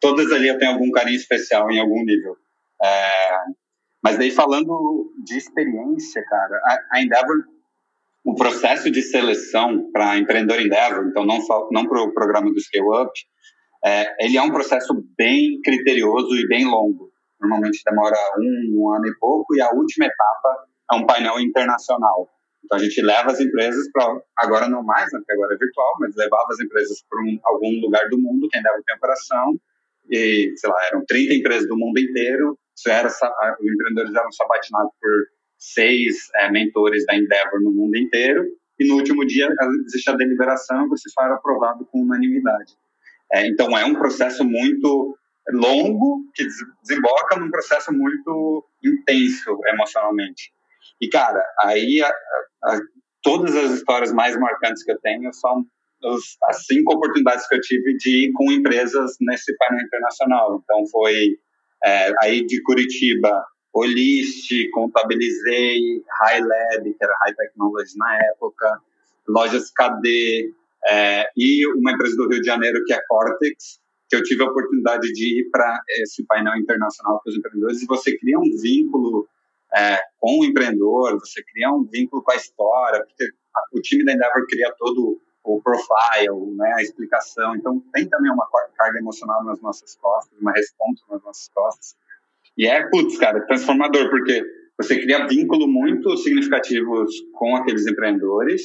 todas 0.00 0.30
ali 0.30 0.48
eu 0.48 0.58
tenho 0.58 0.72
algum 0.72 0.90
carinho 0.92 1.16
especial 1.16 1.70
em 1.70 1.80
algum 1.80 2.04
nível. 2.04 2.36
É, 2.82 3.36
mas 4.02 4.16
daí, 4.16 4.30
falando 4.30 5.12
de 5.24 5.36
experiência, 5.36 6.22
cara, 6.24 6.56
a, 6.64 6.96
a 6.96 7.02
Endeavor, 7.02 7.36
o 8.24 8.34
processo 8.34 8.90
de 8.90 9.02
seleção 9.02 9.90
para 9.90 10.16
empreendedor 10.18 10.60
Endeavor, 10.60 11.06
então 11.08 11.24
não, 11.24 11.40
só, 11.40 11.68
não 11.72 11.86
para 11.86 12.02
o 12.02 12.14
programa 12.14 12.52
do 12.52 12.60
Scale 12.60 13.02
Up, 13.02 13.12
é, 13.84 14.24
ele 14.24 14.36
é 14.36 14.42
um 14.42 14.50
processo 14.50 14.94
bem 15.16 15.60
criterioso 15.62 16.34
e 16.36 16.46
bem 16.46 16.64
longo 16.64 17.05
normalmente 17.40 17.82
demora 17.84 18.16
um, 18.38 18.80
um 18.80 18.94
ano 18.94 19.06
e 19.06 19.14
pouco, 19.18 19.54
e 19.54 19.60
a 19.60 19.70
última 19.70 20.06
etapa 20.06 20.66
é 20.92 20.96
um 20.96 21.06
painel 21.06 21.40
internacional. 21.40 22.28
Então 22.64 22.78
a 22.78 22.82
gente 22.82 23.00
leva 23.00 23.30
as 23.30 23.40
empresas 23.40 23.90
para, 23.92 24.20
agora 24.38 24.68
não 24.68 24.82
mais, 24.82 25.04
né, 25.12 25.18
porque 25.18 25.32
agora 25.32 25.54
é 25.54 25.58
virtual, 25.58 25.92
mas 26.00 26.16
levava 26.16 26.46
as 26.50 26.60
empresas 26.60 27.04
para 27.08 27.20
um, 27.20 27.38
algum 27.44 27.80
lugar 27.80 28.08
do 28.08 28.18
mundo, 28.18 28.48
quem 28.50 28.62
dava 28.62 28.82
tem 28.84 28.96
operação, 28.96 29.60
e 30.10 30.52
sei 30.56 30.70
lá, 30.70 30.76
eram 30.90 31.04
30 31.06 31.34
empresas 31.34 31.68
do 31.68 31.76
mundo 31.76 31.98
inteiro, 31.98 32.58
isso 32.76 32.88
era, 32.90 33.08
os 33.08 33.72
empreendedores 33.72 34.14
eram 34.14 34.32
sabatinados 34.32 34.92
por 35.00 35.10
seis 35.58 36.28
é, 36.36 36.50
mentores 36.50 37.04
da 37.06 37.16
Endeavor 37.16 37.60
no 37.62 37.72
mundo 37.72 37.96
inteiro, 37.96 38.44
e 38.78 38.86
no 38.86 38.96
último 38.96 39.24
dia 39.24 39.48
existe 39.86 40.10
a 40.10 40.16
deliberação 40.16 40.84
e 40.84 40.88
você 40.88 41.08
só 41.08 41.24
era 41.24 41.34
aprovado 41.34 41.86
com 41.86 42.02
unanimidade. 42.02 42.74
É, 43.32 43.46
então 43.46 43.76
é 43.76 43.84
um 43.84 43.94
processo 43.94 44.44
muito 44.44 45.16
longo 45.52 46.24
que 46.34 46.44
desemboca 46.82 47.36
num 47.36 47.50
processo 47.50 47.92
muito 47.92 48.64
intenso 48.84 49.58
emocionalmente. 49.66 50.52
E, 51.00 51.08
cara, 51.08 51.42
aí 51.62 52.02
a, 52.02 52.08
a, 52.64 52.80
todas 53.22 53.54
as 53.54 53.72
histórias 53.72 54.12
mais 54.12 54.36
marcantes 54.36 54.82
que 54.82 54.92
eu 54.92 54.98
tenho 55.00 55.32
são 55.32 55.64
os, 56.02 56.36
as 56.44 56.64
cinco 56.66 56.94
oportunidades 56.94 57.46
que 57.48 57.56
eu 57.56 57.60
tive 57.60 57.96
de 57.96 58.26
ir 58.26 58.32
com 58.32 58.50
empresas 58.50 59.16
nesse 59.20 59.56
painel 59.56 59.84
internacional. 59.84 60.60
Então, 60.62 60.86
foi 60.90 61.36
é, 61.84 62.12
aí 62.22 62.44
de 62.44 62.62
Curitiba, 62.62 63.44
Olist, 63.72 64.50
Contabilizei, 64.70 66.02
High 66.22 66.40
Lab, 66.40 66.94
que 66.94 67.04
era 67.04 67.16
High 67.22 67.34
Technology 67.34 67.96
na 67.96 68.18
época, 68.32 68.80
Lojas 69.28 69.70
KD, 69.70 70.52
é, 70.88 71.26
e 71.36 71.66
uma 71.74 71.92
empresa 71.92 72.16
do 72.16 72.28
Rio 72.28 72.40
de 72.40 72.46
Janeiro 72.46 72.82
que 72.84 72.92
é 72.92 73.00
Cortex, 73.08 73.80
que 74.08 74.16
eu 74.16 74.22
tive 74.22 74.42
a 74.42 74.46
oportunidade 74.46 75.12
de 75.12 75.40
ir 75.40 75.50
para 75.50 75.80
esse 76.00 76.24
painel 76.26 76.56
internacional 76.56 77.20
com 77.22 77.30
os 77.30 77.36
empreendedores 77.36 77.82
e 77.82 77.86
você 77.86 78.16
cria 78.16 78.38
um 78.38 78.56
vínculo 78.62 79.28
é, 79.74 79.98
com 80.18 80.40
o 80.40 80.44
empreendedor, 80.44 81.18
você 81.18 81.42
cria 81.42 81.70
um 81.70 81.84
vínculo 81.84 82.22
com 82.22 82.32
a 82.32 82.36
história, 82.36 83.04
porque 83.04 83.30
o 83.72 83.80
time 83.80 84.04
da 84.04 84.12
Endeavor 84.12 84.46
cria 84.46 84.72
todo 84.78 85.20
o 85.44 85.60
profile, 85.62 86.56
né, 86.56 86.72
a 86.76 86.82
explicação, 86.82 87.54
então 87.54 87.80
tem 87.92 88.08
também 88.08 88.32
uma 88.32 88.48
carga 88.76 88.98
emocional 88.98 89.44
nas 89.44 89.60
nossas 89.60 89.94
costas, 89.96 90.38
uma 90.40 90.52
resposta 90.52 91.04
nas 91.10 91.22
nossas 91.22 91.48
costas. 91.54 91.96
E 92.56 92.66
é, 92.66 92.88
putz, 92.88 93.16
cara, 93.18 93.46
transformador, 93.46 94.10
porque 94.10 94.42
você 94.78 95.00
cria 95.00 95.26
vínculos 95.26 95.68
muito 95.68 96.16
significativos 96.16 97.12
com 97.32 97.56
aqueles 97.56 97.86
empreendedores, 97.86 98.62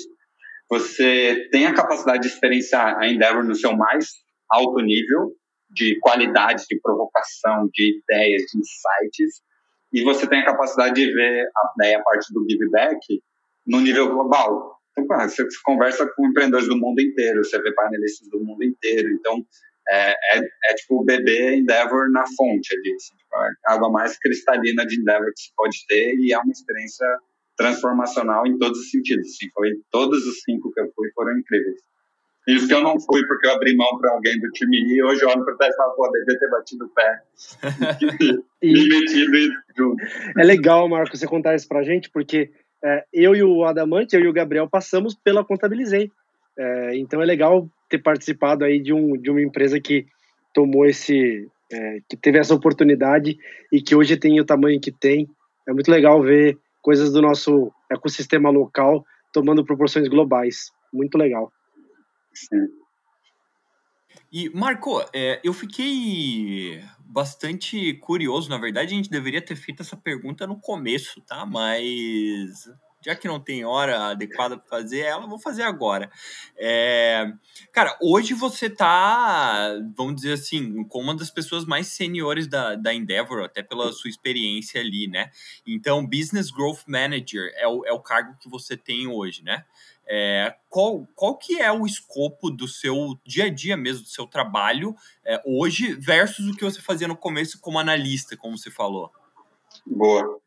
você 0.70 1.50
tem 1.52 1.68
a 1.68 1.74
capacidade 1.74 2.22
de 2.22 2.28
experienciar 2.30 2.98
a 2.98 3.08
Endeavor 3.08 3.44
no 3.44 3.56
seu 3.56 3.76
mais 3.76 4.21
alto 4.52 4.82
nível 4.82 5.34
de 5.70 5.98
qualidade, 6.00 6.66
de 6.70 6.80
provocação, 6.82 7.70
de 7.74 8.00
ideias, 8.00 8.42
de 8.44 8.60
insights, 8.60 9.42
e 9.94 10.04
você 10.04 10.28
tem 10.28 10.40
a 10.42 10.46
capacidade 10.46 10.96
de 10.96 11.14
ver 11.14 11.46
a, 11.46 11.74
daí 11.78 11.96
a 11.96 12.04
parte 12.04 12.34
do 12.34 12.46
give 12.50 12.70
back 12.70 13.00
no 13.66 13.80
nível 13.80 14.10
global. 14.10 14.78
Então, 14.98 15.06
você 15.20 15.46
conversa 15.64 16.10
com 16.16 16.28
empreendedores 16.28 16.68
do 16.68 16.78
mundo 16.78 17.00
inteiro, 17.00 17.44
você 17.44 17.62
vê 17.62 17.74
painelistas 17.74 18.30
do 18.30 18.44
mundo 18.44 18.64
inteiro, 18.64 19.10
então 19.12 19.46
é, 19.90 20.12
é, 20.12 20.40
é 20.40 20.74
tipo 20.76 21.04
bebê 21.04 21.56
Endeavor 21.56 22.12
na 22.12 22.24
fonte 22.38 22.76
ali, 22.76 22.94
assim, 22.94 23.16
tipo, 23.16 23.36
é 23.36 23.50
a 23.68 23.74
água 23.74 23.92
mais 23.92 24.18
cristalina 24.20 24.86
de 24.86 25.00
Endeavor 25.00 25.32
que 25.34 25.42
se 25.42 25.54
pode 25.56 25.78
ter 25.88 26.16
e 26.16 26.34
é 26.34 26.38
uma 26.38 26.52
experiência 26.52 27.08
transformacional 27.58 28.46
em 28.46 28.58
todos 28.58 28.80
os 28.80 28.92
sentidos. 28.92 29.28
Assim, 29.28 29.50
foi 29.54 29.72
todos 29.90 30.26
os 30.26 30.42
cinco 30.42 30.72
que 30.72 30.82
eu 30.82 30.92
fui 30.96 31.10
foram 31.14 31.38
incríveis. 31.38 31.82
Isso 32.48 32.68
que 32.68 32.74
eu 32.74 32.82
não 32.82 33.00
fui 33.00 33.26
porque 33.28 33.48
eu 33.48 33.52
abri 33.52 33.76
mão 33.76 33.98
para 34.00 34.14
alguém 34.14 34.40
do 34.40 34.50
time 34.50 34.78
e 34.78 35.04
hoje 35.04 35.22
eu 35.22 35.30
olho 35.30 35.46
para 35.46 35.56
trás 35.56 35.74
e 35.74 35.78
falo, 35.78 35.94
pô, 35.94 36.12
devia 36.12 36.40
ter 36.40 36.50
batido 36.50 36.86
o 36.86 36.90
pé. 36.90 37.22
e, 38.62 38.74
me 38.74 38.90
metido 38.90 39.54
junto. 39.78 40.04
É 40.38 40.44
legal, 40.44 40.90
Marco, 40.90 41.16
você 41.16 41.28
contar 41.28 41.56
isso 41.56 41.68
para 41.68 41.80
a 41.80 41.84
gente, 41.84 42.10
porque 42.10 42.52
é, 42.84 43.06
eu 43.14 43.36
e 43.36 43.44
o 43.44 43.64
Adamante, 43.64 44.16
eu 44.16 44.22
e 44.22 44.28
o 44.28 44.34
Gabriel 44.34 44.68
passamos 44.68 45.14
pela 45.14 45.46
Contabilizei. 45.46 46.12
É, 46.58 46.98
então 46.98 47.22
é 47.22 47.26
legal 47.26 47.70
ter 47.88 48.00
participado 48.00 48.64
aí 48.64 48.82
de, 48.82 48.92
um, 48.92 49.18
de 49.18 49.30
uma 49.30 49.42
empresa 49.42 49.80
que 49.80 50.08
tomou 50.54 50.86
esse, 50.86 51.48
é, 51.72 52.00
que 52.10 52.18
teve 52.18 52.40
essa 52.40 52.56
oportunidade 52.56 53.38
e 53.72 53.82
que 53.82 53.96
hoje 53.96 54.18
tem 54.18 54.40
o 54.40 54.46
tamanho 54.46 54.82
que 54.82 54.92
tem. 54.92 55.30
É 55.68 55.74
muito 55.74 55.92
legal 55.92 56.22
ver 56.22 56.58
coisas 56.82 57.12
do 57.12 57.22
nosso 57.22 57.72
ecossistema 57.90 58.50
local 58.50 59.06
tomando 59.32 59.64
proporções 59.64 60.08
globais. 60.08 60.72
Muito 60.92 61.18
legal. 61.18 61.52
E, 64.32 64.50
Marco, 64.50 65.04
é, 65.14 65.42
eu 65.44 65.54
fiquei 65.54 66.84
bastante 67.00 67.94
curioso. 67.96 68.50
Na 68.50 68.58
verdade, 68.58 68.94
a 68.94 68.96
gente 68.96 69.10
deveria 69.10 69.42
ter 69.42 69.56
feito 69.56 69.82
essa 69.82 69.98
pergunta 69.98 70.48
no 70.48 70.60
começo, 70.60 71.22
tá? 71.22 71.46
Mas 71.46 72.70
já 73.04 73.16
que 73.16 73.28
não 73.28 73.40
tem 73.40 73.66
hora 73.66 74.12
adequada 74.12 74.58
para 74.58 74.70
fazer 74.70 75.00
ela, 75.00 75.26
vou 75.26 75.40
fazer 75.40 75.64
agora. 75.64 76.10
É, 76.56 77.34
cara, 77.72 77.98
hoje 78.00 78.34
você 78.34 78.70
tá, 78.70 79.76
vamos 79.98 80.16
dizer 80.16 80.34
assim, 80.34 80.84
como 80.86 81.06
uma 81.06 81.16
das 81.16 81.32
pessoas 81.32 81.66
mais 81.66 81.88
seniores 81.88 82.48
da, 82.48 82.76
da 82.76 82.94
Endeavor, 82.94 83.44
até 83.44 83.64
pela 83.64 83.92
sua 83.92 84.10
experiência 84.10 84.80
ali, 84.80 85.08
né? 85.08 85.32
Então, 85.66 86.06
Business 86.06 86.52
Growth 86.52 86.84
Manager 86.88 87.52
é 87.56 87.68
o, 87.68 87.84
é 87.86 87.92
o 87.92 88.00
cargo 88.00 88.38
que 88.40 88.48
você 88.48 88.78
tem 88.78 89.08
hoje, 89.08 89.44
né? 89.44 89.66
É, 90.08 90.54
qual, 90.70 91.08
qual 91.16 91.38
que 91.38 91.62
é 91.62 91.72
o 91.72 91.86
escopo 91.86 92.50
do 92.50 92.68
seu 92.68 93.18
dia 93.26 93.46
a 93.46 93.50
dia 93.50 93.78
mesmo, 93.78 94.04
do 94.04 94.10
seu 94.10 94.28
trabalho 94.28 94.96
é, 95.26 95.42
hoje 95.46 95.94
versus 95.94 96.48
o 96.48 96.56
que 96.56 96.64
você 96.64 96.82
fazia 96.82 97.08
no 97.08 97.16
começo 97.16 97.60
como 97.62 97.80
analista, 97.80 98.36
como 98.36 98.58
você 98.58 98.70
falou? 98.70 99.12
Boa. 99.86 100.40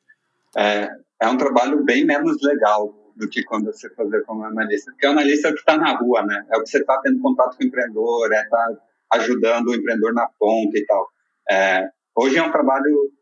É, 0.57 0.91
é 1.21 1.29
um 1.29 1.37
trabalho 1.37 1.83
bem 1.83 2.05
menos 2.05 2.43
legal 2.43 2.95
do 3.17 3.29
que 3.29 3.43
quando 3.45 3.67
você 3.67 3.89
fazer 3.95 4.23
como 4.25 4.45
analista. 4.45 4.91
Porque 4.93 5.07
o 5.07 5.11
analista 5.11 5.49
é 5.49 5.51
o 5.51 5.55
que 5.55 5.61
está 5.61 5.77
na 5.77 5.97
rua, 5.97 6.23
né? 6.25 6.45
É 6.51 6.57
o 6.57 6.63
que 6.63 6.69
você 6.69 6.79
está 6.79 7.01
tendo 7.01 7.21
contato 7.21 7.57
com 7.57 7.65
o 7.65 7.67
empreendedor, 7.67 8.33
é 8.33 8.49
tá 8.49 8.69
ajudando 9.13 9.69
o 9.69 9.75
empreendedor 9.75 10.13
na 10.13 10.29
ponta 10.39 10.77
e 10.77 10.85
tal. 10.85 11.09
É, 11.51 11.89
hoje 12.17 12.39
é 12.39 12.43
um 12.43 12.51
trabalho 12.51 13.13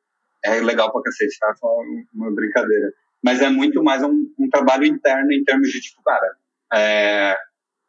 é 0.45 0.61
legal 0.61 0.91
pra 0.91 1.03
cacete, 1.03 1.39
tá? 1.39 1.55
Só 1.55 1.69
uma 2.15 2.35
brincadeira. 2.35 2.93
Mas 3.23 3.41
é 3.41 3.49
muito 3.49 3.83
mais 3.83 4.03
um, 4.03 4.27
um 4.39 4.49
trabalho 4.51 4.85
interno 4.85 5.33
em 5.33 5.45
termos 5.45 5.69
de, 5.69 5.81
tipo, 5.81 6.03
cara, 6.03 6.37
é, 6.75 7.37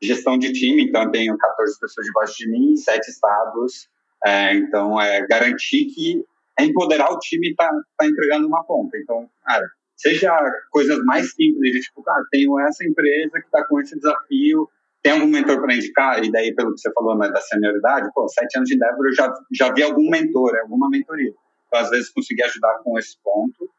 gestão 0.01 0.37
de 0.37 0.53
time. 0.53 0.83
Então, 0.83 1.03
eu 1.03 1.11
tenho 1.11 1.37
14 1.37 1.79
pessoas 1.79 2.05
debaixo 2.05 2.37
de 2.37 2.49
mim, 2.49 2.75
sete 2.75 3.09
estados. 3.09 3.89
É, 4.25 4.53
então, 4.53 4.99
é 5.01 5.25
garantir 5.27 5.85
que 5.85 6.23
é 6.59 6.65
empoderar 6.65 7.11
o 7.11 7.19
time 7.19 7.49
e 7.49 7.55
tá, 7.55 7.69
tá 7.97 8.05
entregando 8.05 8.47
uma 8.47 8.63
ponta. 8.63 8.97
Então, 8.97 9.27
cara, 9.43 9.65
seja 9.95 10.31
coisas 10.69 10.99
mais 11.03 11.33
simples, 11.33 11.85
tipo, 11.85 12.03
cara, 12.03 12.23
tenho 12.31 12.59
essa 12.59 12.85
empresa 12.85 13.39
que 13.39 13.45
está 13.45 13.65
com 13.65 13.79
esse 13.81 13.95
desafio, 13.95 14.69
tem 15.01 15.13
algum 15.13 15.27
mentor 15.27 15.61
para 15.61 15.75
indicar? 15.75 16.23
E 16.23 16.31
daí, 16.31 16.53
pelo 16.55 16.73
que 16.73 16.79
você 16.79 16.91
falou 16.93 17.17
né, 17.17 17.29
da 17.29 17.41
senioridade, 17.41 18.09
pô, 18.13 18.27
sete 18.29 18.57
anos 18.57 18.69
de 18.69 18.75
Endeavor, 18.75 19.05
eu 19.05 19.13
já, 19.13 19.33
já 19.51 19.73
vi 19.73 19.83
algum 19.83 20.09
mentor, 20.09 20.55
alguma 20.61 20.89
mentoria. 20.89 21.33
Então, 21.67 21.79
às 21.79 21.89
vezes, 21.89 22.09
consegui 22.09 22.43
ajudar 22.43 22.79
com 22.83 22.97
esse 22.97 23.17
ponto. 23.21 23.69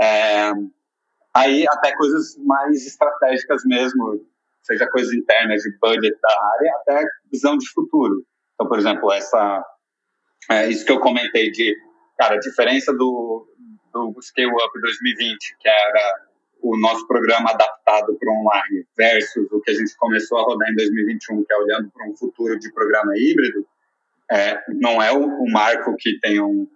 É, 0.00 0.50
aí, 1.36 1.66
até 1.68 1.94
coisas 1.96 2.36
mais 2.38 2.86
estratégicas 2.86 3.62
mesmo, 3.64 4.26
seja 4.62 4.88
coisas 4.88 5.12
internas 5.12 5.62
de 5.62 5.76
budget 5.78 6.16
da 6.20 6.30
área, 6.54 6.72
até 6.80 7.04
visão 7.30 7.56
de 7.56 7.68
futuro. 7.70 8.24
Então, 8.54 8.68
por 8.68 8.78
exemplo, 8.78 9.12
essa, 9.12 9.64
é, 10.50 10.68
isso 10.68 10.84
que 10.84 10.92
eu 10.92 11.00
comentei 11.00 11.50
de, 11.50 11.76
cara, 12.18 12.36
a 12.36 12.40
diferença 12.40 12.92
do, 12.92 13.46
do 13.92 14.22
Scale 14.22 14.50
Up 14.50 14.80
2020, 14.80 15.56
que 15.60 15.68
era 15.68 16.26
o 16.62 16.78
nosso 16.80 17.06
programa 17.06 17.50
adaptado 17.50 18.16
para 18.18 18.32
online, 18.32 18.86
versus 18.96 19.46
o 19.52 19.60
que 19.60 19.70
a 19.70 19.74
gente 19.74 19.94
começou 19.96 20.38
a 20.38 20.42
rodar 20.42 20.70
em 20.70 20.74
2021, 20.74 21.44
que 21.44 21.52
é 21.52 21.56
olhando 21.56 21.90
para 21.90 22.08
um 22.08 22.16
futuro 22.16 22.58
de 22.58 22.72
programa 22.72 23.12
híbrido, 23.16 23.66
é, 24.30 24.60
não 24.68 25.00
é 25.00 25.12
o, 25.12 25.24
o, 25.24 25.50
Marco 25.50 25.94
que 25.96 26.18
tem 26.18 26.40
um, 26.40 26.66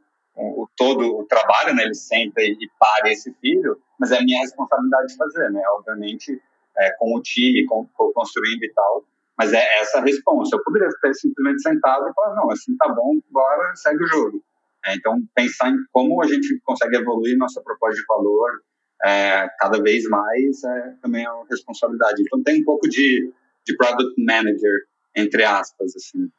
um, 0.40 0.66
todo 0.76 1.18
o 1.18 1.24
trabalho, 1.24 1.74
né? 1.74 1.84
ele 1.84 1.94
senta 1.94 2.40
e, 2.40 2.52
e 2.52 2.70
pare 2.78 3.12
esse 3.12 3.32
filho, 3.40 3.78
mas 3.98 4.10
é 4.12 4.20
minha 4.22 4.40
responsabilidade 4.40 5.08
de 5.08 5.16
fazer, 5.16 5.50
né? 5.50 5.62
Obviamente, 5.76 6.40
é, 6.78 6.90
com 6.98 7.14
o 7.16 7.22
time, 7.22 7.66
com, 7.66 7.86
com, 7.94 8.12
construindo 8.12 8.62
e 8.62 8.72
tal, 8.72 9.04
mas 9.36 9.52
é 9.52 9.80
essa 9.80 9.98
a 9.98 10.02
resposta. 10.02 10.56
Eu 10.56 10.62
poderia 10.64 10.88
ter 11.02 11.14
simplesmente 11.14 11.62
sentado 11.62 12.08
e 12.08 12.14
falar, 12.14 12.34
não, 12.34 12.50
assim 12.50 12.76
tá 12.76 12.88
bom, 12.88 13.18
bora, 13.30 13.74
segue 13.76 14.02
o 14.04 14.08
jogo. 14.08 14.42
É, 14.86 14.94
então, 14.94 15.18
pensar 15.34 15.70
em 15.70 15.76
como 15.92 16.22
a 16.22 16.26
gente 16.26 16.58
consegue 16.64 16.96
evoluir 16.96 17.36
nossa 17.36 17.60
proposta 17.62 18.00
de 18.00 18.06
valor 18.06 18.62
é, 19.04 19.48
cada 19.58 19.82
vez 19.82 20.04
mais 20.04 20.64
é, 20.64 20.94
também 21.02 21.24
é 21.24 21.30
uma 21.30 21.46
responsabilidade. 21.50 22.22
Então, 22.22 22.42
tem 22.42 22.62
um 22.62 22.64
pouco 22.64 22.88
de, 22.88 23.32
de 23.66 23.76
product 23.76 24.14
manager, 24.22 24.86
entre 25.16 25.44
aspas, 25.44 25.94
assim. 25.96 26.30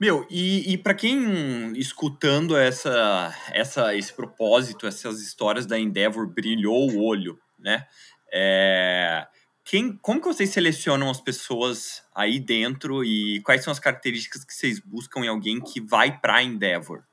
Meu, 0.00 0.26
e, 0.28 0.72
e 0.72 0.78
para 0.78 0.94
quem 0.94 1.72
escutando 1.78 2.56
essa, 2.56 3.32
essa, 3.52 3.94
esse 3.94 4.12
propósito, 4.12 4.86
essas 4.86 5.20
histórias 5.20 5.66
da 5.66 5.78
Endeavor 5.78 6.26
brilhou 6.26 6.90
o 6.90 7.02
olho, 7.02 7.38
né? 7.58 7.86
É, 8.32 9.26
quem, 9.64 9.96
como 9.96 10.20
que 10.20 10.26
vocês 10.26 10.50
selecionam 10.50 11.08
as 11.08 11.20
pessoas 11.20 12.02
aí 12.14 12.38
dentro 12.40 13.04
e 13.04 13.40
quais 13.42 13.62
são 13.62 13.70
as 13.70 13.78
características 13.78 14.44
que 14.44 14.52
vocês 14.52 14.80
buscam 14.80 15.20
em 15.24 15.28
alguém 15.28 15.60
que 15.60 15.80
vai 15.80 16.18
para 16.18 16.42
Endeavor? 16.42 17.04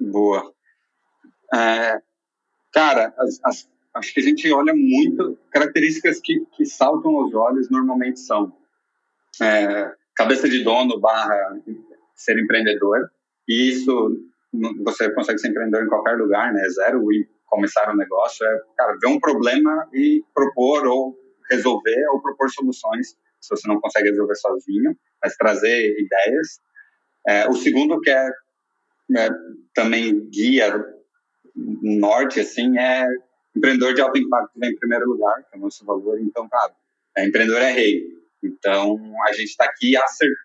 Boa. 0.00 0.54
É, 1.52 2.00
cara, 2.72 3.12
as, 3.18 3.40
as, 3.44 3.70
acho 3.94 4.14
que 4.14 4.20
a 4.20 4.22
gente 4.22 4.50
olha 4.50 4.72
muito 4.72 5.36
características 5.50 6.20
que, 6.20 6.46
que 6.56 6.64
saltam 6.64 7.16
aos 7.16 7.34
olhos 7.34 7.68
normalmente 7.68 8.20
são 8.20 8.56
é, 9.40 9.92
cabeça 10.14 10.48
de 10.48 10.62
dono 10.62 11.00
barra 11.00 11.58
ser 12.14 12.38
empreendedor 12.38 13.10
e 13.48 13.70
isso 13.70 14.16
você 14.84 15.10
consegue 15.12 15.38
ser 15.38 15.48
empreendedor 15.48 15.84
em 15.84 15.88
qualquer 15.88 16.16
lugar, 16.16 16.52
né? 16.52 16.62
Zero 16.68 17.12
e 17.12 17.26
começar 17.46 17.90
um 17.90 17.96
negócio 17.96 18.46
é, 18.46 18.60
cara, 18.76 18.96
ver 19.00 19.08
um 19.08 19.20
problema 19.20 19.88
e 19.92 20.22
propor 20.34 20.86
ou 20.86 21.18
resolver 21.50 22.06
ou 22.12 22.20
propor 22.20 22.50
soluções, 22.50 23.16
se 23.40 23.50
você 23.50 23.68
não 23.68 23.80
consegue 23.80 24.08
resolver 24.08 24.34
sozinho, 24.36 24.96
mas 25.22 25.36
trazer 25.36 25.96
ideias. 25.98 26.60
É, 27.26 27.48
o 27.48 27.54
segundo 27.54 28.00
que 28.00 28.10
é, 28.10 28.28
é, 29.16 29.28
também 29.74 30.28
guia 30.30 30.84
norte, 31.54 32.40
assim, 32.40 32.78
é 32.78 33.06
empreendedor 33.54 33.94
de 33.94 34.00
alto 34.00 34.18
impacto 34.18 34.52
vem 34.56 34.70
em 34.70 34.76
primeiro 34.76 35.06
lugar, 35.06 35.42
que 35.42 35.54
é 35.54 35.58
o 35.58 35.62
nosso 35.62 35.84
valor. 35.84 36.18
Então, 36.20 36.48
cara, 36.48 36.72
é, 37.16 37.26
empreendedor 37.26 37.60
é 37.60 37.72
rei. 37.72 38.21
Então, 38.42 38.98
a 39.26 39.32
gente 39.32 39.50
está 39.50 39.64
aqui 39.64 39.92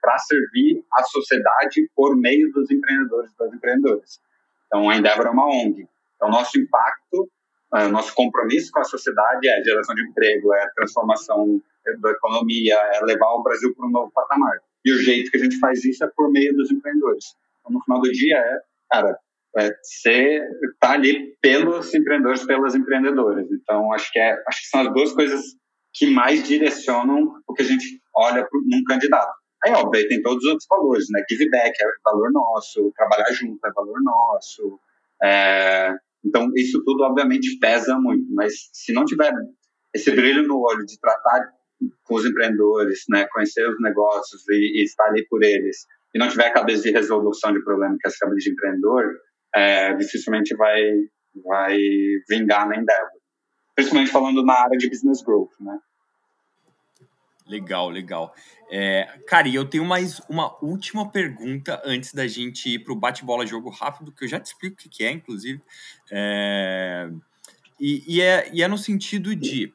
para 0.01 0.17
servir 0.19 0.83
a 0.93 1.03
sociedade 1.03 1.89
por 1.95 2.15
meio 2.15 2.51
dos 2.51 2.69
empreendedores 2.69 3.31
e 3.31 3.37
das 3.37 3.53
empreendedoras. 3.53 4.19
Então, 4.67 4.89
a 4.89 4.95
Endeavor 4.95 5.27
é 5.27 5.29
uma 5.29 5.47
ONG. 5.47 5.87
Então, 6.15 6.29
nosso 6.29 6.59
impacto 6.59 7.29
é, 7.75 7.87
nosso 7.89 8.13
compromisso 8.15 8.71
com 8.71 8.79
a 8.79 8.83
sociedade 8.85 9.47
é 9.47 9.61
geração 9.61 9.93
de 9.93 10.03
emprego, 10.03 10.53
é 10.53 10.69
transformação 10.75 11.61
da 11.99 12.11
economia, 12.11 12.75
é 12.93 13.03
levar 13.03 13.29
o 13.33 13.43
Brasil 13.43 13.73
para 13.75 13.85
um 13.85 13.91
novo 13.91 14.11
patamar. 14.13 14.57
E 14.85 14.91
o 14.91 15.01
jeito 15.01 15.29
que 15.29 15.37
a 15.37 15.39
gente 15.39 15.59
faz 15.59 15.83
isso 15.83 16.03
é 16.03 16.09
por 16.15 16.31
meio 16.31 16.55
dos 16.55 16.71
empreendedores. 16.71 17.35
Então, 17.59 17.73
no 17.73 17.83
final 17.83 18.01
do 18.01 18.11
dia, 18.11 18.37
é, 18.37 18.59
cara, 18.89 19.19
é 19.57 19.71
ser, 19.81 20.47
tá 20.79 20.91
ali 20.91 21.35
pelos 21.41 21.93
empreendedores, 21.93 22.45
pelas 22.45 22.73
empreendedoras. 22.73 23.51
Então, 23.51 23.91
acho 23.91 24.11
que, 24.13 24.19
é, 24.19 24.41
acho 24.47 24.61
que 24.61 24.67
são 24.67 24.81
as 24.81 24.93
duas 24.93 25.11
coisas 25.11 25.41
que 25.97 26.05
mais 26.07 26.43
direcionam 26.43 27.33
o 27.47 27.53
que 27.53 27.61
a 27.61 27.65
gente 27.65 28.01
olha 28.15 28.47
num 28.65 28.83
candidato. 28.83 29.33
Aí, 29.63 29.73
óbvio, 29.73 30.07
tem 30.07 30.21
todos 30.21 30.43
os 30.43 30.49
outros 30.51 30.67
valores, 30.69 31.05
né? 31.09 31.23
Give 31.29 31.49
back 31.49 31.75
é 31.81 31.85
valor 32.05 32.31
nosso, 32.31 32.91
trabalhar 32.95 33.31
junto 33.31 33.65
é 33.65 33.71
valor 33.71 33.99
nosso, 34.03 34.79
é, 35.23 35.95
então, 36.23 36.51
isso 36.55 36.83
tudo, 36.83 37.03
obviamente, 37.03 37.57
pesa 37.59 37.97
muito, 37.97 38.25
mas 38.33 38.53
se 38.73 38.93
não 38.93 39.05
tiver 39.05 39.31
esse 39.93 40.11
brilho 40.11 40.47
no 40.47 40.59
olho 40.59 40.85
de 40.85 40.99
tratar 40.99 41.53
com 42.03 42.15
os 42.15 42.25
empreendedores, 42.25 43.03
né, 43.09 43.27
conhecer 43.31 43.67
os 43.69 43.79
negócios 43.81 44.47
e, 44.49 44.79
e 44.79 44.83
estar 44.83 45.05
ali 45.05 45.25
por 45.27 45.43
eles, 45.43 45.85
e 46.13 46.19
não 46.19 46.27
tiver 46.27 46.47
a 46.47 46.53
cabeça 46.53 46.83
de 46.83 46.91
resolução 46.91 47.53
de 47.53 47.63
problema, 47.63 47.95
que 47.99 48.07
é 48.07 48.09
essa 48.09 48.17
cabeça 48.19 48.39
de 48.39 48.51
empreendedor, 48.51 49.05
é, 49.55 49.93
dificilmente 49.93 50.55
vai, 50.55 50.81
vai 51.45 51.77
vingar 52.29 52.67
na 52.67 52.77
Endeavor. 52.77 53.21
Principalmente 53.75 54.11
falando 54.11 54.43
na 54.43 54.53
área 54.53 54.77
de 54.77 54.89
business 54.89 55.21
growth, 55.23 55.51
né? 55.59 55.77
Legal, 57.47 57.89
legal. 57.89 58.35
É, 58.69 59.19
cara, 59.27 59.47
e 59.47 59.55
eu 59.55 59.65
tenho 59.65 59.85
mais 59.85 60.19
uma 60.29 60.57
última 60.61 61.09
pergunta 61.09 61.81
antes 61.85 62.13
da 62.13 62.27
gente 62.27 62.69
ir 62.69 62.79
para 62.79 62.91
o 62.91 62.95
bate-bola 62.95 63.45
jogo 63.45 63.69
rápido, 63.69 64.11
que 64.11 64.25
eu 64.25 64.27
já 64.27 64.39
te 64.39 64.47
explico 64.47 64.75
o 64.75 64.89
que 64.89 65.03
é, 65.03 65.11
inclusive. 65.11 65.61
É, 66.11 67.09
e, 67.79 68.03
e, 68.07 68.21
é, 68.21 68.49
e 68.53 68.61
é 68.61 68.67
no 68.67 68.77
sentido 68.77 69.33
de, 69.35 69.73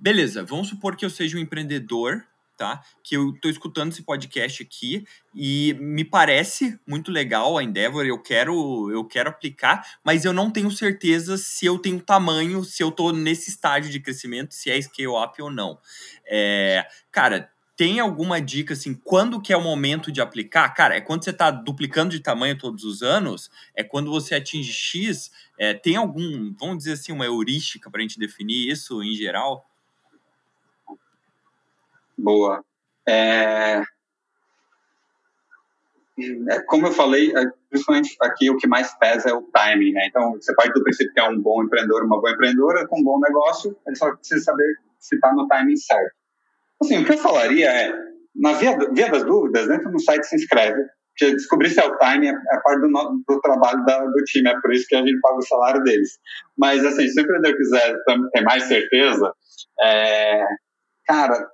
beleza, 0.00 0.42
vamos 0.42 0.68
supor 0.68 0.96
que 0.96 1.04
eu 1.04 1.10
seja 1.10 1.36
um 1.36 1.40
empreendedor 1.40 2.24
tá? 2.56 2.82
Que 3.02 3.16
eu 3.16 3.32
tô 3.40 3.48
escutando 3.48 3.92
esse 3.92 4.02
podcast 4.02 4.62
aqui 4.62 5.04
e 5.34 5.76
me 5.78 6.04
parece 6.04 6.78
muito 6.86 7.10
legal 7.10 7.58
a 7.58 7.62
Endeavor, 7.62 8.06
eu 8.06 8.20
quero 8.20 8.90
eu 8.90 9.04
quero 9.04 9.28
aplicar, 9.28 9.84
mas 10.04 10.24
eu 10.24 10.32
não 10.32 10.50
tenho 10.50 10.70
certeza 10.70 11.36
se 11.36 11.66
eu 11.66 11.78
tenho 11.78 12.00
tamanho, 12.00 12.64
se 12.64 12.82
eu 12.82 12.90
tô 12.90 13.12
nesse 13.12 13.50
estágio 13.50 13.90
de 13.90 14.00
crescimento, 14.00 14.54
se 14.54 14.70
é 14.70 14.80
scale 14.80 15.08
up 15.08 15.40
ou 15.40 15.50
não. 15.50 15.78
É, 16.26 16.86
cara, 17.12 17.50
tem 17.76 18.00
alguma 18.00 18.40
dica 18.40 18.72
assim, 18.72 18.94
quando 18.94 19.40
que 19.40 19.52
é 19.52 19.56
o 19.56 19.62
momento 19.62 20.10
de 20.10 20.22
aplicar? 20.22 20.70
Cara, 20.70 20.96
é 20.96 21.00
quando 21.00 21.22
você 21.22 21.30
está 21.30 21.50
duplicando 21.50 22.10
de 22.10 22.20
tamanho 22.20 22.56
todos 22.56 22.84
os 22.84 23.02
anos? 23.02 23.50
É 23.74 23.84
quando 23.84 24.10
você 24.10 24.34
atinge 24.34 24.72
X? 24.72 25.30
É, 25.58 25.74
tem 25.74 25.94
algum, 25.94 26.54
vamos 26.58 26.78
dizer 26.78 26.92
assim, 26.92 27.12
uma 27.12 27.26
heurística 27.26 27.90
para 27.90 28.00
a 28.00 28.02
gente 28.02 28.18
definir 28.18 28.70
isso 28.70 29.02
em 29.02 29.14
geral? 29.14 29.68
Boa. 32.18 32.64
é, 33.08 33.82
é, 36.48 36.60
como 36.62 36.86
eu 36.86 36.92
falei, 36.92 37.30
é, 37.36 37.44
principalmente 37.68 38.16
aqui 38.22 38.50
o 38.50 38.56
que 38.56 38.66
mais 38.66 38.96
pesa 38.98 39.30
é 39.30 39.34
o 39.34 39.42
timing, 39.42 39.92
né? 39.92 40.06
Então, 40.06 40.32
você 40.32 40.54
parte 40.54 40.72
do 40.72 40.82
princípio 40.82 41.12
que 41.12 41.20
é 41.20 41.28
um 41.28 41.38
bom 41.38 41.62
empreendedor, 41.62 42.04
uma 42.04 42.20
boa 42.20 42.32
empreendedora 42.32 42.86
com 42.88 43.00
um 43.00 43.04
bom 43.04 43.20
negócio, 43.20 43.76
ele 43.86 43.96
só 43.96 44.14
precisa 44.14 44.42
saber 44.44 44.76
se 44.98 45.14
está 45.16 45.32
no 45.34 45.46
timing 45.46 45.76
certo. 45.76 46.14
Assim, 46.82 47.02
o 47.02 47.04
que 47.04 47.12
eu 47.12 47.18
falaria 47.18 47.70
é, 47.70 47.92
na 48.34 48.52
via, 48.54 48.78
via 48.92 49.10
das 49.10 49.24
dúvidas, 49.24 49.68
dentro 49.68 49.90
do 49.90 50.00
site 50.00 50.24
se 50.24 50.36
inscreve, 50.36 50.82
porque 51.10 51.34
descobrir 51.34 51.68
se 51.68 51.80
é 51.80 51.86
o 51.86 51.98
timing 51.98 52.28
é, 52.28 52.30
é 52.30 52.60
parte 52.62 52.80
do, 52.80 53.24
do 53.28 53.40
trabalho 53.42 53.84
da, 53.84 54.04
do 54.04 54.24
time, 54.24 54.48
é 54.48 54.60
por 54.60 54.72
isso 54.72 54.86
que 54.88 54.96
a 54.96 55.04
gente 55.04 55.20
paga 55.20 55.36
o 55.36 55.42
salário 55.42 55.82
deles. 55.82 56.18
Mas, 56.56 56.84
assim, 56.84 57.06
se 57.08 57.20
o 57.20 57.22
empreendedor 57.22 57.56
quiser 57.58 57.96
ter 58.32 58.42
mais 58.42 58.62
certeza, 58.64 59.34
é, 59.82 60.46
cara, 61.06 61.46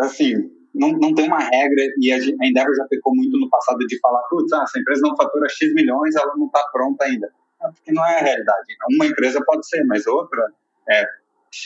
assim, 0.00 0.50
não, 0.74 0.92
não 0.92 1.14
tem 1.14 1.26
uma 1.26 1.38
regra, 1.38 1.84
e 2.00 2.12
a, 2.12 2.16
a 2.16 2.46
Endeavor 2.46 2.74
já 2.74 2.86
pecou 2.88 3.14
muito 3.14 3.38
no 3.38 3.48
passado 3.48 3.78
de 3.78 3.98
falar, 3.98 4.22
putz, 4.30 4.52
ah, 4.52 4.62
essa 4.62 4.78
empresa 4.78 5.02
não 5.02 5.16
fatura 5.16 5.48
X 5.48 5.74
milhões, 5.74 6.14
ela 6.14 6.34
não 6.36 6.46
está 6.46 6.62
pronta 6.72 7.04
ainda. 7.04 7.30
Porque 7.58 7.92
não 7.92 8.06
é 8.06 8.18
a 8.18 8.22
realidade. 8.22 8.66
Uma 8.94 9.06
empresa 9.06 9.42
pode 9.44 9.68
ser, 9.68 9.84
mas 9.84 10.06
outra, 10.06 10.42
é, 10.88 11.04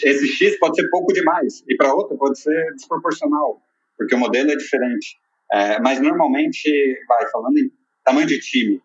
esse 0.03 0.27
X 0.27 0.59
pode 0.59 0.77
ser 0.77 0.89
pouco 0.89 1.13
demais, 1.13 1.63
e 1.69 1.77
para 1.77 1.95
outra 1.95 2.17
pode 2.17 2.39
ser 2.39 2.73
desproporcional, 2.75 3.61
porque 3.97 4.15
o 4.15 4.19
modelo 4.19 4.51
é 4.51 4.57
diferente. 4.57 5.19
É, 5.53 5.79
mas 5.81 6.01
normalmente, 6.01 6.71
vai, 7.07 7.31
falando 7.31 7.57
em 7.59 7.71
tamanho 8.05 8.27
de 8.27 8.41
time, 8.41 8.83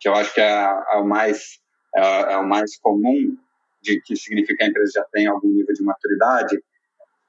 que 0.00 0.08
eu 0.08 0.14
acho 0.14 0.32
que 0.34 0.40
é, 0.40 0.82
é 0.92 0.96
o, 0.96 1.04
mais, 1.04 1.60
é, 1.94 2.32
é, 2.32 2.36
o 2.38 2.48
mais 2.48 2.76
comum, 2.78 3.36
de 3.82 4.00
que 4.00 4.16
significa 4.16 4.56
que 4.56 4.64
a 4.64 4.66
empresa 4.66 4.92
já 4.96 5.04
tem 5.12 5.26
algum 5.26 5.48
nível 5.48 5.72
de 5.72 5.82
maturidade, 5.82 6.58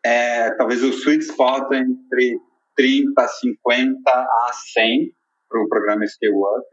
é 0.03 0.51
talvez 0.51 0.83
o 0.83 0.89
sweet 0.89 1.23
spot 1.23 1.71
entre 1.73 2.39
30, 2.75 3.27
50 3.27 4.09
a 4.09 4.51
100 4.53 5.11
para 5.49 5.61
o 5.61 5.67
programa 5.67 6.07
Scale 6.07 6.33
Up. 6.33 6.67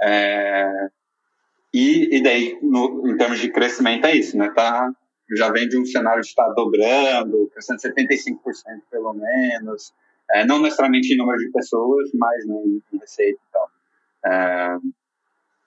É, 0.00 0.88
e, 1.72 2.16
e 2.16 2.22
daí, 2.22 2.58
no, 2.62 3.08
em 3.08 3.16
termos 3.16 3.38
de 3.38 3.50
crescimento, 3.50 4.06
é 4.06 4.16
isso, 4.16 4.36
né? 4.36 4.50
Tá, 4.50 4.90
já 5.36 5.50
vem 5.50 5.68
de 5.68 5.78
um 5.78 5.84
cenário 5.84 6.22
de 6.22 6.28
estar 6.28 6.48
dobrando, 6.54 7.50
crescendo 7.52 7.80
75% 7.80 8.38
pelo 8.90 9.12
menos, 9.12 9.92
é, 10.30 10.44
não 10.44 10.60
necessariamente 10.60 11.12
em 11.12 11.16
número 11.16 11.38
de 11.38 11.50
pessoas, 11.50 12.10
mas 12.14 12.46
né, 12.46 12.56
em 12.92 12.98
receita 12.98 13.38
e 13.38 13.52
tal. 13.52 13.70
É, 14.26 14.78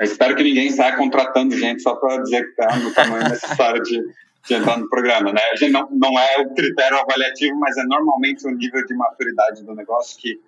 espero 0.01 0.35
que 0.35 0.43
ninguém 0.43 0.71
saia 0.71 0.97
contratando 0.97 1.55
gente 1.55 1.81
só 1.81 1.95
para 1.95 2.21
dizer 2.21 2.43
que 2.43 2.61
está 2.61 2.77
no 2.77 2.93
tamanho 2.93 3.29
necessário 3.29 3.81
de, 3.83 4.01
entrar 4.49 4.77
no 4.77 4.89
programa, 4.89 5.31
né? 5.31 5.41
A 5.51 5.55
gente 5.55 5.71
não, 5.71 5.87
não 5.91 6.19
é 6.19 6.39
o 6.39 6.53
critério 6.53 6.97
avaliativo, 6.97 7.57
mas 7.59 7.77
é 7.77 7.83
normalmente 7.83 8.45
o 8.47 8.51
nível 8.51 8.85
de 8.85 8.93
maturidade 8.93 9.63
do 9.63 9.75
negócio 9.75 10.19
que 10.19 10.39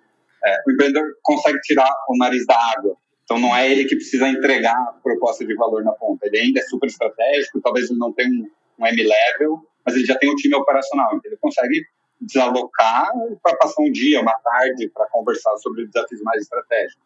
é, 0.44 0.62
o 0.66 0.72
empreendedor 0.72 1.16
consegue 1.22 1.60
tirar 1.60 1.90
o 2.08 2.16
nariz 2.16 2.44
da 2.46 2.56
água. 2.76 2.96
Então 3.24 3.38
não 3.38 3.56
é 3.56 3.70
ele 3.70 3.84
que 3.84 3.96
precisa 3.96 4.28
entregar 4.28 4.76
a 4.76 4.92
proposta 5.02 5.44
de 5.46 5.54
valor 5.54 5.82
na 5.82 5.92
ponta. 5.92 6.26
Ele 6.26 6.38
ainda 6.38 6.60
é 6.60 6.62
super 6.64 6.86
estratégico, 6.86 7.60
talvez 7.60 7.88
ele 7.88 7.98
não 7.98 8.12
tenha 8.12 8.28
um, 8.28 8.50
um 8.78 8.86
M-level, 8.86 9.66
mas 9.84 9.94
ele 9.94 10.04
já 10.04 10.16
tem 10.18 10.30
um 10.30 10.36
time 10.36 10.54
operacional. 10.54 11.14
Então 11.14 11.30
ele 11.30 11.38
consegue 11.40 11.86
desalocar 12.20 13.10
para 13.42 13.56
passar 13.56 13.82
um 13.82 13.90
dia, 13.90 14.20
uma 14.20 14.34
tarde, 14.34 14.88
para 14.88 15.06
conversar 15.06 15.56
sobre 15.58 15.86
desafios 15.86 16.20
mais 16.22 16.42
estratégicos. 16.42 17.02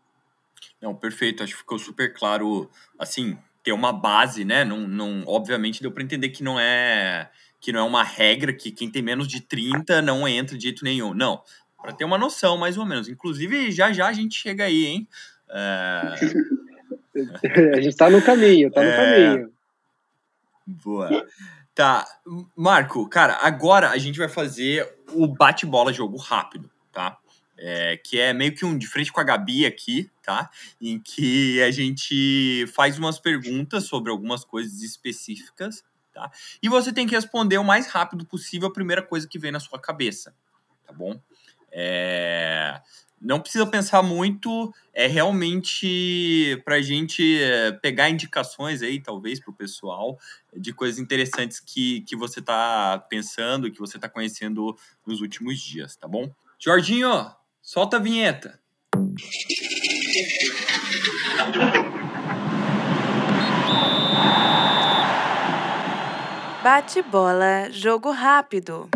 Não, 0.80 0.94
perfeito. 0.94 1.42
Acho 1.42 1.52
que 1.52 1.58
ficou 1.58 1.78
super 1.78 2.12
claro, 2.12 2.70
assim, 2.98 3.38
ter 3.68 3.72
uma 3.72 3.92
base, 3.92 4.46
né? 4.46 4.64
Não, 4.64 4.88
não, 4.88 5.22
obviamente 5.26 5.82
deu 5.82 5.92
para 5.92 6.02
entender 6.02 6.30
que 6.30 6.42
não 6.42 6.58
é 6.58 7.28
que 7.60 7.70
não 7.70 7.80
é 7.80 7.82
uma 7.82 8.02
regra 8.02 8.52
que 8.52 8.70
quem 8.70 8.90
tem 8.90 9.02
menos 9.02 9.28
de 9.28 9.42
30 9.42 10.00
não 10.00 10.26
entra 10.26 10.56
de 10.56 10.62
jeito 10.62 10.84
nenhum. 10.84 11.12
Não, 11.12 11.42
para 11.76 11.92
ter 11.92 12.04
uma 12.04 12.16
noção, 12.16 12.56
mais 12.56 12.78
ou 12.78 12.86
menos. 12.86 13.08
Inclusive, 13.08 13.70
já 13.70 13.92
já 13.92 14.08
a 14.08 14.12
gente 14.12 14.40
chega 14.40 14.64
aí, 14.64 14.86
hein? 14.86 15.08
É... 15.50 16.14
a 17.74 17.76
gente 17.76 17.88
está 17.88 18.08
no 18.08 18.22
caminho, 18.22 18.68
está 18.68 18.82
no 18.82 18.88
é... 18.88 18.96
caminho. 18.96 19.52
Boa. 20.66 21.26
Tá, 21.74 22.06
Marco, 22.56 23.06
cara, 23.08 23.38
agora 23.42 23.90
a 23.90 23.98
gente 23.98 24.18
vai 24.18 24.28
fazer 24.28 24.88
o 25.12 25.26
bate-bola 25.26 25.92
jogo 25.92 26.16
rápido, 26.16 26.70
tá? 26.90 27.18
É, 27.58 27.96
que 27.96 28.20
é 28.20 28.32
meio 28.32 28.54
que 28.54 28.64
um 28.64 28.78
de 28.78 28.86
frente 28.86 29.12
com 29.12 29.20
a 29.20 29.24
Gabi 29.24 29.66
aqui, 29.66 30.10
tá? 30.22 30.50
Em 30.80 30.98
que 30.98 31.60
a 31.62 31.70
gente 31.70 32.66
faz 32.68 32.98
umas 32.98 33.18
perguntas 33.18 33.84
sobre 33.84 34.10
algumas 34.10 34.44
coisas 34.44 34.80
específicas, 34.82 35.84
tá? 36.12 36.30
E 36.62 36.68
você 36.68 36.92
tem 36.92 37.06
que 37.06 37.14
responder 37.14 37.58
o 37.58 37.64
mais 37.64 37.88
rápido 37.88 38.24
possível 38.24 38.68
a 38.68 38.72
primeira 38.72 39.02
coisa 39.02 39.26
que 39.26 39.38
vem 39.38 39.50
na 39.50 39.60
sua 39.60 39.78
cabeça, 39.78 40.34
tá 40.86 40.92
bom? 40.92 41.20
É, 41.70 42.80
não 43.20 43.40
precisa 43.40 43.66
pensar 43.66 44.02
muito, 44.02 44.72
é 44.94 45.06
realmente 45.06 46.60
para 46.64 46.76
a 46.76 46.80
gente 46.80 47.42
é, 47.42 47.72
pegar 47.72 48.08
indicações 48.08 48.80
aí, 48.82 49.00
talvez, 49.00 49.40
para 49.40 49.50
o 49.50 49.56
pessoal, 49.56 50.18
de 50.56 50.72
coisas 50.72 51.00
interessantes 51.00 51.58
que, 51.58 52.02
que 52.02 52.14
você 52.14 52.38
está 52.38 52.98
pensando, 53.10 53.70
que 53.70 53.80
você 53.80 53.96
está 53.96 54.08
conhecendo 54.08 54.76
nos 55.04 55.20
últimos 55.20 55.58
dias, 55.58 55.96
tá 55.96 56.06
bom? 56.06 56.32
Jorginho, 56.58 57.10
Solta 57.70 57.98
a 57.98 58.00
vinheta. 58.00 58.58
Bate-bola, 66.62 67.70
jogo 67.70 68.10
rápido. 68.10 68.88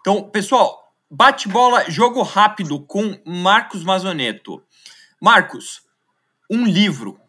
Então, 0.00 0.30
pessoal, 0.30 0.94
bate-bola, 1.10 1.90
jogo 1.90 2.22
rápido 2.22 2.78
com 2.86 3.20
Marcos 3.26 3.82
Mazoneto. 3.82 4.64
Marcos, 5.20 5.84
um 6.48 6.64
livro. 6.64 7.20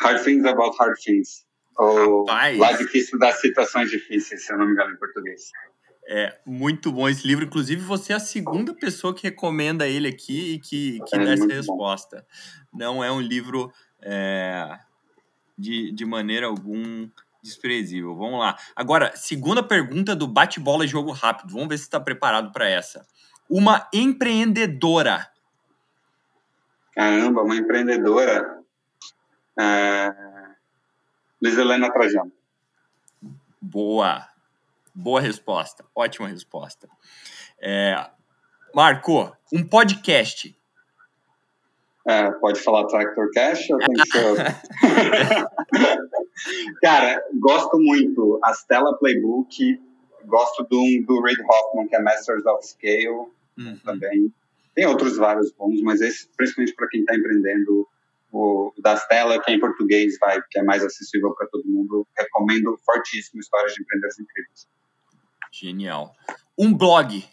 Hard 0.00 0.24
Things 0.24 0.46
About 0.46 0.78
Hard 0.78 0.98
Things. 0.98 1.46
Ou 1.76 2.24
Lá 2.24 2.72
Difícil 2.72 3.18
das 3.18 3.38
Situações 3.38 3.90
Difíceis, 3.90 4.46
se 4.46 4.50
eu 4.50 4.56
não 4.56 4.64
me 4.64 4.72
engano 4.72 4.94
em 4.94 4.96
português. 4.96 5.52
É 6.10 6.38
muito 6.46 6.90
bom 6.90 7.06
esse 7.06 7.26
livro. 7.26 7.44
Inclusive, 7.44 7.82
você 7.82 8.14
é 8.14 8.16
a 8.16 8.20
segunda 8.20 8.72
pessoa 8.72 9.14
que 9.14 9.24
recomenda 9.24 9.86
ele 9.86 10.08
aqui 10.08 10.54
e 10.54 10.58
que, 10.58 11.00
que 11.06 11.16
é 11.16 11.18
dá 11.18 11.32
essa 11.32 11.46
resposta. 11.46 12.26
Bom. 12.72 12.78
Não 12.78 13.04
é 13.04 13.12
um 13.12 13.20
livro 13.20 13.70
é, 14.00 14.78
de, 15.56 15.92
de 15.92 16.06
maneira 16.06 16.46
algum 16.46 17.10
desprezível. 17.42 18.16
Vamos 18.16 18.40
lá. 18.40 18.56
Agora, 18.74 19.14
segunda 19.16 19.62
pergunta 19.62 20.16
do 20.16 20.26
bate-bola 20.26 20.86
e 20.86 20.88
jogo 20.88 21.12
rápido. 21.12 21.52
Vamos 21.52 21.68
ver 21.68 21.76
se 21.76 21.84
está 21.84 22.00
preparado 22.00 22.52
para 22.52 22.66
essa. 22.66 23.06
Uma 23.46 23.86
empreendedora. 23.92 25.30
Caramba, 26.94 27.42
uma 27.42 27.56
empreendedora. 27.56 28.60
É... 29.60 30.10
Luiz 31.42 31.58
Helena 31.58 31.92
Trajano. 31.92 32.32
Boa. 33.60 34.26
Boa 35.00 35.20
resposta, 35.20 35.84
ótima 35.94 36.26
resposta. 36.26 36.88
É, 37.62 37.94
Marco, 38.74 39.32
um 39.52 39.64
podcast. 39.64 40.58
É, 42.04 42.32
pode 42.32 42.58
falar 42.58 42.84
Tractor 42.88 43.30
Cash 43.32 43.70
ou 43.70 43.78
tem 43.78 43.94
que 43.94 44.10
ser 44.10 44.34
Cara, 46.82 47.24
gosto 47.38 47.78
muito. 47.78 48.40
A 48.42 48.52
Stella 48.52 48.98
Playbook, 48.98 49.80
gosto 50.24 50.64
do, 50.64 50.82
do 51.06 51.22
Reid 51.22 51.42
Hoffman, 51.42 51.86
que 51.86 51.94
é 51.94 52.02
Masters 52.02 52.44
of 52.46 52.66
Scale, 52.66 53.30
uhum. 53.56 53.78
também. 53.84 54.34
Tem 54.74 54.84
outros 54.86 55.16
vários 55.16 55.52
bons, 55.52 55.80
mas 55.82 56.00
esse, 56.00 56.28
principalmente 56.36 56.74
para 56.74 56.88
quem 56.88 57.02
está 57.02 57.14
empreendendo, 57.14 57.86
o 58.32 58.72
da 58.78 58.96
Stella, 58.96 59.40
que 59.40 59.52
é 59.52 59.54
em 59.54 59.60
português, 59.60 60.18
vai, 60.18 60.42
que 60.50 60.58
é 60.58 60.62
mais 60.64 60.84
acessível 60.84 61.32
para 61.36 61.46
todo 61.46 61.62
mundo, 61.68 62.04
recomendo 62.18 62.76
fortíssimo 62.84 63.40
Histórias 63.40 63.74
de 63.74 63.82
Empreendedores 63.82 64.18
Incríveis. 64.18 64.66
Genial. 65.52 66.14
Um 66.56 66.72
blog. 66.72 67.24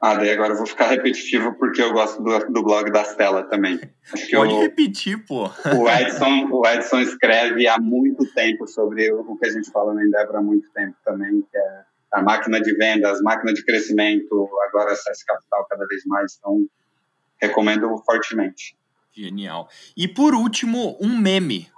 Ah, 0.00 0.16
daí 0.16 0.30
agora 0.30 0.52
eu 0.52 0.56
vou 0.56 0.66
ficar 0.66 0.88
repetitivo 0.88 1.54
porque 1.54 1.80
eu 1.80 1.92
gosto 1.92 2.20
do, 2.20 2.36
do 2.52 2.62
blog 2.64 2.90
da 2.90 3.04
Stella 3.04 3.44
também. 3.44 3.80
Pode 4.32 4.54
repetir, 4.54 5.24
pô. 5.24 5.44
O 5.46 5.88
Edson, 5.88 6.48
o 6.50 6.66
Edson 6.66 7.00
escreve 7.00 7.68
há 7.68 7.78
muito 7.78 8.26
tempo 8.34 8.66
sobre 8.66 9.12
o 9.12 9.36
que 9.36 9.46
a 9.46 9.50
gente 9.50 9.70
fala 9.70 9.94
na 9.94 10.04
Endeavor 10.04 10.36
há 10.36 10.42
muito 10.42 10.68
tempo 10.72 10.96
também, 11.04 11.40
que 11.42 11.56
é 11.56 11.84
a 12.14 12.20
máquina 12.20 12.60
de 12.60 12.74
vendas, 12.76 13.22
máquina 13.22 13.54
de 13.54 13.64
crescimento, 13.64 14.50
agora 14.66 14.92
acesso 14.92 15.24
capital 15.24 15.66
cada 15.70 15.86
vez 15.86 16.04
mais. 16.04 16.36
Então, 16.36 16.58
recomendo 17.40 17.96
fortemente. 18.04 18.76
Genial. 19.12 19.68
E 19.96 20.08
por 20.08 20.34
último, 20.34 20.98
um 21.00 21.16
meme. 21.16 21.70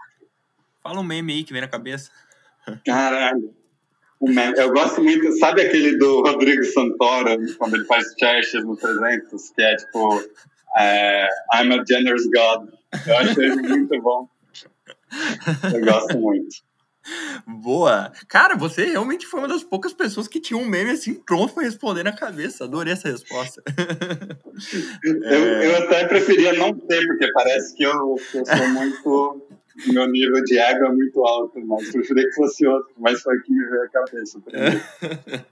Fala 0.82 1.00
um 1.00 1.04
meme 1.04 1.34
aí 1.34 1.44
que 1.44 1.52
vem 1.52 1.60
na 1.60 1.68
cabeça. 1.68 2.10
Caralho. 2.86 3.54
Eu 4.56 4.72
gosto 4.72 5.02
muito, 5.02 5.38
sabe 5.38 5.62
aquele 5.62 5.98
do 5.98 6.22
Rodrigo 6.22 6.64
Santoro, 6.64 7.36
quando 7.58 7.76
ele 7.76 7.84
faz 7.84 8.06
Churches 8.18 8.64
no 8.64 8.76
300, 8.76 9.50
que 9.50 9.62
é 9.62 9.76
tipo, 9.76 10.22
é, 10.78 11.28
I'm 11.54 11.72
a 11.72 11.84
generous 11.86 12.24
God. 12.26 12.68
Eu 13.06 13.18
acho 13.18 13.42
ele 13.42 13.56
muito 13.56 14.00
bom. 14.00 14.28
Eu 15.72 15.84
gosto 15.84 16.18
muito. 16.18 16.56
Boa! 17.46 18.12
Cara, 18.28 18.56
você 18.56 18.86
realmente 18.86 19.26
foi 19.26 19.40
uma 19.40 19.48
das 19.48 19.62
poucas 19.62 19.92
pessoas 19.92 20.26
que 20.26 20.40
tinha 20.40 20.58
um 20.58 20.64
meme 20.64 20.92
assim 20.92 21.14
pronto 21.14 21.52
para 21.52 21.64
responder 21.64 22.02
na 22.02 22.12
cabeça. 22.12 22.64
Adorei 22.64 22.94
essa 22.94 23.10
resposta. 23.10 23.62
eu, 25.04 25.24
é... 25.24 25.66
eu 25.66 25.76
até 25.84 26.06
preferia 26.06 26.54
não 26.54 26.72
ter, 26.72 27.06
porque 27.06 27.30
parece 27.32 27.74
que 27.76 27.82
eu, 27.82 28.14
que 28.30 28.38
eu 28.38 28.46
sou 28.46 28.68
muito. 28.68 29.42
Meu 29.86 30.06
nível 30.08 30.42
de 30.44 30.56
ego 30.56 30.86
é 30.86 30.92
muito 30.92 31.24
alto, 31.24 31.60
mas 31.66 31.90
preferia 31.90 32.24
que 32.24 32.34
fosse 32.34 32.66
outro, 32.66 32.92
mas 32.96 33.20
foi 33.20 33.40
que 33.40 33.52
me 33.52 33.64
veio 33.68 33.82
à 33.82 33.88
cabeça. 33.88 34.40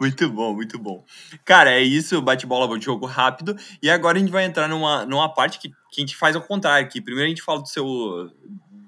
muito 0.00 0.30
bom, 0.30 0.54
muito 0.54 0.78
bom. 0.78 1.04
Cara, 1.44 1.70
é 1.70 1.82
isso, 1.82 2.20
bate-bola 2.22 2.80
jogo 2.80 3.04
rápido. 3.04 3.54
E 3.82 3.90
agora 3.90 4.16
a 4.16 4.20
gente 4.20 4.32
vai 4.32 4.44
entrar 4.44 4.66
numa, 4.68 5.04
numa 5.04 5.28
parte 5.28 5.58
que, 5.58 5.68
que 5.68 5.98
a 5.98 6.00
gente 6.00 6.16
faz 6.16 6.34
ao 6.34 6.42
contrário 6.42 6.86
aqui. 6.86 7.00
Primeiro 7.00 7.26
a 7.26 7.28
gente 7.28 7.42
fala 7.42 7.60
do 7.60 7.68
seu 7.68 8.30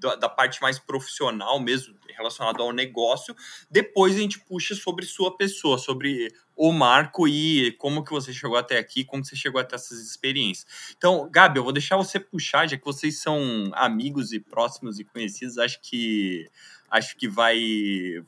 da, 0.01 0.15
da 0.17 0.29
parte 0.29 0.61
mais 0.61 0.79
profissional 0.79 1.59
mesmo, 1.61 1.95
relacionado 2.17 2.63
ao 2.63 2.73
negócio. 2.73 3.35
Depois 3.71 4.17
a 4.17 4.19
gente 4.19 4.41
puxa 4.41 4.75
sobre 4.75 5.05
sua 5.05 5.37
pessoa, 5.37 5.79
sobre 5.79 6.33
o 6.57 6.73
Marco 6.73 7.29
e 7.29 7.73
como 7.73 8.03
que 8.03 8.11
você 8.11 8.33
chegou 8.33 8.57
até 8.57 8.79
aqui, 8.79 9.05
como 9.05 9.25
você 9.25 9.37
chegou 9.37 9.61
até 9.61 9.77
essas 9.77 10.01
experiências. 10.01 10.95
Então, 10.97 11.29
Gabi, 11.31 11.59
eu 11.59 11.65
vou 11.65 11.73
deixar 11.73 11.97
você 11.97 12.19
puxar, 12.19 12.67
já 12.67 12.77
que 12.77 12.85
vocês 12.85 13.21
são 13.21 13.71
amigos 13.75 14.33
e 14.33 14.41
próximos 14.41 14.99
e 14.99 15.05
conhecidos, 15.05 15.59
acho 15.59 15.81
que 15.83 16.49
acho 16.89 17.17
que 17.17 17.29
vai 17.29 17.59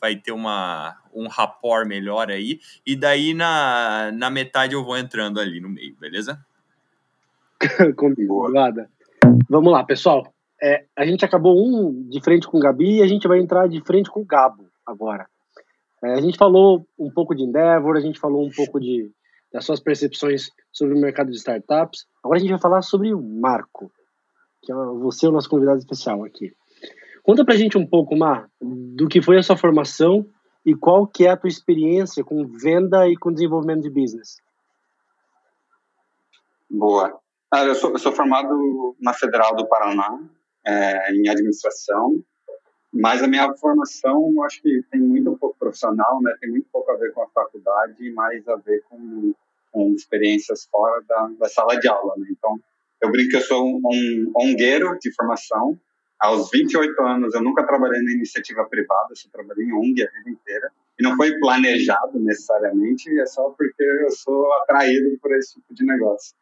vai 0.01 0.17
ter 0.17 0.33
uma 0.33 0.97
um 1.15 1.29
rapport 1.29 1.87
melhor 1.87 2.31
aí. 2.31 2.61
E 2.85 2.95
daí 2.95 3.33
na, 3.33 4.11
na 4.13 4.29
metade 4.29 4.75
eu 4.75 4.85
vou 4.85 4.99
entrando 4.99 5.41
ali 5.41 5.61
no 5.61 5.69
meio, 5.69 5.97
beleza? 5.99 6.45
Combinada. 7.97 8.91
Vamos 9.49 9.73
lá, 9.73 9.83
pessoal 9.83 10.33
é, 10.63 10.85
a 10.97 11.07
gente 11.07 11.25
acabou 11.25 11.57
um 11.57 12.09
de 12.09 12.21
frente 12.23 12.47
com 12.47 12.59
o 12.59 12.61
Gabi 12.61 12.99
e 12.99 13.03
a 13.03 13.07
gente 13.07 13.29
vai 13.29 13.39
entrar 13.39 13.69
de 13.69 13.81
frente 13.83 14.11
com 14.11 14.21
o 14.21 14.27
Gabo 14.27 14.69
agora. 14.87 15.27
É, 16.03 16.15
a 16.15 16.21
gente 16.21 16.39
falou 16.39 16.87
um 16.99 17.11
pouco 17.11 17.35
de 17.35 17.43
Endeavor, 17.43 17.97
a 17.97 18.01
gente 18.01 18.19
falou 18.19 18.45
um 18.45 18.51
pouco 18.51 18.81
de, 18.81 19.11
das 19.53 19.65
suas 19.65 19.81
percepções 19.81 20.51
sobre 20.73 20.95
o 20.95 21.01
mercado 21.01 21.31
de 21.31 21.37
startups. 21.37 22.07
Agora 22.23 22.39
a 22.39 22.41
gente 22.41 22.51
vai 22.51 22.61
falar 22.61 22.83
sobre 22.83 23.13
o 23.15 23.21
Marco, 23.21 23.91
que 24.63 24.73
é 24.73 24.75
você 24.75 25.27
é 25.27 25.29
o 25.29 25.33
nosso 25.33 25.49
convidado 25.49 25.79
especial 25.79 26.25
aqui. 26.25 26.53
Conta 27.23 27.45
pra 27.45 27.57
gente 27.57 27.77
um 27.77 27.87
pouco, 27.87 28.17
Mar, 28.17 28.49
do 28.61 29.07
que 29.07 29.21
foi 29.21 29.39
a 29.39 29.43
sua 29.43 29.57
formação 29.57 30.27
e 30.65 30.75
qual 30.75 31.07
que 31.07 31.27
é 31.27 31.31
a 31.31 31.37
tua 31.37 31.49
experiência 31.49 32.25
com 32.25 32.47
venda 32.47 33.09
e 33.09 33.17
com 33.17 33.33
desenvolvimento 33.33 33.83
de 33.83 33.91
business. 33.91 34.39
Boa. 36.71 37.19
Ah, 37.51 37.65
eu, 37.65 37.75
sou, 37.75 37.93
eu 37.93 37.99
sou 37.99 38.13
formado 38.13 38.97
na 39.01 39.15
Federal 39.15 39.57
do 39.57 39.67
Paraná, 39.67 40.19
é, 40.69 41.13
em 41.13 41.29
administração, 41.29 42.23
mas 42.93 43.23
a 43.23 43.27
minha 43.27 43.53
formação, 43.55 44.33
eu 44.35 44.43
acho 44.45 44.61
que 44.63 44.83
tem 44.91 45.01
muito 45.01 45.37
pouco 45.37 45.59
profissional, 45.59 46.21
né? 46.23 46.35
Tem 46.41 46.51
muito 46.51 46.69
pouco 46.71 46.91
a 46.91 46.97
ver 46.97 47.13
com 47.13 47.23
a 47.23 47.29
faculdade, 47.29 48.11
mais 48.13 48.47
a 48.49 48.57
ver 48.57 48.83
com, 48.89 49.35
com 49.73 49.93
experiências 49.93 50.67
fora 50.71 51.03
da, 51.07 51.31
da, 51.39 51.49
sala 51.49 51.79
de 51.79 51.89
aula, 51.89 52.15
né? 52.19 52.27
Então, 52.31 52.59
eu 53.03 53.11
brinco 53.11 53.31
que 53.31 53.37
eu 53.37 53.41
sou 53.43 53.67
um, 53.67 53.81
um 53.85 54.33
ongueiro 54.37 54.99
de 55.01 55.15
formação. 55.15 55.79
Aos 56.19 56.51
28 56.51 57.01
anos, 57.03 57.35
eu 57.35 57.43
nunca 57.43 57.65
trabalhei 57.65 58.03
na 58.03 58.13
iniciativa 58.13 58.65
privada, 58.65 59.09
eu 59.11 59.31
trabalhei 59.31 59.67
em 59.67 59.73
ONG 59.73 60.03
a 60.03 60.11
vida 60.11 60.31
inteira. 60.31 60.71
E 60.99 61.03
não 61.03 61.15
foi 61.15 61.39
planejado 61.39 62.19
necessariamente, 62.19 63.09
é 63.21 63.27
só 63.27 63.51
porque 63.51 63.85
eu 63.85 64.11
sou 64.11 64.53
atraído 64.55 65.17
por 65.21 65.33
esse 65.37 65.55
tipo 65.55 65.73
de 65.73 65.85
negócio. 65.87 66.35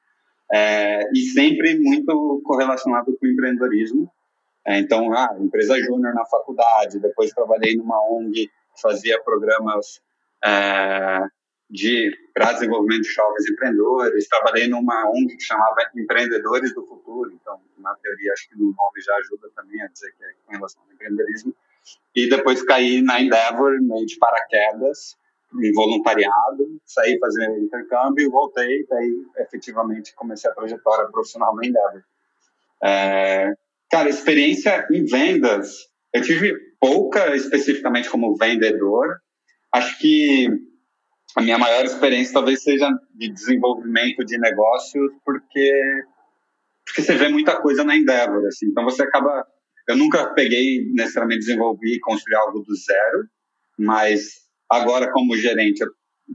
É, 0.53 1.01
e 1.13 1.21
sempre 1.33 1.79
muito 1.79 2.41
correlacionado 2.45 3.17
com 3.19 3.27
o 3.27 3.29
empreendedorismo. 3.29 4.11
É, 4.67 4.79
então, 4.79 5.13
ah, 5.13 5.37
empresa 5.39 5.81
júnior 5.81 6.13
na 6.13 6.27
faculdade, 6.27 6.99
depois 6.99 7.31
trabalhei 7.31 7.77
numa 7.77 8.03
ONG 8.11 8.51
fazia 8.81 9.23
programas 9.23 10.01
é, 10.45 11.21
de 11.71 12.13
para 12.35 12.53
desenvolvimento 12.53 13.03
de 13.03 13.13
jovens 13.13 13.49
empreendedores, 13.49 14.29
trabalhei 14.29 14.69
numa 14.69 15.09
ONG 15.11 15.37
que 15.37 15.43
chamava 15.43 15.77
Empreendedores 15.95 16.75
do 16.75 16.85
Futuro, 16.85 17.33
então, 17.33 17.61
na 17.79 17.95
teoria, 17.95 18.33
acho 18.33 18.49
que 18.49 18.59
no 18.59 18.67
nome 18.67 19.01
já 19.05 19.15
ajuda 19.17 19.49
também 19.55 19.81
a 19.83 19.87
dizer 19.87 20.13
que 20.19 20.25
é 20.25 20.29
com 20.45 20.53
relação 20.53 20.83
ao 20.83 20.93
empreendedorismo, 20.93 21.55
e 22.15 22.29
depois 22.29 22.63
caí 22.65 23.01
na 23.03 23.21
Endeavor, 23.21 23.81
meio 23.81 24.05
de 24.05 24.19
paraquedas, 24.19 25.17
em 25.55 25.73
voluntariado, 25.73 26.81
saí 26.85 27.19
fazendo 27.19 27.59
intercâmbio, 27.59 28.31
voltei, 28.31 28.85
daí 28.89 29.27
efetivamente 29.39 30.15
comecei 30.15 30.51
a 30.51 30.55
trajetória 30.55 31.09
profissional 31.11 31.55
na 31.55 31.67
Endeavor. 31.67 32.03
É, 32.83 33.55
Cara, 33.91 34.09
experiência 34.09 34.87
em 34.91 35.05
vendas. 35.05 35.87
Eu 36.13 36.23
tive 36.23 36.55
pouca 36.81 37.35
especificamente 37.37 38.11
como 38.11 38.37
vendedor. 38.37 39.19
Acho 39.73 39.99
que 39.99 40.49
a 41.37 41.43
minha 41.43 41.59
maior 41.59 41.85
experiência 41.85 42.35
talvez 42.35 42.63
seja 42.63 42.91
de 43.15 43.29
desenvolvimento 43.29 44.25
de 44.25 44.39
negócios, 44.39 45.13
porque 45.25 45.71
porque 46.85 47.03
você 47.03 47.15
vê 47.17 47.29
muita 47.29 47.61
coisa 47.61 47.83
na 47.83 47.97
Endeavor, 47.97 48.47
assim. 48.47 48.67
Então 48.67 48.85
você 48.85 49.03
acaba 49.03 49.45
eu 49.89 49.97
nunca 49.97 50.33
peguei 50.35 50.85
necessariamente 50.93 51.41
desenvolver 51.41 51.95
e 51.95 52.01
construir 52.01 52.35
algo 52.37 52.61
do 52.61 52.75
zero, 52.75 53.29
mas 53.79 54.47
agora 54.69 55.13
como 55.13 55.37
gerente 55.37 55.81
eu 55.81 55.89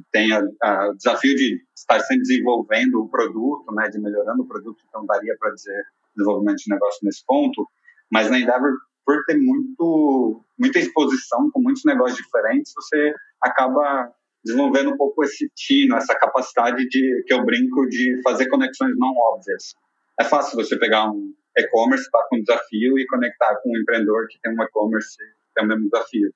tenho 0.09 0.37
o 0.39 0.93
desafio 0.95 1.35
de 1.35 1.61
estar 1.75 1.99
sempre 1.99 2.21
desenvolvendo 2.21 3.01
o 3.01 3.09
produto, 3.09 3.73
né, 3.73 3.89
de 3.89 3.99
melhorando 3.99 4.43
o 4.43 4.47
produto, 4.47 4.81
então 4.87 5.05
daria 5.05 5.35
para 5.37 5.51
dizer 5.51 5.83
desenvolvimento 6.15 6.57
de 6.57 6.73
negócio 6.73 6.99
nesse 7.03 7.23
ponto, 7.25 7.67
mas 8.11 8.29
na 8.29 8.39
Endeavor, 8.39 8.71
por 9.05 9.23
ter 9.25 9.37
muito, 9.37 10.43
muita 10.59 10.79
exposição 10.79 11.49
com 11.51 11.61
muitos 11.61 11.83
negócios 11.85 12.17
diferentes, 12.17 12.73
você 12.75 13.13
acaba 13.41 14.11
desenvolvendo 14.43 14.91
um 14.91 14.97
pouco 14.97 15.23
esse 15.23 15.49
tino, 15.55 15.95
essa 15.95 16.15
capacidade 16.15 16.87
de 16.87 17.23
que 17.25 17.33
eu 17.33 17.45
brinco 17.45 17.87
de 17.87 18.21
fazer 18.23 18.47
conexões 18.47 18.93
não 18.97 19.13
óbvias. 19.15 19.75
É 20.19 20.23
fácil 20.23 20.55
você 20.55 20.77
pegar 20.77 21.09
um 21.09 21.33
e-commerce, 21.57 22.05
estar 22.05 22.19
tá 22.19 22.27
com 22.29 22.37
um 22.37 22.41
desafio 22.41 22.99
e 22.99 23.05
conectar 23.07 23.55
com 23.61 23.69
um 23.69 23.77
empreendedor 23.81 24.27
que 24.29 24.39
tem 24.41 24.51
um 24.51 24.63
e-commerce 24.63 25.17
que 25.17 25.53
tem 25.55 25.65
o 25.65 25.67
mesmo 25.67 25.89
desafio. 25.89 26.33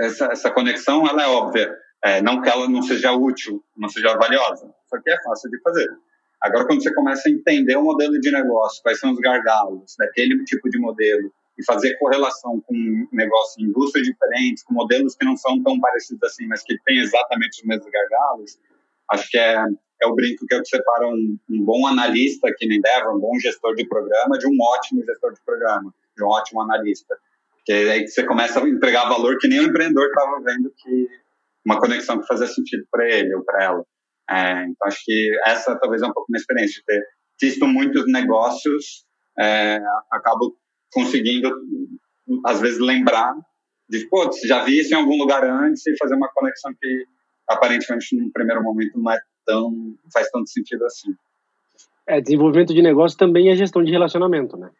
Essa, 0.00 0.26
essa 0.26 0.50
conexão, 0.50 1.06
ela 1.06 1.22
é 1.22 1.26
óbvia. 1.26 1.74
É, 2.02 2.22
não 2.22 2.40
que 2.40 2.48
ela 2.48 2.68
não 2.68 2.82
seja 2.82 3.12
útil, 3.12 3.62
não 3.76 3.88
seja 3.88 4.16
valiosa, 4.16 4.72
só 4.88 5.00
que 5.02 5.10
é 5.10 5.22
fácil 5.22 5.50
de 5.50 5.60
fazer. 5.60 5.88
Agora, 6.40 6.66
quando 6.66 6.82
você 6.82 6.92
começa 6.94 7.28
a 7.28 7.32
entender 7.32 7.76
o 7.76 7.82
modelo 7.82 8.18
de 8.18 8.30
negócio, 8.30 8.82
quais 8.82 8.98
são 8.98 9.12
os 9.12 9.18
gargalos 9.18 9.94
daquele 9.98 10.42
tipo 10.44 10.68
de 10.70 10.78
modelo, 10.78 11.30
e 11.60 11.64
fazer 11.64 11.96
correlação 11.98 12.60
com 12.66 13.06
negócios 13.12 13.58
em 13.58 13.68
indústrias 13.68 14.06
diferentes, 14.06 14.64
com 14.64 14.72
modelos 14.72 15.14
que 15.14 15.24
não 15.24 15.36
são 15.36 15.62
tão 15.62 15.78
parecidos 15.78 16.22
assim, 16.22 16.46
mas 16.46 16.62
que 16.62 16.76
têm 16.84 16.98
exatamente 16.98 17.60
os 17.60 17.66
mesmos 17.66 17.90
gargalos, 17.90 18.58
acho 19.10 19.30
que 19.30 19.38
é, 19.38 19.62
é 20.02 20.06
o 20.06 20.14
brinco 20.14 20.46
que, 20.46 20.58
que 20.58 20.68
separa 20.68 21.06
um, 21.06 21.38
um 21.50 21.64
bom 21.64 21.86
analista 21.86 22.48
aqui 22.48 22.66
no 22.66 22.74
Endeavor, 22.74 23.14
um 23.14 23.20
bom 23.20 23.38
gestor 23.38 23.74
de 23.74 23.86
programa, 23.86 24.38
de 24.38 24.46
um 24.46 24.56
ótimo 24.58 25.04
gestor 25.04 25.34
de 25.34 25.40
programa, 25.44 25.94
de 26.16 26.24
um 26.24 26.28
ótimo 26.28 26.62
analista. 26.62 27.14
Porque 27.56 27.72
aí 27.72 28.08
você 28.08 28.24
começa 28.24 28.58
a 28.58 28.68
entregar 28.68 29.08
valor 29.08 29.36
que 29.38 29.46
nem 29.46 29.60
o 29.60 29.64
empreendedor 29.64 30.06
estava 30.06 30.40
vendo 30.40 30.72
que 30.74 31.08
uma 31.64 31.78
conexão 31.78 32.18
que 32.18 32.26
fazia 32.26 32.46
sentido 32.46 32.86
para 32.90 33.06
ele 33.06 33.34
ou 33.34 33.44
para 33.44 33.64
ela. 33.64 33.86
É, 34.30 34.64
então, 34.64 34.86
acho 34.86 35.02
que 35.04 35.30
essa 35.44 35.76
talvez 35.78 36.02
é 36.02 36.06
um 36.06 36.12
pouco 36.12 36.30
minha 36.30 36.40
experiência, 36.40 36.82
ter 36.86 37.02
visto 37.40 37.66
muitos 37.66 38.04
negócios, 38.06 39.04
é, 39.38 39.78
acabo 40.12 40.56
conseguindo, 40.92 41.50
às 42.46 42.60
vezes, 42.60 42.78
lembrar 42.78 43.34
de, 43.88 44.06
pô, 44.08 44.30
já 44.46 44.62
vi 44.62 44.78
isso 44.78 44.94
em 44.94 44.96
algum 44.96 45.16
lugar 45.16 45.44
antes 45.44 45.84
e 45.86 45.96
fazer 45.96 46.14
uma 46.14 46.30
conexão 46.32 46.72
que, 46.80 47.04
aparentemente, 47.48 48.16
no 48.16 48.30
primeiro 48.30 48.62
momento, 48.62 48.98
não 48.98 49.10
é 49.10 49.18
tão, 49.44 49.70
não 49.70 50.10
faz 50.12 50.30
tanto 50.30 50.48
sentido 50.48 50.84
assim. 50.84 51.12
É, 52.06 52.20
desenvolvimento 52.20 52.72
de 52.72 52.82
negócio 52.82 53.18
também 53.18 53.50
é 53.50 53.56
gestão 53.56 53.82
de 53.82 53.90
relacionamento, 53.90 54.56
né? 54.56 54.70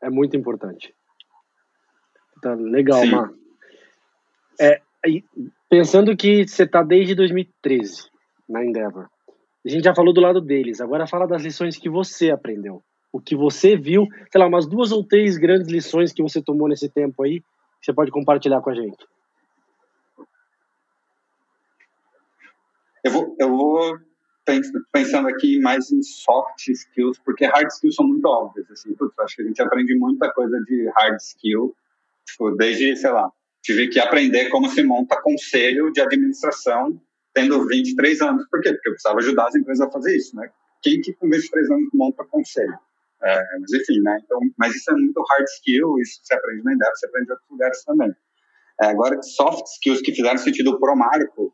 É 0.00 0.08
muito 0.08 0.36
importante. 0.36 0.94
Tá 2.40 2.54
legal, 2.54 3.04
Mar. 3.06 3.32
É, 4.60 4.80
pensando 5.68 6.16
que 6.16 6.46
você 6.46 6.64
está 6.64 6.82
desde 6.82 7.14
2013 7.14 8.08
na 8.48 8.64
Endeavor, 8.64 9.08
a 9.64 9.68
gente 9.68 9.84
já 9.84 9.94
falou 9.94 10.14
do 10.14 10.20
lado 10.20 10.40
deles, 10.40 10.80
agora 10.80 11.06
fala 11.06 11.26
das 11.26 11.42
lições 11.42 11.76
que 11.76 11.90
você 11.90 12.30
aprendeu. 12.30 12.82
O 13.12 13.20
que 13.20 13.36
você 13.36 13.76
viu, 13.76 14.06
sei 14.30 14.40
lá, 14.40 14.46
umas 14.46 14.66
duas 14.66 14.92
ou 14.92 15.04
três 15.04 15.36
grandes 15.36 15.68
lições 15.68 16.12
que 16.12 16.22
você 16.22 16.42
tomou 16.42 16.68
nesse 16.68 16.88
tempo 16.88 17.22
aí, 17.22 17.40
que 17.40 17.86
você 17.86 17.92
pode 17.92 18.10
compartilhar 18.10 18.60
com 18.60 18.70
a 18.70 18.74
gente. 18.74 19.06
Eu 23.04 23.12
vou, 23.12 23.36
eu 23.38 23.48
vou 23.48 23.98
pensando 24.92 25.28
aqui 25.28 25.60
mais 25.60 25.90
em 25.92 26.02
soft 26.02 26.68
skills, 26.68 27.18
porque 27.24 27.44
hard 27.46 27.68
skills 27.68 27.94
são 27.94 28.06
muito 28.06 28.26
óbvias. 28.26 28.70
Assim, 28.70 28.94
putz, 28.94 29.18
acho 29.18 29.36
que 29.36 29.42
a 29.42 29.44
gente 29.44 29.62
aprende 29.62 29.94
muita 29.96 30.30
coisa 30.32 30.58
de 30.66 30.90
hard 30.96 31.16
skill, 31.20 31.74
tipo, 32.26 32.50
desde, 32.52 32.96
sei 32.96 33.10
lá, 33.10 33.30
tive 33.68 33.88
que 33.88 34.00
aprender 34.00 34.48
como 34.48 34.66
se 34.70 34.82
monta 34.82 35.20
conselho 35.20 35.92
de 35.92 36.00
administração 36.00 36.98
tendo 37.34 37.66
23 37.66 38.22
anos. 38.22 38.48
Por 38.48 38.62
quê? 38.62 38.72
Porque 38.72 38.88
eu 38.88 38.92
precisava 38.92 39.18
ajudar 39.18 39.48
as 39.48 39.54
empresas 39.54 39.86
a 39.86 39.90
fazer 39.90 40.16
isso, 40.16 40.34
né? 40.34 40.50
Quem 40.80 40.98
que 41.02 41.12
com 41.12 41.28
23 41.28 41.70
anos 41.70 41.90
monta 41.92 42.24
conselho? 42.24 42.78
É, 43.22 43.42
mas 43.60 43.72
enfim, 43.74 44.00
né? 44.00 44.20
Então, 44.24 44.40
mas 44.56 44.74
isso 44.74 44.90
é 44.90 44.94
muito 44.94 45.22
hard 45.22 45.46
skill, 45.48 45.98
isso 45.98 46.18
você 46.22 46.34
aprende 46.34 46.64
na 46.64 46.72
Endeavor, 46.72 46.96
você 46.96 47.06
aprende 47.06 47.28
em 47.28 47.32
outros 47.32 47.50
lugares 47.50 47.84
também. 47.84 48.10
É, 48.80 48.86
agora, 48.86 49.22
soft 49.22 49.66
skills 49.66 50.00
que 50.00 50.14
fizeram 50.14 50.38
sentido 50.38 50.78
pro 50.80 50.96
Marco, 50.96 51.52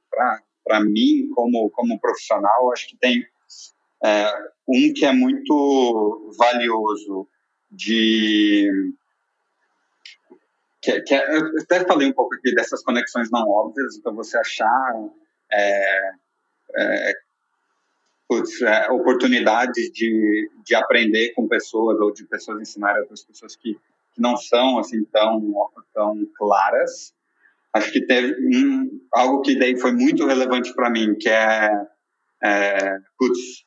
para 0.65 0.81
mim, 0.85 1.29
como, 1.35 1.69
como 1.71 1.99
profissional, 1.99 2.71
acho 2.73 2.87
que 2.87 2.97
tem 2.97 3.27
é, 4.05 4.33
um 4.69 4.93
que 4.95 5.05
é 5.05 5.13
muito 5.13 6.33
valioso 6.39 7.27
de 7.73 8.71
que, 10.85 11.01
que 11.01 11.15
é, 11.15 11.37
eu 11.37 11.51
até 11.63 11.85
falei 11.87 12.09
um 12.09 12.13
pouco 12.13 12.35
aqui 12.35 12.55
dessas 12.55 12.83
conexões 12.83 13.31
não 13.31 13.49
óbvias, 13.49 13.97
então 13.97 14.15
você 14.15 14.37
achar 14.37 14.93
é, 15.51 16.11
é, 16.77 17.13
putz, 18.29 18.61
é, 18.61 18.91
oportunidades 18.91 19.91
de, 19.93 20.51
de 20.63 20.75
aprender 20.75 21.33
com 21.33 21.49
pessoas 21.49 21.99
ou 21.99 22.13
de 22.13 22.25
pessoas 22.27 22.61
ensinarem 22.61 23.01
outras 23.01 23.25
pessoas 23.25 23.57
que, 23.57 23.75
que 24.13 24.21
não 24.21 24.37
são 24.37 24.79
assim 24.79 25.03
tão, 25.05 25.41
tão 25.95 26.27
claras. 26.37 27.15
Acho 27.73 27.91
que 27.91 28.07
teve 28.07 28.35
um, 28.55 29.01
algo 29.13 29.41
que 29.41 29.59
daí 29.59 29.79
foi 29.81 29.93
muito 29.93 30.27
relevante 30.27 30.73
para 30.75 30.91
mim, 30.91 31.15
que 31.15 31.31
é, 31.31 31.71
é 32.43 32.99
putz, 33.19 33.65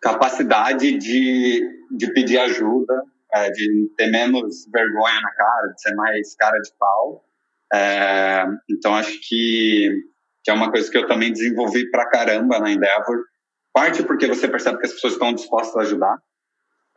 capacidade 0.00 0.96
de, 0.98 1.62
de 1.90 2.12
pedir 2.12 2.38
ajuda, 2.38 3.02
é, 3.32 3.50
de 3.50 3.90
ter 3.96 4.10
menos 4.10 4.66
vergonha 4.72 5.20
na 5.20 5.30
cara, 5.34 5.68
de 5.68 5.80
ser 5.80 5.94
mais 5.94 6.34
cara 6.36 6.58
de 6.58 6.72
pau. 6.78 7.24
É, 7.72 8.44
então, 8.70 8.94
acho 8.94 9.18
que, 9.28 10.02
que 10.42 10.50
é 10.50 10.54
uma 10.54 10.70
coisa 10.70 10.90
que 10.90 10.96
eu 10.96 11.06
também 11.06 11.32
desenvolvi 11.32 11.90
pra 11.90 12.08
caramba 12.08 12.58
na 12.58 12.70
Endeavor. 12.70 13.24
Parte 13.72 14.02
porque 14.02 14.26
você 14.26 14.48
percebe 14.48 14.78
que 14.78 14.86
as 14.86 14.92
pessoas 14.92 15.12
estão 15.14 15.32
dispostas 15.32 15.76
a 15.76 15.80
ajudar. 15.82 16.18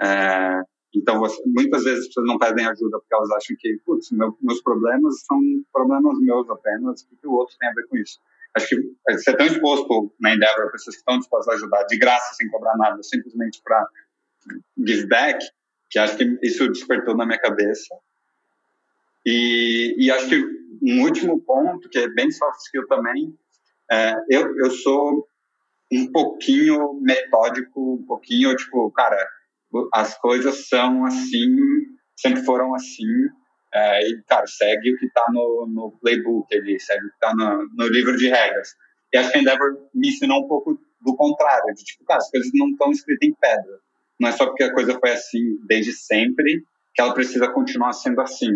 É, 0.01 0.61
então, 0.95 1.19
você, 1.19 1.41
muitas 1.45 1.83
vezes 1.83 2.01
as 2.01 2.07
pessoas 2.07 2.27
não 2.27 2.37
pedem 2.37 2.65
ajuda 2.65 2.99
porque 2.99 3.13
elas 3.13 3.31
acham 3.31 3.55
que, 3.59 3.77
putz, 3.85 4.11
meu, 4.11 4.37
meus 4.41 4.61
problemas 4.61 5.21
são 5.25 5.39
problemas 5.71 6.17
meus 6.19 6.49
apenas, 6.49 7.03
o 7.03 7.17
que 7.17 7.27
o 7.27 7.33
outro 7.33 7.55
tem 7.59 7.69
a 7.69 7.73
ver 7.73 7.87
com 7.87 7.97
isso? 7.97 8.19
Acho 8.55 8.67
que 8.67 8.75
você 9.09 9.31
é 9.31 9.37
tão 9.37 9.45
exposto 9.45 10.13
na 10.19 10.33
Endeavor, 10.33 10.71
pessoas 10.71 10.95
que 10.95 11.01
estão 11.01 11.19
dispostas 11.19 11.53
a 11.53 11.57
ajudar 11.57 11.83
de 11.83 11.97
graça, 11.97 12.33
sem 12.33 12.49
cobrar 12.49 12.75
nada, 12.77 13.01
simplesmente 13.03 13.61
para 13.63 13.87
give 14.85 15.07
back, 15.07 15.39
que 15.91 15.99
acho 15.99 16.17
que 16.17 16.39
isso 16.41 16.67
despertou 16.69 17.15
na 17.15 17.25
minha 17.25 17.37
cabeça. 17.37 17.93
E, 19.25 19.93
e 19.99 20.09
acho 20.09 20.29
que 20.29 20.41
um 20.81 21.03
último 21.03 21.39
ponto, 21.41 21.89
que 21.89 21.99
é 21.99 22.09
bem 22.09 22.31
soft 22.31 22.61
skill 22.61 22.87
também, 22.87 23.37
é, 23.91 24.15
eu, 24.29 24.57
eu 24.57 24.71
sou 24.71 25.27
um 25.91 26.09
pouquinho 26.11 26.93
metódico, 27.01 27.95
um 27.95 28.05
pouquinho, 28.05 28.55
tipo, 28.55 28.89
cara, 28.91 29.27
as 29.93 30.17
coisas 30.17 30.69
são 30.69 31.05
assim, 31.05 31.55
sempre 32.17 32.43
foram 32.45 32.73
assim, 32.73 33.27
é, 33.73 34.09
e, 34.09 34.23
cara, 34.23 34.47
segue 34.47 34.93
o 34.93 34.97
que 34.97 35.05
está 35.05 35.25
no, 35.29 35.67
no 35.67 35.99
playbook 36.01 36.55
ali, 36.55 36.79
segue 36.79 37.05
o 37.05 37.09
que 37.09 37.15
está 37.15 37.35
no, 37.35 37.67
no 37.75 37.87
livro 37.87 38.15
de 38.15 38.29
regras. 38.29 38.69
E 39.13 39.17
acho 39.17 39.29
que 39.29 39.37
a 39.37 39.41
Endeavor 39.41 39.89
me 39.93 40.07
ensinou 40.07 40.45
um 40.45 40.47
pouco 40.47 40.79
do 41.01 41.15
contrário, 41.17 41.73
de 41.75 41.83
tipo, 41.83 42.05
cara, 42.05 42.19
as 42.19 42.31
coisas 42.31 42.49
não 42.53 42.69
estão 42.69 42.91
escritas 42.91 43.27
em 43.27 43.35
pedra 43.35 43.81
não 44.21 44.29
é 44.29 44.31
só 44.31 44.45
porque 44.45 44.63
a 44.63 44.73
coisa 44.73 44.97
foi 44.99 45.11
assim 45.11 45.57
desde 45.67 45.91
sempre 45.93 46.63
que 46.93 47.01
ela 47.01 47.13
precisa 47.13 47.51
continuar 47.51 47.91
sendo 47.93 48.21
assim. 48.21 48.51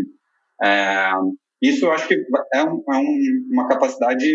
É, 0.61 1.11
isso 1.59 1.85
eu 1.85 1.91
acho 1.91 2.07
que 2.07 2.13
é, 2.53 2.63
um, 2.63 2.83
é 2.87 2.97
um, 2.97 3.47
uma 3.51 3.67
capacidade, 3.67 4.25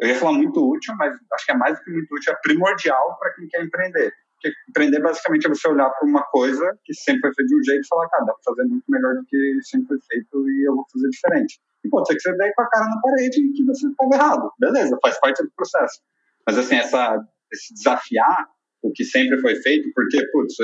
eu 0.00 0.08
ia 0.08 0.14
falar 0.14 0.32
muito 0.32 0.66
útil, 0.66 0.94
mas 0.96 1.14
acho 1.34 1.44
que 1.44 1.52
é 1.52 1.56
mais 1.56 1.78
do 1.78 1.84
que 1.84 1.90
muito 1.90 2.14
útil, 2.14 2.32
é 2.32 2.36
primordial 2.42 3.18
para 3.18 3.34
quem 3.34 3.48
quer 3.48 3.62
empreender. 3.62 4.14
Porque 4.34 4.56
empreender 4.70 5.00
basicamente 5.00 5.44
é 5.44 5.50
você 5.50 5.68
olhar 5.68 5.90
para 5.90 6.08
uma 6.08 6.22
coisa 6.22 6.74
que 6.84 6.94
sempre 6.94 7.20
foi 7.20 7.34
feita 7.34 7.46
de 7.46 7.60
um 7.60 7.62
jeito 7.62 7.84
e 7.84 7.88
falar, 7.88 8.08
cara, 8.08 8.24
dá 8.24 8.32
para 8.32 8.54
fazer 8.54 8.66
muito 8.66 8.84
melhor 8.88 9.14
do 9.16 9.24
que 9.26 9.58
sempre 9.62 9.88
foi 9.88 9.98
feito 10.10 10.48
e 10.48 10.66
eu 10.66 10.74
vou 10.74 10.86
fazer 10.90 11.08
diferente. 11.10 11.60
E 11.84 11.88
pode 11.90 12.08
ser 12.08 12.14
que 12.14 12.22
você 12.22 12.32
dê 12.34 12.50
com 12.54 12.62
a 12.62 12.70
cara 12.70 12.86
na 12.86 13.00
parede 13.02 13.40
e 13.42 13.52
que 13.52 13.64
você 13.66 13.86
estava 13.86 14.14
errado. 14.14 14.50
Beleza, 14.58 14.98
faz 15.02 15.20
parte 15.20 15.42
do 15.42 15.50
processo. 15.54 16.00
Mas 16.46 16.56
assim, 16.56 16.76
essa, 16.76 17.18
esse 17.52 17.74
desafiar 17.74 18.48
o 18.82 18.92
que 18.92 19.04
sempre 19.04 19.38
foi 19.40 19.56
feito, 19.56 19.90
porque, 19.94 20.24
putz, 20.28 20.54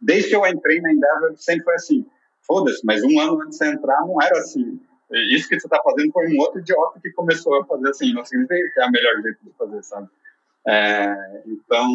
desde 0.00 0.30
que 0.30 0.36
eu 0.36 0.46
entrei 0.46 0.80
na 0.80 0.92
Endeavor, 0.92 1.34
sempre 1.36 1.64
foi 1.64 1.74
assim. 1.74 2.06
Foda-se, 2.46 2.80
mas 2.84 3.02
um 3.02 3.18
ano 3.20 3.40
antes 3.42 3.58
de 3.58 3.66
entrar 3.66 4.00
não 4.02 4.20
era 4.22 4.38
assim. 4.38 4.80
Isso 5.10 5.48
que 5.48 5.58
você 5.58 5.66
está 5.66 5.80
fazendo 5.82 6.12
foi 6.12 6.26
um 6.28 6.38
outro 6.40 6.60
idiota 6.60 7.00
que 7.00 7.10
começou 7.12 7.60
a 7.60 7.66
fazer 7.66 7.88
assim. 7.88 8.12
Não 8.12 8.24
significa 8.24 8.70
que 8.72 8.80
é 8.80 8.84
a 8.84 8.90
melhor 8.90 9.22
jeito 9.22 9.38
de 9.42 9.52
fazer, 9.56 9.82
sabe? 9.82 10.08
É, 10.66 11.14
então, 11.46 11.88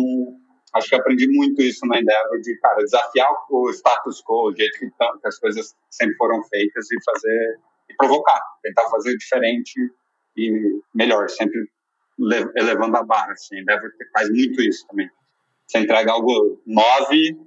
acho 0.73 0.89
que 0.89 0.95
aprendi 0.95 1.27
muito 1.27 1.61
isso 1.61 1.85
na 1.85 1.99
Endeavor, 1.99 2.39
de, 2.41 2.55
cara, 2.57 2.77
desafiar 2.77 3.29
o 3.49 3.69
status 3.71 4.23
quo, 4.23 4.49
o 4.49 4.55
jeito 4.55 4.79
que, 4.79 4.89
que 4.89 5.27
as 5.27 5.39
coisas 5.39 5.75
sempre 5.89 6.15
foram 6.15 6.41
feitas 6.43 6.91
e 6.91 6.97
fazer, 7.03 7.59
e 7.89 7.95
provocar, 7.95 8.41
tentar 8.63 8.89
fazer 8.89 9.15
diferente 9.17 9.73
e 10.37 10.79
melhor, 10.93 11.29
sempre 11.29 11.69
elevando 12.55 12.97
a 12.97 13.03
barra, 13.03 13.33
assim. 13.33 13.59
Endeavor 13.59 13.89
faz 14.13 14.29
muito 14.29 14.61
isso 14.61 14.87
também. 14.87 15.09
Você 15.69 15.77
entrega 15.77 16.11
algo 16.11 16.59
9, 16.65 17.37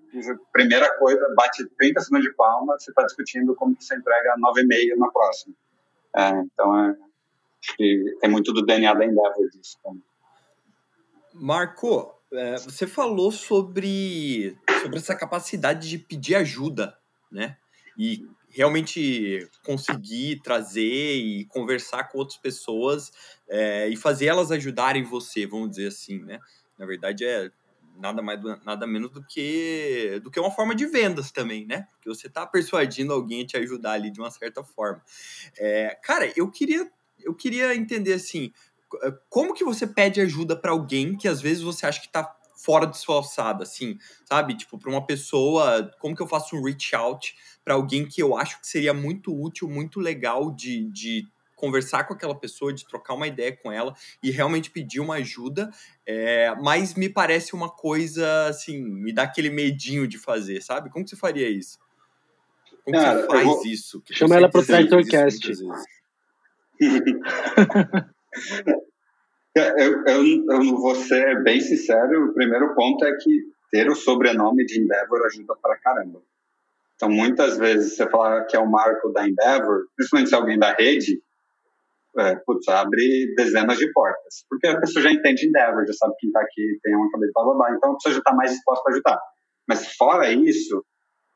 primeira 0.52 0.96
coisa, 0.96 1.20
bate 1.36 1.68
30 1.76 2.00
segundos 2.02 2.24
de 2.24 2.32
palma, 2.36 2.78
você 2.78 2.92
está 2.92 3.02
discutindo 3.02 3.52
como 3.56 3.74
que 3.74 3.84
você 3.84 3.96
entrega 3.96 4.36
9,5 4.36 4.96
na 4.96 5.10
próxima. 5.10 5.54
É, 6.14 6.30
então, 6.30 6.78
é, 6.78 6.96
tem 7.76 8.30
muito 8.30 8.52
do 8.52 8.64
DNA 8.64 8.94
da 8.94 9.04
Endeavor 9.04 9.48
disso 9.50 9.76
também. 9.82 10.04
Marco, 11.34 12.14
é, 12.32 12.58
você 12.58 12.86
falou 12.86 13.32
sobre, 13.32 14.56
sobre 14.82 14.98
essa 14.98 15.16
capacidade 15.16 15.88
de 15.88 15.98
pedir 15.98 16.36
ajuda, 16.36 16.96
né? 17.28 17.56
E 17.98 18.24
realmente 18.48 19.50
conseguir 19.64 20.40
trazer 20.44 21.16
e 21.16 21.44
conversar 21.46 22.04
com 22.04 22.18
outras 22.18 22.38
pessoas 22.38 23.10
é, 23.48 23.88
e 23.88 23.96
fazer 23.96 24.26
elas 24.26 24.52
ajudarem 24.52 25.02
você, 25.02 25.44
vamos 25.44 25.70
dizer 25.70 25.88
assim, 25.88 26.20
né? 26.20 26.38
Na 26.78 26.86
verdade, 26.86 27.24
é 27.24 27.50
nada 27.96 28.22
mais 28.22 28.40
nada 28.64 28.86
menos 28.86 29.10
do 29.10 29.24
que 29.24 30.20
do 30.22 30.30
que 30.30 30.40
uma 30.40 30.50
forma 30.50 30.74
de 30.74 30.86
vendas 30.86 31.30
também, 31.30 31.66
né? 31.66 31.86
Que 32.00 32.08
você 32.08 32.26
está 32.26 32.46
persuadindo 32.46 33.12
alguém 33.12 33.42
a 33.42 33.46
te 33.46 33.56
ajudar 33.56 33.92
ali 33.92 34.10
de 34.10 34.20
uma 34.20 34.30
certa 34.30 34.62
forma. 34.64 35.02
É, 35.58 35.98
cara, 36.02 36.32
eu 36.36 36.50
queria 36.50 36.90
eu 37.18 37.34
queria 37.34 37.74
entender 37.74 38.14
assim, 38.14 38.52
como 39.28 39.54
que 39.54 39.64
você 39.64 39.86
pede 39.86 40.20
ajuda 40.20 40.56
para 40.56 40.72
alguém 40.72 41.16
que 41.16 41.28
às 41.28 41.40
vezes 41.40 41.62
você 41.62 41.86
acha 41.86 42.00
que 42.00 42.06
está 42.06 42.36
fora 42.56 42.86
de 42.86 42.96
sua 42.96 43.16
alçada, 43.16 43.64
assim, 43.64 43.98
sabe? 44.24 44.56
Tipo, 44.56 44.78
para 44.78 44.90
uma 44.90 45.04
pessoa, 45.04 45.90
como 45.98 46.14
que 46.14 46.22
eu 46.22 46.28
faço 46.28 46.56
um 46.56 46.62
reach 46.62 46.94
out 46.94 47.34
para 47.64 47.74
alguém 47.74 48.06
que 48.06 48.22
eu 48.22 48.36
acho 48.36 48.60
que 48.60 48.66
seria 48.66 48.94
muito 48.94 49.34
útil, 49.34 49.68
muito 49.68 49.98
legal 49.98 50.54
de, 50.54 50.88
de 50.92 51.26
conversar 51.62 52.04
com 52.04 52.12
aquela 52.12 52.34
pessoa, 52.34 52.72
de 52.72 52.84
trocar 52.84 53.14
uma 53.14 53.28
ideia 53.28 53.56
com 53.56 53.70
ela 53.70 53.94
e 54.20 54.32
realmente 54.32 54.68
pedir 54.68 54.98
uma 54.98 55.14
ajuda, 55.14 55.70
é, 56.04 56.52
mas 56.56 56.94
me 56.94 57.08
parece 57.08 57.54
uma 57.54 57.70
coisa, 57.70 58.48
assim, 58.48 58.82
me 58.82 59.12
dá 59.12 59.22
aquele 59.22 59.48
medinho 59.48 60.08
de 60.08 60.18
fazer, 60.18 60.60
sabe? 60.60 60.90
Como 60.90 61.04
que 61.04 61.10
você 61.10 61.16
faria 61.16 61.48
isso? 61.48 61.78
Como 62.84 62.96
Cara, 62.96 63.20
você 63.20 63.26
faz 63.28 63.44
vou... 63.44 63.64
isso? 63.64 64.00
Que 64.00 64.12
Chama 64.12 64.34
ela 64.34 64.50
pro 64.50 64.66
Traitorcast. 64.66 65.52
eu, 69.54 70.04
eu, 70.04 70.24
eu 70.50 70.76
vou 70.76 70.96
ser 70.96 71.44
bem 71.44 71.60
sincero, 71.60 72.30
o 72.30 72.34
primeiro 72.34 72.74
ponto 72.74 73.04
é 73.04 73.16
que 73.18 73.52
ter 73.70 73.88
o 73.88 73.94
sobrenome 73.94 74.66
de 74.66 74.80
Endeavor 74.80 75.24
ajuda 75.26 75.54
pra 75.62 75.78
caramba. 75.78 76.20
Então, 76.96 77.08
muitas 77.08 77.56
vezes, 77.56 77.94
você 77.94 78.10
falar 78.10 78.46
que 78.46 78.56
é 78.56 78.58
o 78.58 78.68
marco 78.68 79.12
da 79.12 79.28
Endeavor, 79.28 79.86
principalmente 79.94 80.28
se 80.28 80.34
é 80.34 80.38
alguém 80.38 80.58
da 80.58 80.72
rede, 80.72 81.22
é, 82.18 82.36
putz, 82.36 82.68
abre 82.68 83.34
dezenas 83.36 83.78
de 83.78 83.90
portas. 83.92 84.44
Porque 84.48 84.66
a 84.66 84.78
pessoa 84.78 85.02
já 85.02 85.12
entende 85.12 85.46
Endeavor, 85.46 85.86
já 85.86 85.92
sabe 85.94 86.14
quem 86.18 86.28
está 86.28 86.40
aqui, 86.40 86.78
tem 86.82 86.94
uma 86.94 87.10
cabeça, 87.10 87.32
blá, 87.34 87.44
blá, 87.44 87.54
blá, 87.54 87.76
então 87.76 87.92
a 87.92 87.94
pessoa 87.94 88.12
já 88.12 88.18
está 88.18 88.34
mais 88.34 88.50
disposta 88.52 88.88
a 88.88 88.92
ajudar. 88.92 89.20
Mas 89.66 89.94
fora 89.96 90.32
isso, 90.32 90.84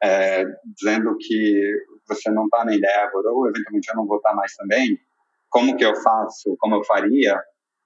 é, 0.03 0.45
dizendo 0.77 1.17
que 1.19 1.73
você 2.09 2.31
não 2.31 2.45
está 2.45 2.65
na 2.65 2.75
Endeavor, 2.75 3.25
ou 3.27 3.49
eventualmente 3.49 3.89
eu 3.89 3.97
não 3.97 4.07
vou 4.07 4.19
estar 4.19 4.31
tá 4.31 4.37
mais 4.37 4.55
também, 4.55 4.99
como 5.49 5.77
que 5.77 5.85
eu 5.85 5.95
faço, 5.97 6.57
como 6.59 6.77
eu 6.77 6.85
faria, 6.85 7.41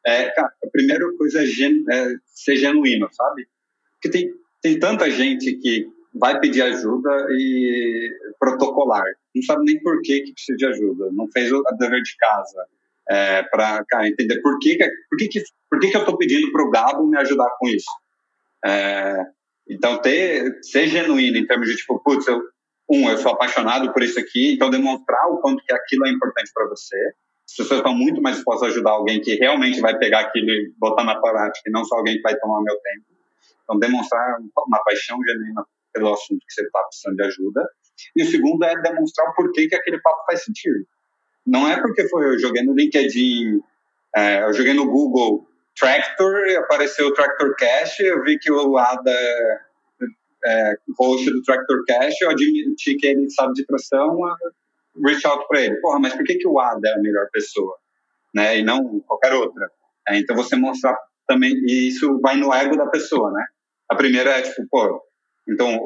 é, 0.06 0.30
cara, 0.30 0.48
a 0.64 0.70
primeira 0.70 1.04
coisa 1.16 1.42
é, 1.42 1.44
é 1.44 2.14
ser 2.26 2.56
genuíno, 2.56 3.08
sabe? 3.12 3.46
Porque 3.94 4.10
tem, 4.10 4.32
tem 4.62 4.78
tanta 4.78 5.10
gente 5.10 5.56
que 5.58 5.86
vai 6.14 6.40
pedir 6.40 6.62
ajuda 6.62 7.10
e 7.30 8.10
protocolar. 8.38 9.04
Não 9.34 9.42
sabe 9.42 9.64
nem 9.64 9.80
por 9.80 10.00
que, 10.02 10.22
que 10.22 10.32
precisa 10.32 10.56
de 10.56 10.66
ajuda, 10.66 11.10
não 11.12 11.28
fez 11.30 11.52
o 11.52 11.62
dever 11.78 12.02
de 12.02 12.16
casa 12.16 12.66
é, 13.10 13.42
para 13.42 14.06
entender 14.06 14.40
por 14.40 14.58
que, 14.60 14.78
por 14.78 15.18
que, 15.18 15.28
que, 15.28 15.42
por 15.68 15.80
que, 15.80 15.90
que 15.90 15.96
eu 15.96 16.00
estou 16.00 16.16
pedindo 16.16 16.52
para 16.52 16.62
o 16.62 16.70
Gabo 16.70 17.06
me 17.06 17.18
ajudar 17.18 17.50
com 17.58 17.68
isso. 17.68 17.90
É, 18.64 19.16
então, 19.68 19.98
ter, 20.00 20.58
ser 20.62 20.86
genuíno 20.86 21.36
em 21.36 21.46
termos 21.46 21.68
de, 21.68 21.76
tipo, 21.76 22.00
putz, 22.04 22.26
eu, 22.28 22.40
um, 22.88 23.10
eu 23.10 23.18
sou 23.18 23.32
apaixonado 23.32 23.92
por 23.92 24.02
isso 24.02 24.18
aqui, 24.18 24.54
então 24.54 24.70
demonstrar 24.70 25.28
o 25.28 25.38
quanto 25.38 25.64
que 25.64 25.72
aquilo 25.72 26.06
é 26.06 26.10
importante 26.10 26.52
para 26.54 26.68
você. 26.68 26.96
As 27.48 27.56
pessoas 27.56 27.80
estão 27.80 27.94
muito 27.94 28.22
mais 28.22 28.36
dispostas 28.36 28.68
a 28.68 28.72
ajudar 28.72 28.92
alguém 28.92 29.20
que 29.20 29.34
realmente 29.34 29.80
vai 29.80 29.98
pegar 29.98 30.20
aquilo 30.20 30.48
e 30.48 30.72
botar 30.78 31.02
na 31.02 31.20
prática, 31.20 31.68
e 31.68 31.72
não 31.72 31.84
só 31.84 31.96
alguém 31.96 32.16
que 32.16 32.22
vai 32.22 32.36
tomar 32.36 32.62
meu 32.62 32.76
tempo. 32.76 33.06
Então, 33.64 33.78
demonstrar 33.78 34.38
uma 34.38 34.82
paixão 34.84 35.18
genuína 35.24 35.64
pelo 35.92 36.12
assunto 36.12 36.44
que 36.46 36.52
você 36.52 36.62
está 36.62 36.80
precisando 36.84 37.16
de 37.16 37.22
ajuda. 37.24 37.68
E 38.14 38.22
o 38.22 38.26
segundo 38.26 38.64
é 38.64 38.80
demonstrar 38.80 39.28
o 39.28 39.34
porquê 39.34 39.68
que 39.68 39.74
aquele 39.74 40.00
papo 40.00 40.24
faz 40.26 40.44
sentido. 40.44 40.86
Não 41.50 41.68
é 41.68 41.80
porque 41.80 42.08
foi 42.08 42.26
eu 42.26 42.38
joguei 42.38 42.62
no 42.62 42.74
LinkedIn, 42.74 43.60
é, 44.14 44.44
eu 44.44 44.52
joguei 44.52 44.72
no 44.72 44.88
Google 44.88 45.44
Tractor, 45.76 46.32
apareceu 46.58 47.08
o 47.08 47.12
Tractor 47.12 47.56
Cash, 47.56 47.98
eu 47.98 48.22
vi 48.22 48.38
que 48.38 48.52
o 48.52 48.78
Ada 48.78 49.18
é, 50.46 50.74
host 50.96 51.28
do 51.28 51.42
Tractor 51.42 51.84
Cash, 51.88 52.20
eu 52.22 52.30
admiti 52.30 52.94
que 52.94 53.08
ele 53.08 53.28
sabe 53.30 53.54
de 53.54 53.66
tração, 53.66 54.16
reach 55.04 55.26
out 55.26 55.44
para 55.48 55.60
ele. 55.60 55.74
Porra, 55.80 55.98
mas 55.98 56.14
por 56.14 56.22
que, 56.22 56.36
que 56.36 56.46
o 56.46 56.60
Ada 56.60 56.88
é 56.88 56.92
a 56.92 56.98
melhor 56.98 57.26
pessoa? 57.32 57.76
Né? 58.32 58.58
E 58.58 58.62
não 58.62 59.00
qualquer 59.00 59.32
outra. 59.32 59.68
É, 60.08 60.18
então 60.18 60.36
você 60.36 60.54
mostrar 60.54 60.96
também, 61.26 61.52
e 61.66 61.88
isso 61.88 62.20
vai 62.20 62.36
no 62.36 62.54
ego 62.54 62.76
da 62.76 62.86
pessoa, 62.86 63.32
né? 63.32 63.44
A 63.88 63.96
primeira 63.96 64.38
é 64.38 64.42
tipo, 64.42 64.64
pô, 64.70 65.02
então 65.48 65.80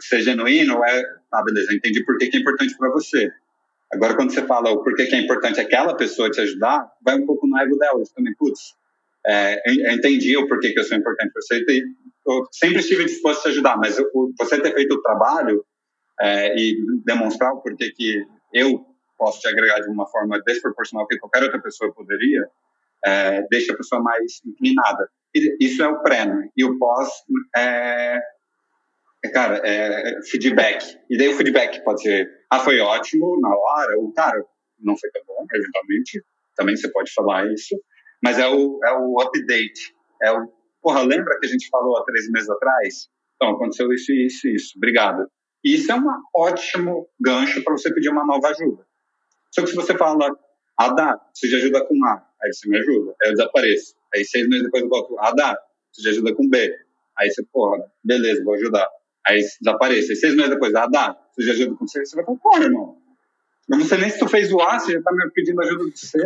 ser 0.00 0.22
genuíno 0.22 0.84
é, 0.84 1.02
ah, 1.32 1.42
beleza, 1.42 1.74
entendi 1.74 2.04
por 2.04 2.16
que, 2.18 2.28
que 2.28 2.36
é 2.36 2.40
importante 2.40 2.76
para 2.76 2.90
você. 2.90 3.32
Agora, 3.92 4.14
quando 4.14 4.32
você 4.32 4.46
fala 4.46 4.70
o 4.70 4.82
porquê 4.82 5.06
que 5.06 5.14
é 5.14 5.20
importante 5.20 5.60
aquela 5.60 5.96
pessoa 5.96 6.30
te 6.30 6.40
ajudar, 6.40 6.90
vai 7.02 7.16
um 7.16 7.24
pouco 7.24 7.46
no 7.46 7.58
ego 7.58 7.76
dela. 7.78 8.02
também, 8.14 8.34
putz, 8.36 8.74
é, 9.26 9.60
eu 9.66 9.92
entendi 9.92 10.36
o 10.36 10.46
porquê 10.46 10.72
que 10.72 10.78
eu 10.78 10.84
sou 10.84 10.96
importante 10.96 11.32
para 11.32 11.42
você. 11.42 11.64
Eu 12.26 12.46
sempre 12.52 12.80
estive 12.80 13.04
disposto 13.04 13.40
a 13.40 13.42
te 13.42 13.48
ajudar, 13.48 13.76
mas 13.78 13.98
eu, 13.98 14.06
você 14.38 14.60
ter 14.60 14.74
feito 14.74 14.94
o 14.94 15.02
trabalho 15.02 15.64
é, 16.20 16.54
e 16.58 16.76
demonstrar 17.04 17.52
o 17.52 17.62
porquê 17.62 17.90
que 17.92 18.22
eu 18.52 18.84
posso 19.16 19.40
te 19.40 19.48
agregar 19.48 19.80
de 19.80 19.88
uma 19.88 20.06
forma 20.06 20.40
desproporcional 20.46 21.06
que 21.06 21.18
qualquer 21.18 21.42
outra 21.42 21.60
pessoa 21.60 21.92
poderia, 21.92 22.46
é, 23.04 23.42
deixa 23.50 23.72
a 23.72 23.76
pessoa 23.76 24.02
mais 24.02 24.40
inclinada. 24.44 25.08
Isso 25.60 25.82
é 25.82 25.88
o 25.88 26.02
pré, 26.02 26.24
né? 26.26 26.48
E 26.56 26.64
o 26.64 26.78
pós 26.78 27.08
é, 27.56 28.18
cara, 29.32 29.60
é 29.64 30.22
feedback. 30.22 30.98
E 31.10 31.18
daí 31.18 31.28
o 31.28 31.36
feedback 31.36 31.82
pode 31.84 32.02
ser, 32.02 32.30
ah, 32.50 32.60
foi 32.60 32.78
ótimo 32.80 33.38
na 33.40 33.48
hora, 33.48 33.98
ou, 33.98 34.12
cara, 34.12 34.44
não 34.80 34.96
foi 34.96 35.10
tão 35.10 35.22
bom, 35.26 35.44
eventualmente. 35.52 36.22
Também 36.56 36.76
você 36.76 36.90
pode 36.90 37.12
falar 37.12 37.52
isso. 37.52 37.74
Mas 38.22 38.38
é 38.38 38.48
o, 38.48 38.80
é 38.84 38.92
o 38.92 39.20
update. 39.20 39.94
É 40.22 40.32
o, 40.32 40.52
porra, 40.82 41.02
lembra 41.02 41.38
que 41.38 41.46
a 41.46 41.48
gente 41.48 41.68
falou 41.68 41.96
há 41.98 42.04
três 42.04 42.30
meses 42.30 42.48
atrás? 42.48 43.08
Então, 43.36 43.54
aconteceu 43.54 43.92
isso, 43.92 44.12
isso, 44.12 44.48
isso. 44.48 44.72
Obrigado. 44.76 45.28
E 45.64 45.74
isso 45.74 45.90
é 45.90 45.94
um 45.94 46.06
ótimo 46.34 47.08
gancho 47.20 47.62
para 47.62 47.72
você 47.72 47.92
pedir 47.92 48.10
uma 48.10 48.24
nova 48.24 48.48
ajuda. 48.48 48.86
Só 49.52 49.62
que 49.62 49.68
se 49.68 49.76
você 49.76 49.96
fala, 49.96 50.28
ah, 50.78 50.88
dá, 50.92 51.20
você 51.32 51.48
já 51.48 51.56
ajuda 51.56 51.84
com 51.84 51.94
A, 52.04 52.24
aí 52.42 52.52
você 52.52 52.68
me 52.68 52.78
ajuda, 52.78 53.14
aí 53.22 53.30
eu 53.30 53.34
desapareço. 53.34 53.94
Aí 54.14 54.24
seis 54.24 54.48
meses 54.48 54.64
depois 54.64 54.82
eu 54.82 54.88
volto, 54.88 55.18
ah, 55.18 55.32
dá, 55.32 55.58
você 55.92 56.02
já 56.02 56.10
ajuda 56.10 56.34
com 56.34 56.48
B. 56.48 56.74
Aí 57.18 57.30
você, 57.30 57.42
porra, 57.52 57.84
beleza, 58.04 58.44
vou 58.44 58.54
ajudar. 58.54 58.88
Aí 59.28 59.40
desaparece. 59.60 60.10
Aí 60.10 60.16
seis 60.16 60.34
meses 60.34 60.50
depois, 60.50 60.74
ah, 60.74 60.86
dá, 60.86 61.16
você 61.32 61.42
já 61.42 61.52
ajuda 61.52 61.76
com 61.76 61.86
C, 61.86 62.04
você 62.04 62.16
vai 62.16 62.24
falar, 62.24 62.38
porra, 62.38 62.64
irmão. 62.64 62.96
Eu 63.68 63.78
não 63.78 63.84
sei 63.84 63.98
nem 63.98 64.08
se 64.08 64.18
tu 64.18 64.26
fez 64.28 64.50
o 64.50 64.60
A, 64.60 64.78
você 64.78 64.92
já 64.92 65.02
tá 65.02 65.12
me 65.12 65.30
pedindo 65.30 65.60
ajuda 65.60 65.84
do 65.84 65.96
C. 65.96 66.18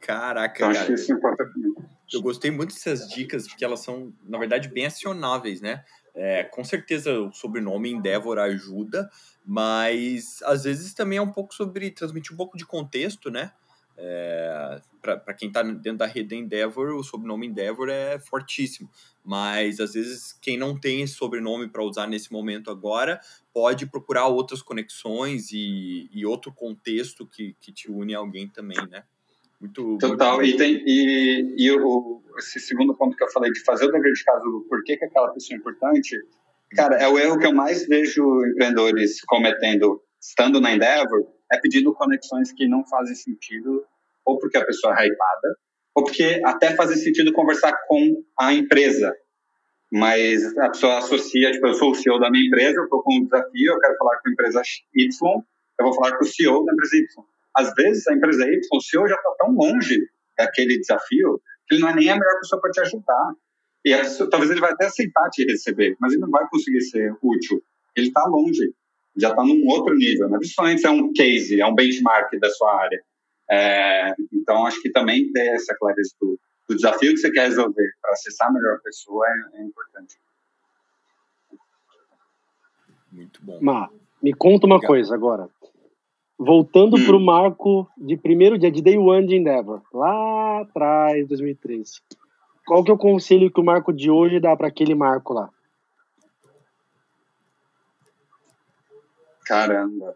Caraca, 0.00 0.56
então, 0.56 0.72
cara. 0.72 0.78
Acho 0.78 0.86
que 0.86 0.92
isso 0.92 1.12
importa 1.12 1.44
Eu 2.12 2.20
gostei 2.20 2.50
muito 2.50 2.74
dessas 2.74 3.08
dicas, 3.08 3.48
porque 3.48 3.64
elas 3.64 3.80
são, 3.80 4.12
na 4.24 4.38
verdade, 4.38 4.68
bem 4.68 4.86
acionáveis, 4.86 5.60
né? 5.60 5.82
É, 6.14 6.44
com 6.44 6.64
certeza 6.64 7.18
o 7.20 7.32
sobrenome 7.32 7.90
Endeavor 7.90 8.38
ajuda, 8.38 9.08
mas 9.46 10.42
às 10.42 10.64
vezes 10.64 10.92
também 10.92 11.18
é 11.18 11.22
um 11.22 11.32
pouco 11.32 11.54
sobre 11.54 11.90
transmitir 11.90 12.32
um 12.32 12.36
pouco 12.36 12.58
de 12.58 12.66
contexto, 12.66 13.30
né? 13.30 13.52
É, 14.02 14.80
para 15.02 15.34
quem 15.34 15.48
está 15.48 15.62
dentro 15.62 15.98
da 15.98 16.06
rede 16.06 16.34
Endeavor, 16.34 16.94
o 16.94 17.04
sobrenome 17.04 17.46
Endeavor 17.46 17.90
é 17.90 18.18
fortíssimo. 18.18 18.88
Mas 19.22 19.78
às 19.78 19.92
vezes 19.92 20.32
quem 20.40 20.56
não 20.56 20.78
tem 20.78 21.02
esse 21.02 21.14
sobrenome 21.14 21.68
para 21.68 21.84
usar 21.84 22.06
nesse 22.06 22.32
momento 22.32 22.70
agora 22.70 23.20
pode 23.52 23.86
procurar 23.86 24.26
outras 24.28 24.62
conexões 24.62 25.52
e, 25.52 26.08
e 26.12 26.24
outro 26.24 26.50
contexto 26.52 27.26
que, 27.26 27.54
que 27.60 27.72
te 27.72 27.90
une 27.90 28.14
a 28.14 28.18
alguém 28.18 28.48
também, 28.48 28.78
né? 28.88 29.04
Muito, 29.60 29.98
Total, 29.98 30.36
muito... 30.36 30.48
e, 30.48 30.56
tem, 30.56 30.82
e, 30.86 31.54
e 31.58 31.70
o, 31.70 32.22
esse 32.38 32.58
segundo 32.58 32.94
ponto 32.94 33.14
que 33.14 33.22
eu 33.22 33.30
falei, 33.30 33.52
de 33.52 33.62
fazer 33.62 33.84
o 33.84 33.92
dever 33.92 34.12
de 34.12 34.24
casa 34.24 34.42
do 34.42 34.64
porquê 34.66 34.96
que 34.96 35.04
aquela 35.04 35.28
pessoa 35.28 35.54
é 35.54 35.60
importante, 35.60 36.16
cara, 36.74 36.96
é 36.96 37.06
o 37.06 37.18
erro 37.18 37.38
que 37.38 37.46
eu 37.46 37.52
mais 37.52 37.86
vejo 37.86 38.22
empreendedores 38.46 39.20
cometendo 39.26 40.02
estando 40.18 40.60
na 40.60 40.72
Endeavor, 40.72 41.26
é 41.52 41.58
pedindo 41.58 41.92
conexões 41.92 42.52
que 42.52 42.68
não 42.68 42.86
fazem 42.86 43.14
sentido, 43.14 43.84
ou 44.26 44.38
porque 44.38 44.58
a 44.58 44.64
pessoa 44.64 44.94
é 44.98 45.06
hypada, 45.06 45.56
ou 45.94 46.04
porque 46.04 46.40
até 46.44 46.74
faz 46.74 46.90
sentido 47.02 47.32
conversar 47.32 47.72
com 47.86 48.22
a 48.38 48.52
empresa, 48.52 49.14
mas 49.92 50.56
a 50.58 50.70
pessoa 50.70 50.98
associa, 50.98 51.50
tipo, 51.50 51.66
eu 51.66 51.74
sou 51.74 51.90
o 51.90 51.94
CEO 51.94 52.18
da 52.20 52.30
minha 52.30 52.46
empresa, 52.46 52.78
eu 52.78 52.84
estou 52.84 53.02
com 53.02 53.16
um 53.16 53.24
desafio, 53.24 53.72
eu 53.72 53.78
quero 53.78 53.96
falar 53.96 54.18
com 54.20 54.28
a 54.28 54.32
empresa 54.32 54.62
Y, 54.94 55.08
eu 55.78 55.84
vou 55.84 55.94
falar 55.94 56.16
com 56.16 56.24
o 56.24 56.28
CEO 56.28 56.64
da 56.64 56.72
empresa 56.72 56.96
Y 56.96 57.30
às 57.56 57.72
vezes 57.74 58.06
a 58.08 58.14
empresa 58.14 58.44
Y, 58.44 58.60
o 58.72 58.80
senhor 58.80 59.08
já 59.08 59.16
está 59.16 59.30
tão 59.38 59.52
longe 59.52 59.98
daquele 60.36 60.78
desafio 60.78 61.40
que 61.66 61.74
ele 61.74 61.82
não 61.82 61.90
é 61.90 61.94
nem 61.94 62.10
a 62.10 62.14
melhor 62.14 62.40
pessoa 62.40 62.60
para 62.60 62.70
te 62.70 62.80
ajudar. 62.80 63.32
E 63.84 63.96
pessoa, 63.96 64.28
talvez 64.28 64.50
ele 64.50 64.60
vai 64.60 64.72
até 64.72 64.86
aceitar 64.86 65.28
te 65.30 65.44
receber, 65.44 65.96
mas 66.00 66.12
ele 66.12 66.20
não 66.20 66.30
vai 66.30 66.46
conseguir 66.48 66.82
ser 66.82 67.12
útil. 67.22 67.62
Ele 67.96 68.08
está 68.08 68.24
longe, 68.26 68.72
já 69.16 69.30
está 69.30 69.42
num 69.42 69.66
outro 69.68 69.94
nível, 69.94 70.28
né? 70.28 70.38
principalmente 70.38 70.80
se 70.80 70.86
é 70.86 70.90
um 70.90 71.12
case, 71.12 71.60
é 71.60 71.66
um 71.66 71.74
benchmark 71.74 72.38
da 72.38 72.50
sua 72.50 72.82
área. 72.82 73.02
É, 73.50 74.14
então, 74.32 74.64
acho 74.64 74.80
que 74.80 74.90
também 74.90 75.30
ter 75.32 75.54
essa 75.54 75.74
clareza 75.76 76.14
do, 76.20 76.38
do 76.68 76.76
desafio 76.76 77.10
que 77.10 77.16
você 77.16 77.30
quer 77.32 77.48
resolver 77.48 77.92
para 78.00 78.12
acessar 78.12 78.48
a 78.48 78.52
melhor 78.52 78.80
pessoa 78.80 79.26
é, 79.26 79.60
é 79.60 79.64
importante. 79.64 80.16
Muito 83.10 83.44
bom. 83.44 83.58
Má, 83.60 83.90
me 84.22 84.32
conta 84.32 84.66
uma 84.66 84.76
Obrigado. 84.76 84.88
coisa 84.88 85.14
agora. 85.14 85.48
Voltando 86.38 86.96
hum. 86.96 87.04
para 87.04 87.16
o 87.16 87.20
marco 87.20 87.90
de 87.98 88.16
primeiro 88.16 88.56
dia 88.56 88.70
de 88.70 88.80
Day 88.80 88.96
One 88.96 89.26
de 89.26 89.36
Endeavor, 89.36 89.82
lá 89.92 90.60
atrás, 90.60 91.26
2013. 91.26 92.00
Qual 92.64 92.84
que 92.84 92.90
é 92.90 92.94
o 92.94 92.98
conselho 92.98 93.50
que 93.50 93.60
o 93.60 93.64
marco 93.64 93.92
de 93.92 94.10
hoje 94.10 94.38
dá 94.38 94.56
para 94.56 94.68
aquele 94.68 94.94
marco 94.94 95.34
lá? 95.34 95.50
Caramba. 99.44 100.14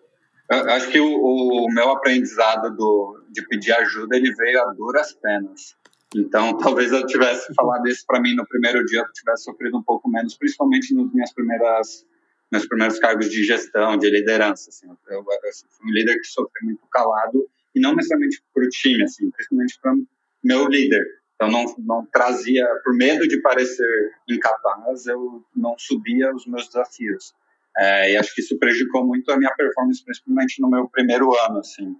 Acho 0.48 0.90
que 0.90 1.00
o, 1.00 1.06
o, 1.06 1.68
meu 1.72 1.90
aprendizado 1.90 2.74
do, 2.76 3.24
de 3.30 3.46
pedir 3.48 3.72
ajuda 3.72 4.16
ele 4.16 4.34
veio 4.34 4.62
a 4.62 4.72
duras 4.74 5.12
penas. 5.14 5.74
Então, 6.14 6.56
talvez 6.58 6.92
eu 6.92 7.06
tivesse 7.06 7.52
falado 7.54 7.86
isso 7.88 8.04
para 8.06 8.20
mim 8.20 8.34
no 8.34 8.46
primeiro 8.46 8.84
dia, 8.84 9.00
eu 9.00 9.12
tivesse 9.12 9.44
sofrido 9.44 9.78
um 9.78 9.82
pouco 9.82 10.08
menos, 10.08 10.36
principalmente 10.36 10.94
nas 10.94 11.12
minhas 11.12 11.32
primeiras 11.32 12.04
meus 12.52 12.66
primeiros 12.66 12.98
cargos 13.00 13.30
de 13.30 13.42
gestão, 13.42 13.96
de 13.96 14.08
liderança. 14.08 14.70
Assim, 14.70 14.86
eu, 14.86 14.96
eu, 15.08 15.18
eu 15.18 15.52
fui 15.70 15.90
um 15.90 15.92
líder 15.92 16.14
que 16.20 16.26
sofreu 16.26 16.62
muito 16.62 16.86
calado 16.90 17.48
e 17.74 17.80
não 17.80 17.96
necessariamente 17.96 18.40
para 18.52 18.64
o 18.64 18.68
time, 18.68 19.02
assim, 19.02 19.28
principalmente 19.30 19.78
para 19.80 19.94
meu 20.42 20.68
líder. 20.68 21.04
Então 21.34 21.50
não, 21.50 21.64
não 21.78 22.06
trazia, 22.06 22.64
por 22.84 22.94
medo 22.94 23.26
de 23.26 23.40
parecer 23.40 24.12
incapaz, 24.28 25.06
eu 25.06 25.44
não 25.54 25.74
subia 25.76 26.32
os 26.32 26.46
meus 26.46 26.66
desafios. 26.66 27.34
É, 27.76 28.12
e 28.12 28.16
acho 28.16 28.34
que 28.34 28.40
isso 28.40 28.58
prejudicou 28.58 29.04
muito 29.04 29.30
a 29.30 29.36
minha 29.36 29.52
performance, 29.54 30.04
principalmente 30.04 30.60
no 30.60 30.70
meu 30.70 30.88
primeiro 30.88 31.34
ano, 31.46 31.58
assim. 31.58 31.96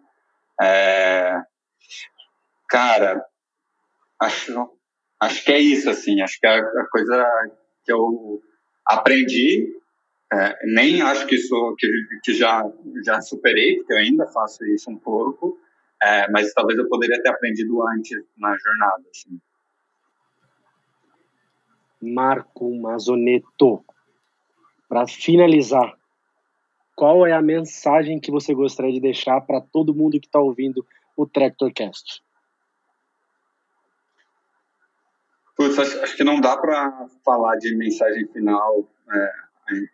É, 0.61 1.41
cara, 2.68 3.25
acho, 4.20 4.79
acho 5.20 5.45
que 5.45 5.53
é 5.53 5.59
isso, 5.59 5.91
assim. 5.91 6.20
Acho 6.20 6.39
que 6.39 6.47
a, 6.47 6.59
a 6.59 6.87
coisa 6.91 7.27
que 7.85 7.93
eu 7.93 8.41
aprendi 8.87 9.75
é, 10.33 10.59
nem 10.64 11.03
acho 11.03 11.27
que 11.27 11.37
isso 11.37 11.75
que, 11.79 11.89
que 12.22 12.35
já 12.35 12.62
já 13.05 13.20
superei, 13.20 13.77
porque 13.77 13.93
eu 13.93 13.99
ainda 13.99 14.27
faço 14.27 14.64
isso 14.66 14.91
um 14.91 14.99
pouco, 14.99 15.59
é, 16.03 16.29
mas 16.31 16.53
talvez 16.53 16.79
eu 16.79 16.89
poderia 16.89 17.22
ter 17.22 17.29
aprendido 17.29 17.87
antes 17.89 18.18
na 18.37 18.57
jornada. 18.57 19.03
Assim. 19.11 19.39
Marco 22.01 22.75
Mazoneto, 22.75 23.85
para 24.89 25.07
finalizar, 25.07 25.97
qual 26.95 27.26
é 27.26 27.32
a 27.32 27.43
mensagem 27.43 28.20
que 28.20 28.30
você 28.30 28.55
gostaria 28.55 28.93
de 28.93 29.01
deixar 29.01 29.41
para 29.41 29.61
todo 29.61 29.95
mundo 29.95 30.20
que 30.20 30.26
está 30.26 30.39
ouvindo 30.39 30.87
o 31.16 31.26
Tractorcast? 31.26 32.22
Putz, 35.57 35.78
acho, 35.78 36.01
acho, 36.03 36.16
que 36.16 36.24
não 36.24 36.41
dá 36.41 36.57
para 36.57 37.09
falar 37.24 37.57
de 37.57 37.76
mensagem 37.76 38.26
final 38.32 38.89
é, 39.12 39.32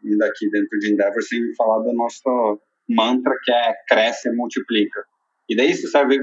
ainda 0.05 0.27
aqui 0.27 0.51
dentro 0.51 0.79
de 0.79 0.93
Endeavor, 0.93 1.23
sem 1.23 1.55
falar 1.55 1.81
do 1.81 1.93
nosso 1.93 2.61
mantra 2.89 3.35
que 3.45 3.53
é 3.53 3.75
cresce 3.89 4.29
e 4.29 4.33
multiplica. 4.33 5.05
E 5.49 5.57
daí 5.57 5.71
isso 5.71 5.89
serve, 5.89 6.19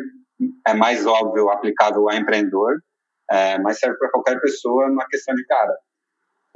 é 0.67 0.73
mais 0.73 1.05
óbvio, 1.05 1.49
aplicável 1.49 2.09
a 2.09 2.15
empreendedor, 2.15 2.81
é, 3.29 3.59
mas 3.59 3.79
serve 3.79 3.97
para 3.97 4.09
qualquer 4.09 4.39
pessoa 4.41 4.89
na 4.89 5.05
questão 5.07 5.35
de, 5.35 5.45
cara, 5.45 5.77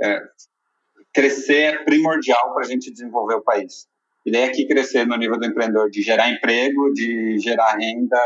é, 0.01 0.21
crescer 1.13 1.73
é 1.73 1.83
primordial 1.83 2.53
para 2.53 2.65
a 2.65 2.67
gente 2.67 2.91
desenvolver 2.91 3.35
o 3.35 3.43
país. 3.43 3.87
E 4.25 4.31
daí 4.31 4.43
aqui 4.43 4.67
crescer 4.67 5.05
no 5.05 5.17
nível 5.17 5.39
do 5.39 5.45
empreendedor, 5.45 5.89
de 5.89 6.01
gerar 6.01 6.29
emprego, 6.29 6.93
de 6.93 7.39
gerar 7.39 7.77
renda, 7.77 8.19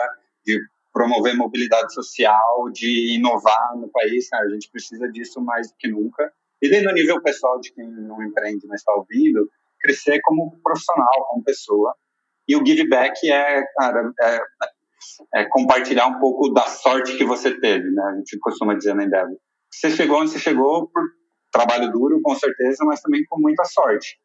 de 0.45 0.59
promover 0.93 1.35
mobilidade 1.35 1.93
social, 1.93 2.69
de 2.71 3.15
inovar 3.15 3.75
no 3.77 3.89
país, 3.89 4.29
cara, 4.29 4.45
a 4.45 4.49
gente 4.49 4.69
precisa 4.69 5.09
disso 5.09 5.41
mais 5.41 5.69
do 5.69 5.75
que 5.77 5.87
nunca. 5.87 6.31
E 6.61 6.69
daí 6.69 6.81
no 6.81 6.93
nível 6.93 7.21
pessoal 7.21 7.59
de 7.59 7.73
quem 7.73 7.89
não 7.89 8.21
empreende, 8.23 8.65
mas 8.67 8.79
está 8.81 8.93
ouvindo, 8.93 9.49
crescer 9.79 10.19
como 10.21 10.57
profissional, 10.63 11.25
como 11.29 11.43
pessoa. 11.43 11.93
E 12.47 12.55
o 12.55 12.65
give 12.65 12.87
back 12.87 13.29
é, 13.29 13.63
cara, 13.77 14.11
é, 14.21 14.39
é 15.35 15.45
compartilhar 15.45 16.07
um 16.07 16.19
pouco 16.19 16.49
da 16.49 16.63
sorte 16.67 17.17
que 17.17 17.25
você 17.25 17.59
teve, 17.59 17.89
né? 17.91 18.03
A 18.13 18.15
gente 18.17 18.37
costuma 18.39 18.73
dizer 18.73 18.95
na 18.95 19.03
Endeavor. 19.03 19.37
Você 19.71 19.91
chegou 19.91 20.21
onde 20.21 20.31
você 20.31 20.39
chegou 20.39 20.87
por 20.87 21.03
trabalho 21.55 21.91
duro, 21.91 22.21
com 22.21 22.35
certeza, 22.35 22.83
mas 22.83 23.01
também 23.01 23.23
com 23.25 23.39
muita 23.39 23.63
sorte. 23.63 24.19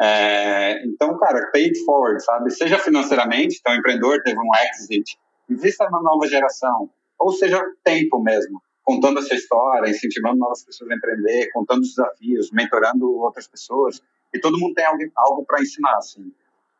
É, 0.00 0.84
então, 0.84 1.16
cara, 1.18 1.50
pay 1.52 1.64
it 1.64 1.84
forward, 1.84 2.22
sabe? 2.22 2.50
Seja 2.50 2.78
financeiramente, 2.78 3.58
então 3.60 3.72
o 3.72 3.76
empreendedor 3.76 4.22
teve 4.22 4.38
um 4.38 4.54
exit, 4.70 5.16
invista 5.48 5.88
na 5.88 6.02
nova 6.02 6.26
geração, 6.26 6.90
ou 7.18 7.32
seja, 7.32 7.62
tempo 7.82 8.20
mesmo, 8.20 8.60
contando 8.82 9.18
a 9.18 9.22
sua 9.22 9.36
história, 9.36 9.88
incentivando 9.88 10.36
novas 10.36 10.64
pessoas 10.64 10.90
a 10.90 10.94
empreender, 10.94 11.50
contando 11.52 11.82
os 11.82 11.90
desafios, 11.90 12.50
mentorando 12.52 13.10
outras 13.18 13.46
pessoas, 13.48 14.02
e 14.34 14.38
todo 14.38 14.58
mundo 14.58 14.74
tem 14.74 14.84
algo, 14.84 15.02
algo 15.16 15.44
para 15.46 15.62
ensinar, 15.62 15.96
assim. 15.96 16.32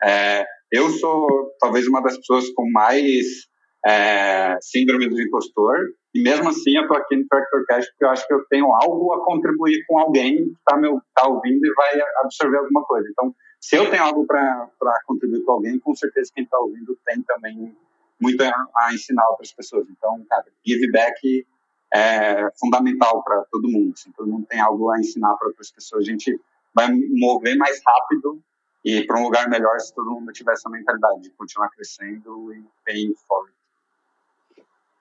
É, 0.03 0.45
eu 0.71 0.91
sou 0.91 1.27
talvez 1.61 1.87
uma 1.87 2.03
das 2.03 2.17
pessoas 2.19 2.51
com 2.51 2.69
mais 2.71 3.49
é, 3.87 4.59
síndrome 4.61 5.09
do 5.09 5.21
impostor, 5.21 5.79
e 6.15 6.23
mesmo 6.23 6.49
assim 6.49 6.77
eu 6.77 6.87
tô 6.87 6.95
aqui 6.95 7.17
no 7.17 7.27
Tractor 7.27 7.65
Cash 7.67 7.89
porque 7.89 8.05
eu 8.05 8.11
acho 8.11 8.27
que 8.27 8.35
eu 8.35 8.45
tenho 8.49 8.67
algo 8.73 9.13
a 9.15 9.25
contribuir 9.25 9.85
com 9.87 9.99
alguém 9.99 10.37
que 10.37 10.53
está 10.53 10.79
tá 11.15 11.29
ouvindo 11.29 11.67
e 11.67 11.75
vai 11.75 12.01
absorver 12.23 12.59
alguma 12.59 12.85
coisa. 12.85 13.09
Então, 13.11 13.35
se 13.61 13.77
eu 13.77 13.91
tenho 13.91 14.05
algo 14.05 14.25
para 14.27 14.69
contribuir 15.07 15.43
com 15.43 15.53
alguém, 15.53 15.79
com 15.81 15.95
certeza 15.95 16.31
quem 16.33 16.45
está 16.45 16.59
ouvindo 16.59 16.97
tem 17.05 17.21
também 17.23 17.77
muito 18.21 18.41
a, 18.43 18.67
a, 18.77 18.95
ensinar 18.95 19.27
outras 19.29 19.53
pessoas. 19.53 19.89
Então, 19.91 20.25
cara, 20.29 20.45
give 20.65 20.89
back 20.93 21.47
é 21.93 22.49
fundamental 22.61 23.23
para 23.25 23.45
todo 23.51 23.71
mundo. 23.71 23.93
Assim, 23.95 24.13
todo 24.13 24.31
mundo 24.31 24.47
tem 24.47 24.61
algo 24.61 24.91
a 24.91 25.01
ensinar 25.01 25.35
para 25.37 25.49
outras 25.49 25.73
pessoas. 25.73 26.07
A 26.07 26.11
gente 26.11 26.41
vai 26.73 26.89
mover 26.93 27.57
mais 27.57 27.81
rápido 27.85 28.41
e 28.85 29.05
para 29.05 29.19
um 29.19 29.25
lugar 29.25 29.49
melhor 29.49 29.81
se 29.81 29.95
todo 29.95 30.11
mundo 30.11 30.31
tiver 30.33 30.53
essa 30.53 30.69
mentalidade 30.71 31.23
de 31.23 31.31
continuar 31.31 31.71
crescendo 31.71 32.53
e 32.53 32.65
paying 32.85 33.15
forward. 33.27 33.64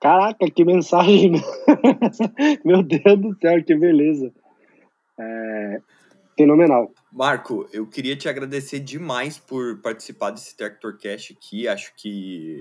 Caraca, 0.04 0.52
que 0.52 0.66
mensagem! 0.66 1.32
Meu 2.66 2.84
Deus 2.84 3.22
do 3.22 3.38
céu, 3.42 3.64
que 3.64 3.74
beleza! 3.74 4.34
É... 5.18 5.82
Fenomenal. 6.38 6.92
Marco, 7.10 7.70
eu 7.72 7.88
queria 7.88 8.14
te 8.14 8.28
agradecer 8.28 8.82
demais 8.82 9.38
por 9.38 9.82
participar 9.82 10.32
desse 10.32 10.58
Tractor 10.58 10.98
Cash 11.00 11.32
aqui. 11.32 11.70
Acho 11.70 11.94
que, 11.96 12.60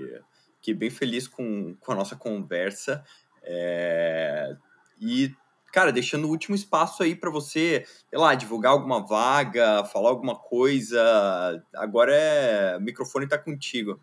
que 0.61 0.73
bem 0.73 0.89
feliz 0.89 1.27
com, 1.27 1.75
com 1.81 1.91
a 1.91 1.95
nossa 1.95 2.15
conversa. 2.15 3.03
É... 3.43 4.55
E, 5.01 5.29
cara, 5.73 5.91
deixando 5.91 6.27
o 6.27 6.29
último 6.29 6.55
espaço 6.55 7.03
aí 7.03 7.13
para 7.13 7.29
você, 7.29 7.83
sei 8.09 8.19
lá, 8.19 8.35
divulgar 8.35 8.71
alguma 8.71 9.05
vaga, 9.05 9.83
falar 9.83 10.11
alguma 10.11 10.39
coisa. 10.39 11.61
Agora 11.75 12.15
é. 12.15 12.77
O 12.77 12.81
microfone 12.81 13.25
está 13.25 13.37
contigo. 13.37 13.99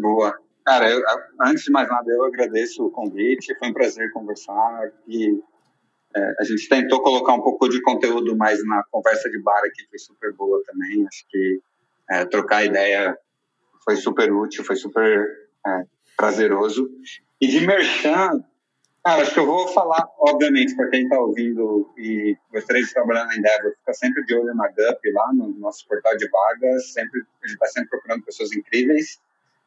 Boa. 0.00 0.47
Cara, 0.68 0.90
eu, 0.90 1.02
antes 1.40 1.64
de 1.64 1.70
mais 1.70 1.88
nada, 1.88 2.12
eu 2.12 2.26
agradeço 2.26 2.84
o 2.84 2.90
convite, 2.90 3.56
foi 3.58 3.68
um 3.68 3.72
prazer 3.72 4.12
conversar 4.12 4.92
e 5.06 5.40
é, 6.14 6.34
a 6.40 6.44
gente 6.44 6.68
tentou 6.68 7.00
colocar 7.00 7.32
um 7.32 7.40
pouco 7.40 7.70
de 7.70 7.80
conteúdo 7.80 8.36
mais 8.36 8.62
na 8.66 8.84
conversa 8.90 9.30
de 9.30 9.40
bar 9.40 9.62
aqui, 9.64 9.86
foi 9.88 9.98
super 9.98 10.30
boa 10.34 10.62
também, 10.66 11.06
acho 11.06 11.24
que 11.26 11.62
é, 12.10 12.26
trocar 12.26 12.66
ideia 12.66 13.16
foi 13.82 13.96
super 13.96 14.30
útil, 14.30 14.62
foi 14.62 14.76
super 14.76 15.26
é, 15.66 15.84
prazeroso. 16.18 16.86
E 17.40 17.46
de 17.46 17.66
merchan, 17.66 18.44
cara, 19.02 19.22
acho 19.22 19.32
que 19.32 19.40
eu 19.40 19.46
vou 19.46 19.68
falar, 19.68 20.06
obviamente, 20.18 20.76
para 20.76 20.90
quem 20.90 21.04
está 21.04 21.18
ouvindo 21.18 21.90
e 21.96 22.36
gostaria 22.52 22.82
de 22.82 22.92
trabalhar 22.92 23.24
na 23.24 23.34
Endeavor, 23.34 23.72
fica 23.78 23.94
sempre 23.94 24.22
de 24.26 24.34
olho 24.34 24.54
na 24.54 24.68
GUP 24.68 25.12
lá, 25.14 25.32
no 25.32 25.48
nosso 25.58 25.88
portal 25.88 26.14
de 26.14 26.28
vagas, 26.28 26.92
sempre, 26.92 27.22
a 27.42 27.46
gente 27.46 27.54
está 27.54 27.68
sempre 27.68 27.88
procurando 27.88 28.22
pessoas 28.22 28.52
incríveis. 28.52 29.18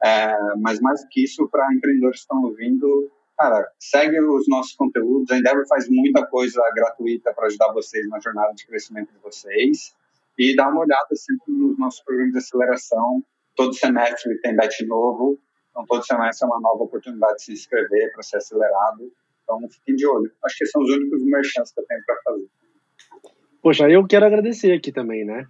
É, 0.04 0.36
mas 0.60 0.80
mais 0.80 1.02
do 1.02 1.10
que 1.10 1.24
isso, 1.24 1.48
para 1.50 1.74
empreendedores 1.74 2.18
que 2.18 2.22
estão 2.22 2.44
ouvindo, 2.44 3.12
cara, 3.38 3.72
segue 3.80 4.20
os 4.20 4.48
nossos 4.48 4.74
conteúdos. 4.74 5.30
A 5.32 5.38
Endeavor 5.38 5.68
faz 5.68 5.88
muita 5.90 6.26
coisa 6.26 6.62
gratuita 6.76 7.34
para 7.34 7.48
ajudar 7.48 7.72
vocês 7.74 8.08
na 8.10 8.20
jornada 8.20 8.54
de 8.54 8.66
crescimento 8.66 9.12
de 9.12 9.20
vocês. 9.20 9.96
E 10.38 10.56
dá 10.56 10.70
uma 10.70 10.82
olhada 10.82 11.16
sempre 11.16 11.54
nos 11.54 11.78
nossos 11.78 12.04
programas 12.04 12.34
de 12.34 12.40
aceleração. 12.40 13.24
Todo 13.56 13.74
semestre 13.74 14.40
tem 14.42 14.56
bet 14.56 14.86
novo. 14.86 15.40
Então, 15.70 15.86
todo 15.86 16.06
semestre 16.06 16.46
é 16.46 16.48
uma 16.48 16.60
nova 16.60 16.84
oportunidade 16.84 17.36
de 17.36 17.44
se 17.44 17.54
inscrever 17.54 18.12
para 18.14 18.24
ser 18.24 18.38
acelerado. 18.38 19.12
Então, 19.44 19.60
fiquem 19.70 19.96
de 19.96 20.08
olho. 20.08 20.32
Acho 20.44 20.58
que 20.58 20.66
são 20.66 20.82
os 20.82 20.90
únicos 20.90 21.24
merchants 21.24 21.72
que 21.74 21.80
eu 21.80 21.86
tenho 21.86 22.02
para 22.06 22.16
fazer. 22.24 22.48
Poxa, 23.62 23.90
eu 23.90 24.06
quero 24.08 24.26
agradecer 24.26 24.72
aqui 24.74 24.92
também, 24.92 25.24
né? 25.24 25.46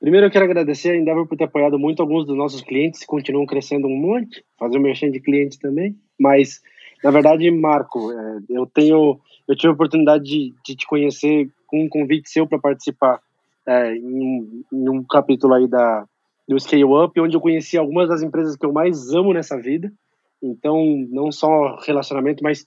Primeiro 0.00 0.26
eu 0.26 0.30
quero 0.30 0.44
agradecer 0.44 0.90
a 0.90 0.96
Endeavor 0.96 1.26
por 1.26 1.36
ter 1.36 1.44
apoiado 1.44 1.78
muito 1.78 2.02
alguns 2.02 2.26
dos 2.26 2.36
nossos 2.36 2.60
clientes, 2.60 3.00
que 3.00 3.06
continuam 3.06 3.46
crescendo 3.46 3.86
um 3.86 3.96
monte, 3.96 4.44
fazer 4.58 4.78
um 4.78 4.82
merchan 4.82 5.10
de 5.10 5.20
clientes 5.20 5.58
também, 5.58 5.96
mas 6.18 6.60
na 7.02 7.10
verdade, 7.10 7.50
Marco, 7.50 8.12
é, 8.12 8.38
eu 8.48 8.66
tenho, 8.66 9.20
eu 9.46 9.56
tive 9.56 9.68
a 9.68 9.74
oportunidade 9.74 10.24
de, 10.24 10.54
de 10.64 10.74
te 10.74 10.86
conhecer 10.86 11.48
com 11.66 11.84
um 11.84 11.88
convite 11.88 12.28
seu 12.28 12.46
para 12.46 12.58
participar 12.58 13.20
é, 13.66 13.94
em, 13.94 14.64
em, 14.72 14.88
um 14.88 15.02
capítulo 15.04 15.54
aí 15.54 15.68
da 15.68 16.06
do 16.48 16.58
Scale 16.60 16.84
Up, 16.84 17.20
onde 17.20 17.36
eu 17.36 17.40
conheci 17.40 17.76
algumas 17.76 18.08
das 18.08 18.22
empresas 18.22 18.56
que 18.56 18.64
eu 18.64 18.72
mais 18.72 19.12
amo 19.12 19.32
nessa 19.32 19.60
vida. 19.60 19.92
Então, 20.40 20.84
não 21.10 21.32
só 21.32 21.76
relacionamento, 21.84 22.42
mas 22.42 22.64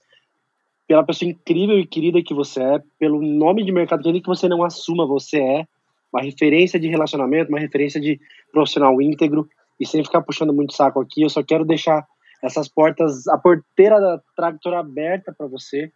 pela 0.86 1.02
pessoa 1.02 1.30
incrível 1.30 1.78
e 1.78 1.86
querida 1.86 2.22
que 2.22 2.34
você 2.34 2.62
é, 2.62 2.82
pelo 2.98 3.22
nome 3.22 3.64
de 3.64 3.72
mercado 3.72 4.12
que 4.20 4.26
você 4.26 4.48
não 4.48 4.62
assuma, 4.62 5.06
você 5.06 5.38
é 5.38 5.66
uma 6.12 6.22
referência 6.22 6.78
de 6.78 6.88
relacionamento, 6.88 7.50
uma 7.50 7.60
referência 7.60 8.00
de 8.00 8.20
profissional 8.52 9.00
íntegro 9.00 9.48
e 9.78 9.86
sem 9.86 10.04
ficar 10.04 10.20
puxando 10.22 10.52
muito 10.52 10.74
saco 10.74 11.00
aqui, 11.00 11.22
eu 11.22 11.30
só 11.30 11.42
quero 11.42 11.64
deixar 11.64 12.06
essas 12.42 12.68
portas, 12.68 13.26
a 13.28 13.38
porteira 13.38 14.00
da 14.00 14.20
Tractor 14.36 14.74
aberta 14.74 15.34
para 15.36 15.46
você. 15.46 15.90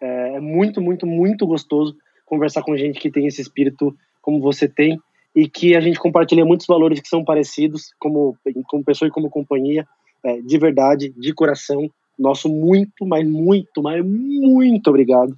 É, 0.00 0.34
é 0.34 0.40
muito, 0.40 0.80
muito, 0.80 1.06
muito 1.06 1.46
gostoso 1.46 1.96
conversar 2.26 2.62
com 2.62 2.76
gente 2.76 2.98
que 2.98 3.10
tem 3.10 3.26
esse 3.26 3.42
espírito 3.42 3.94
como 4.20 4.40
você 4.40 4.68
tem 4.68 4.98
e 5.34 5.48
que 5.48 5.74
a 5.74 5.80
gente 5.80 5.98
compartilha 5.98 6.44
muitos 6.44 6.66
valores 6.66 7.00
que 7.00 7.08
são 7.08 7.24
parecidos 7.24 7.92
como, 7.98 8.36
como 8.68 8.84
pessoa 8.84 9.08
e 9.08 9.12
como 9.12 9.30
companhia, 9.30 9.86
é, 10.24 10.40
de 10.40 10.58
verdade, 10.58 11.10
de 11.10 11.34
coração. 11.34 11.90
Nosso 12.18 12.48
muito, 12.48 13.06
mas 13.06 13.26
muito, 13.26 13.82
mas 13.82 14.04
muito 14.04 14.88
obrigado. 14.88 15.36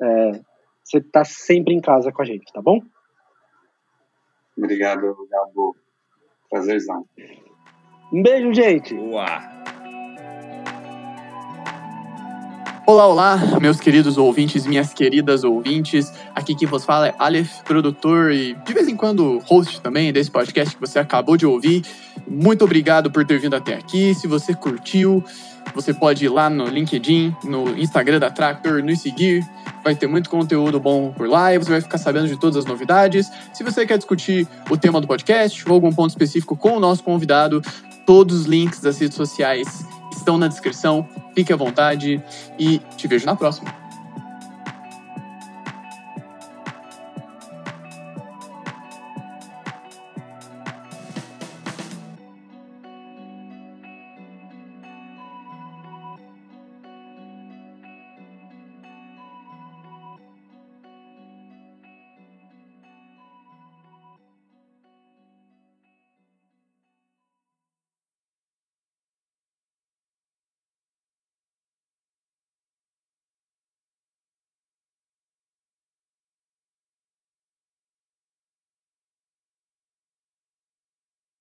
É, 0.00 0.40
você 0.82 0.98
está 0.98 1.24
sempre 1.24 1.74
em 1.74 1.80
casa 1.80 2.12
com 2.12 2.22
a 2.22 2.24
gente, 2.24 2.52
tá 2.52 2.62
bom? 2.62 2.80
Obrigado, 4.56 5.00
Gabo. 5.30 5.76
Prazerzão. 6.50 7.04
Um 8.12 8.22
beijo, 8.22 8.52
gente. 8.52 8.94
Uau. 8.94 9.52
Olá, 12.84 13.06
olá, 13.06 13.60
meus 13.60 13.80
queridos 13.80 14.18
ouvintes, 14.18 14.66
minhas 14.66 14.92
queridas 14.92 15.44
ouvintes. 15.44 16.12
Aqui 16.34 16.52
quem 16.52 16.66
vos 16.66 16.84
fala 16.84 17.08
é 17.08 17.14
Aleph, 17.16 17.62
produtor 17.62 18.32
e 18.32 18.54
de 18.54 18.74
vez 18.74 18.88
em 18.88 18.96
quando 18.96 19.38
host 19.46 19.80
também 19.80 20.12
desse 20.12 20.30
podcast 20.30 20.74
que 20.74 20.80
você 20.80 20.98
acabou 20.98 21.36
de 21.36 21.46
ouvir. 21.46 21.84
Muito 22.26 22.64
obrigado 22.64 23.10
por 23.10 23.24
ter 23.24 23.38
vindo 23.38 23.54
até 23.54 23.74
aqui. 23.74 24.12
Se 24.14 24.26
você 24.26 24.52
curtiu, 24.52 25.24
você 25.74 25.94
pode 25.94 26.24
ir 26.24 26.28
lá 26.28 26.50
no 26.50 26.66
LinkedIn, 26.66 27.34
no 27.44 27.76
Instagram 27.78 28.18
da 28.18 28.30
Tractor, 28.30 28.82
nos 28.82 29.00
seguir. 29.00 29.44
Vai 29.82 29.94
ter 29.94 30.06
muito 30.06 30.30
conteúdo 30.30 30.78
bom 30.78 31.12
por 31.12 31.28
lá 31.28 31.52
e 31.54 31.58
você 31.58 31.70
vai 31.70 31.80
ficar 31.80 31.98
sabendo 31.98 32.28
de 32.28 32.38
todas 32.38 32.56
as 32.56 32.64
novidades. 32.64 33.30
Se 33.52 33.64
você 33.64 33.86
quer 33.86 33.98
discutir 33.98 34.46
o 34.70 34.76
tema 34.76 35.00
do 35.00 35.06
podcast 35.06 35.66
ou 35.66 35.74
algum 35.74 35.92
ponto 35.92 36.10
específico 36.10 36.56
com 36.56 36.76
o 36.76 36.80
nosso 36.80 37.02
convidado, 37.02 37.60
todos 38.06 38.40
os 38.40 38.46
links 38.46 38.80
das 38.80 38.98
redes 38.98 39.16
sociais 39.16 39.84
estão 40.14 40.38
na 40.38 40.48
descrição. 40.48 41.06
Fique 41.34 41.52
à 41.52 41.56
vontade 41.56 42.22
e 42.58 42.80
te 42.96 43.08
vejo 43.08 43.26
na 43.26 43.34
próxima. 43.34 43.81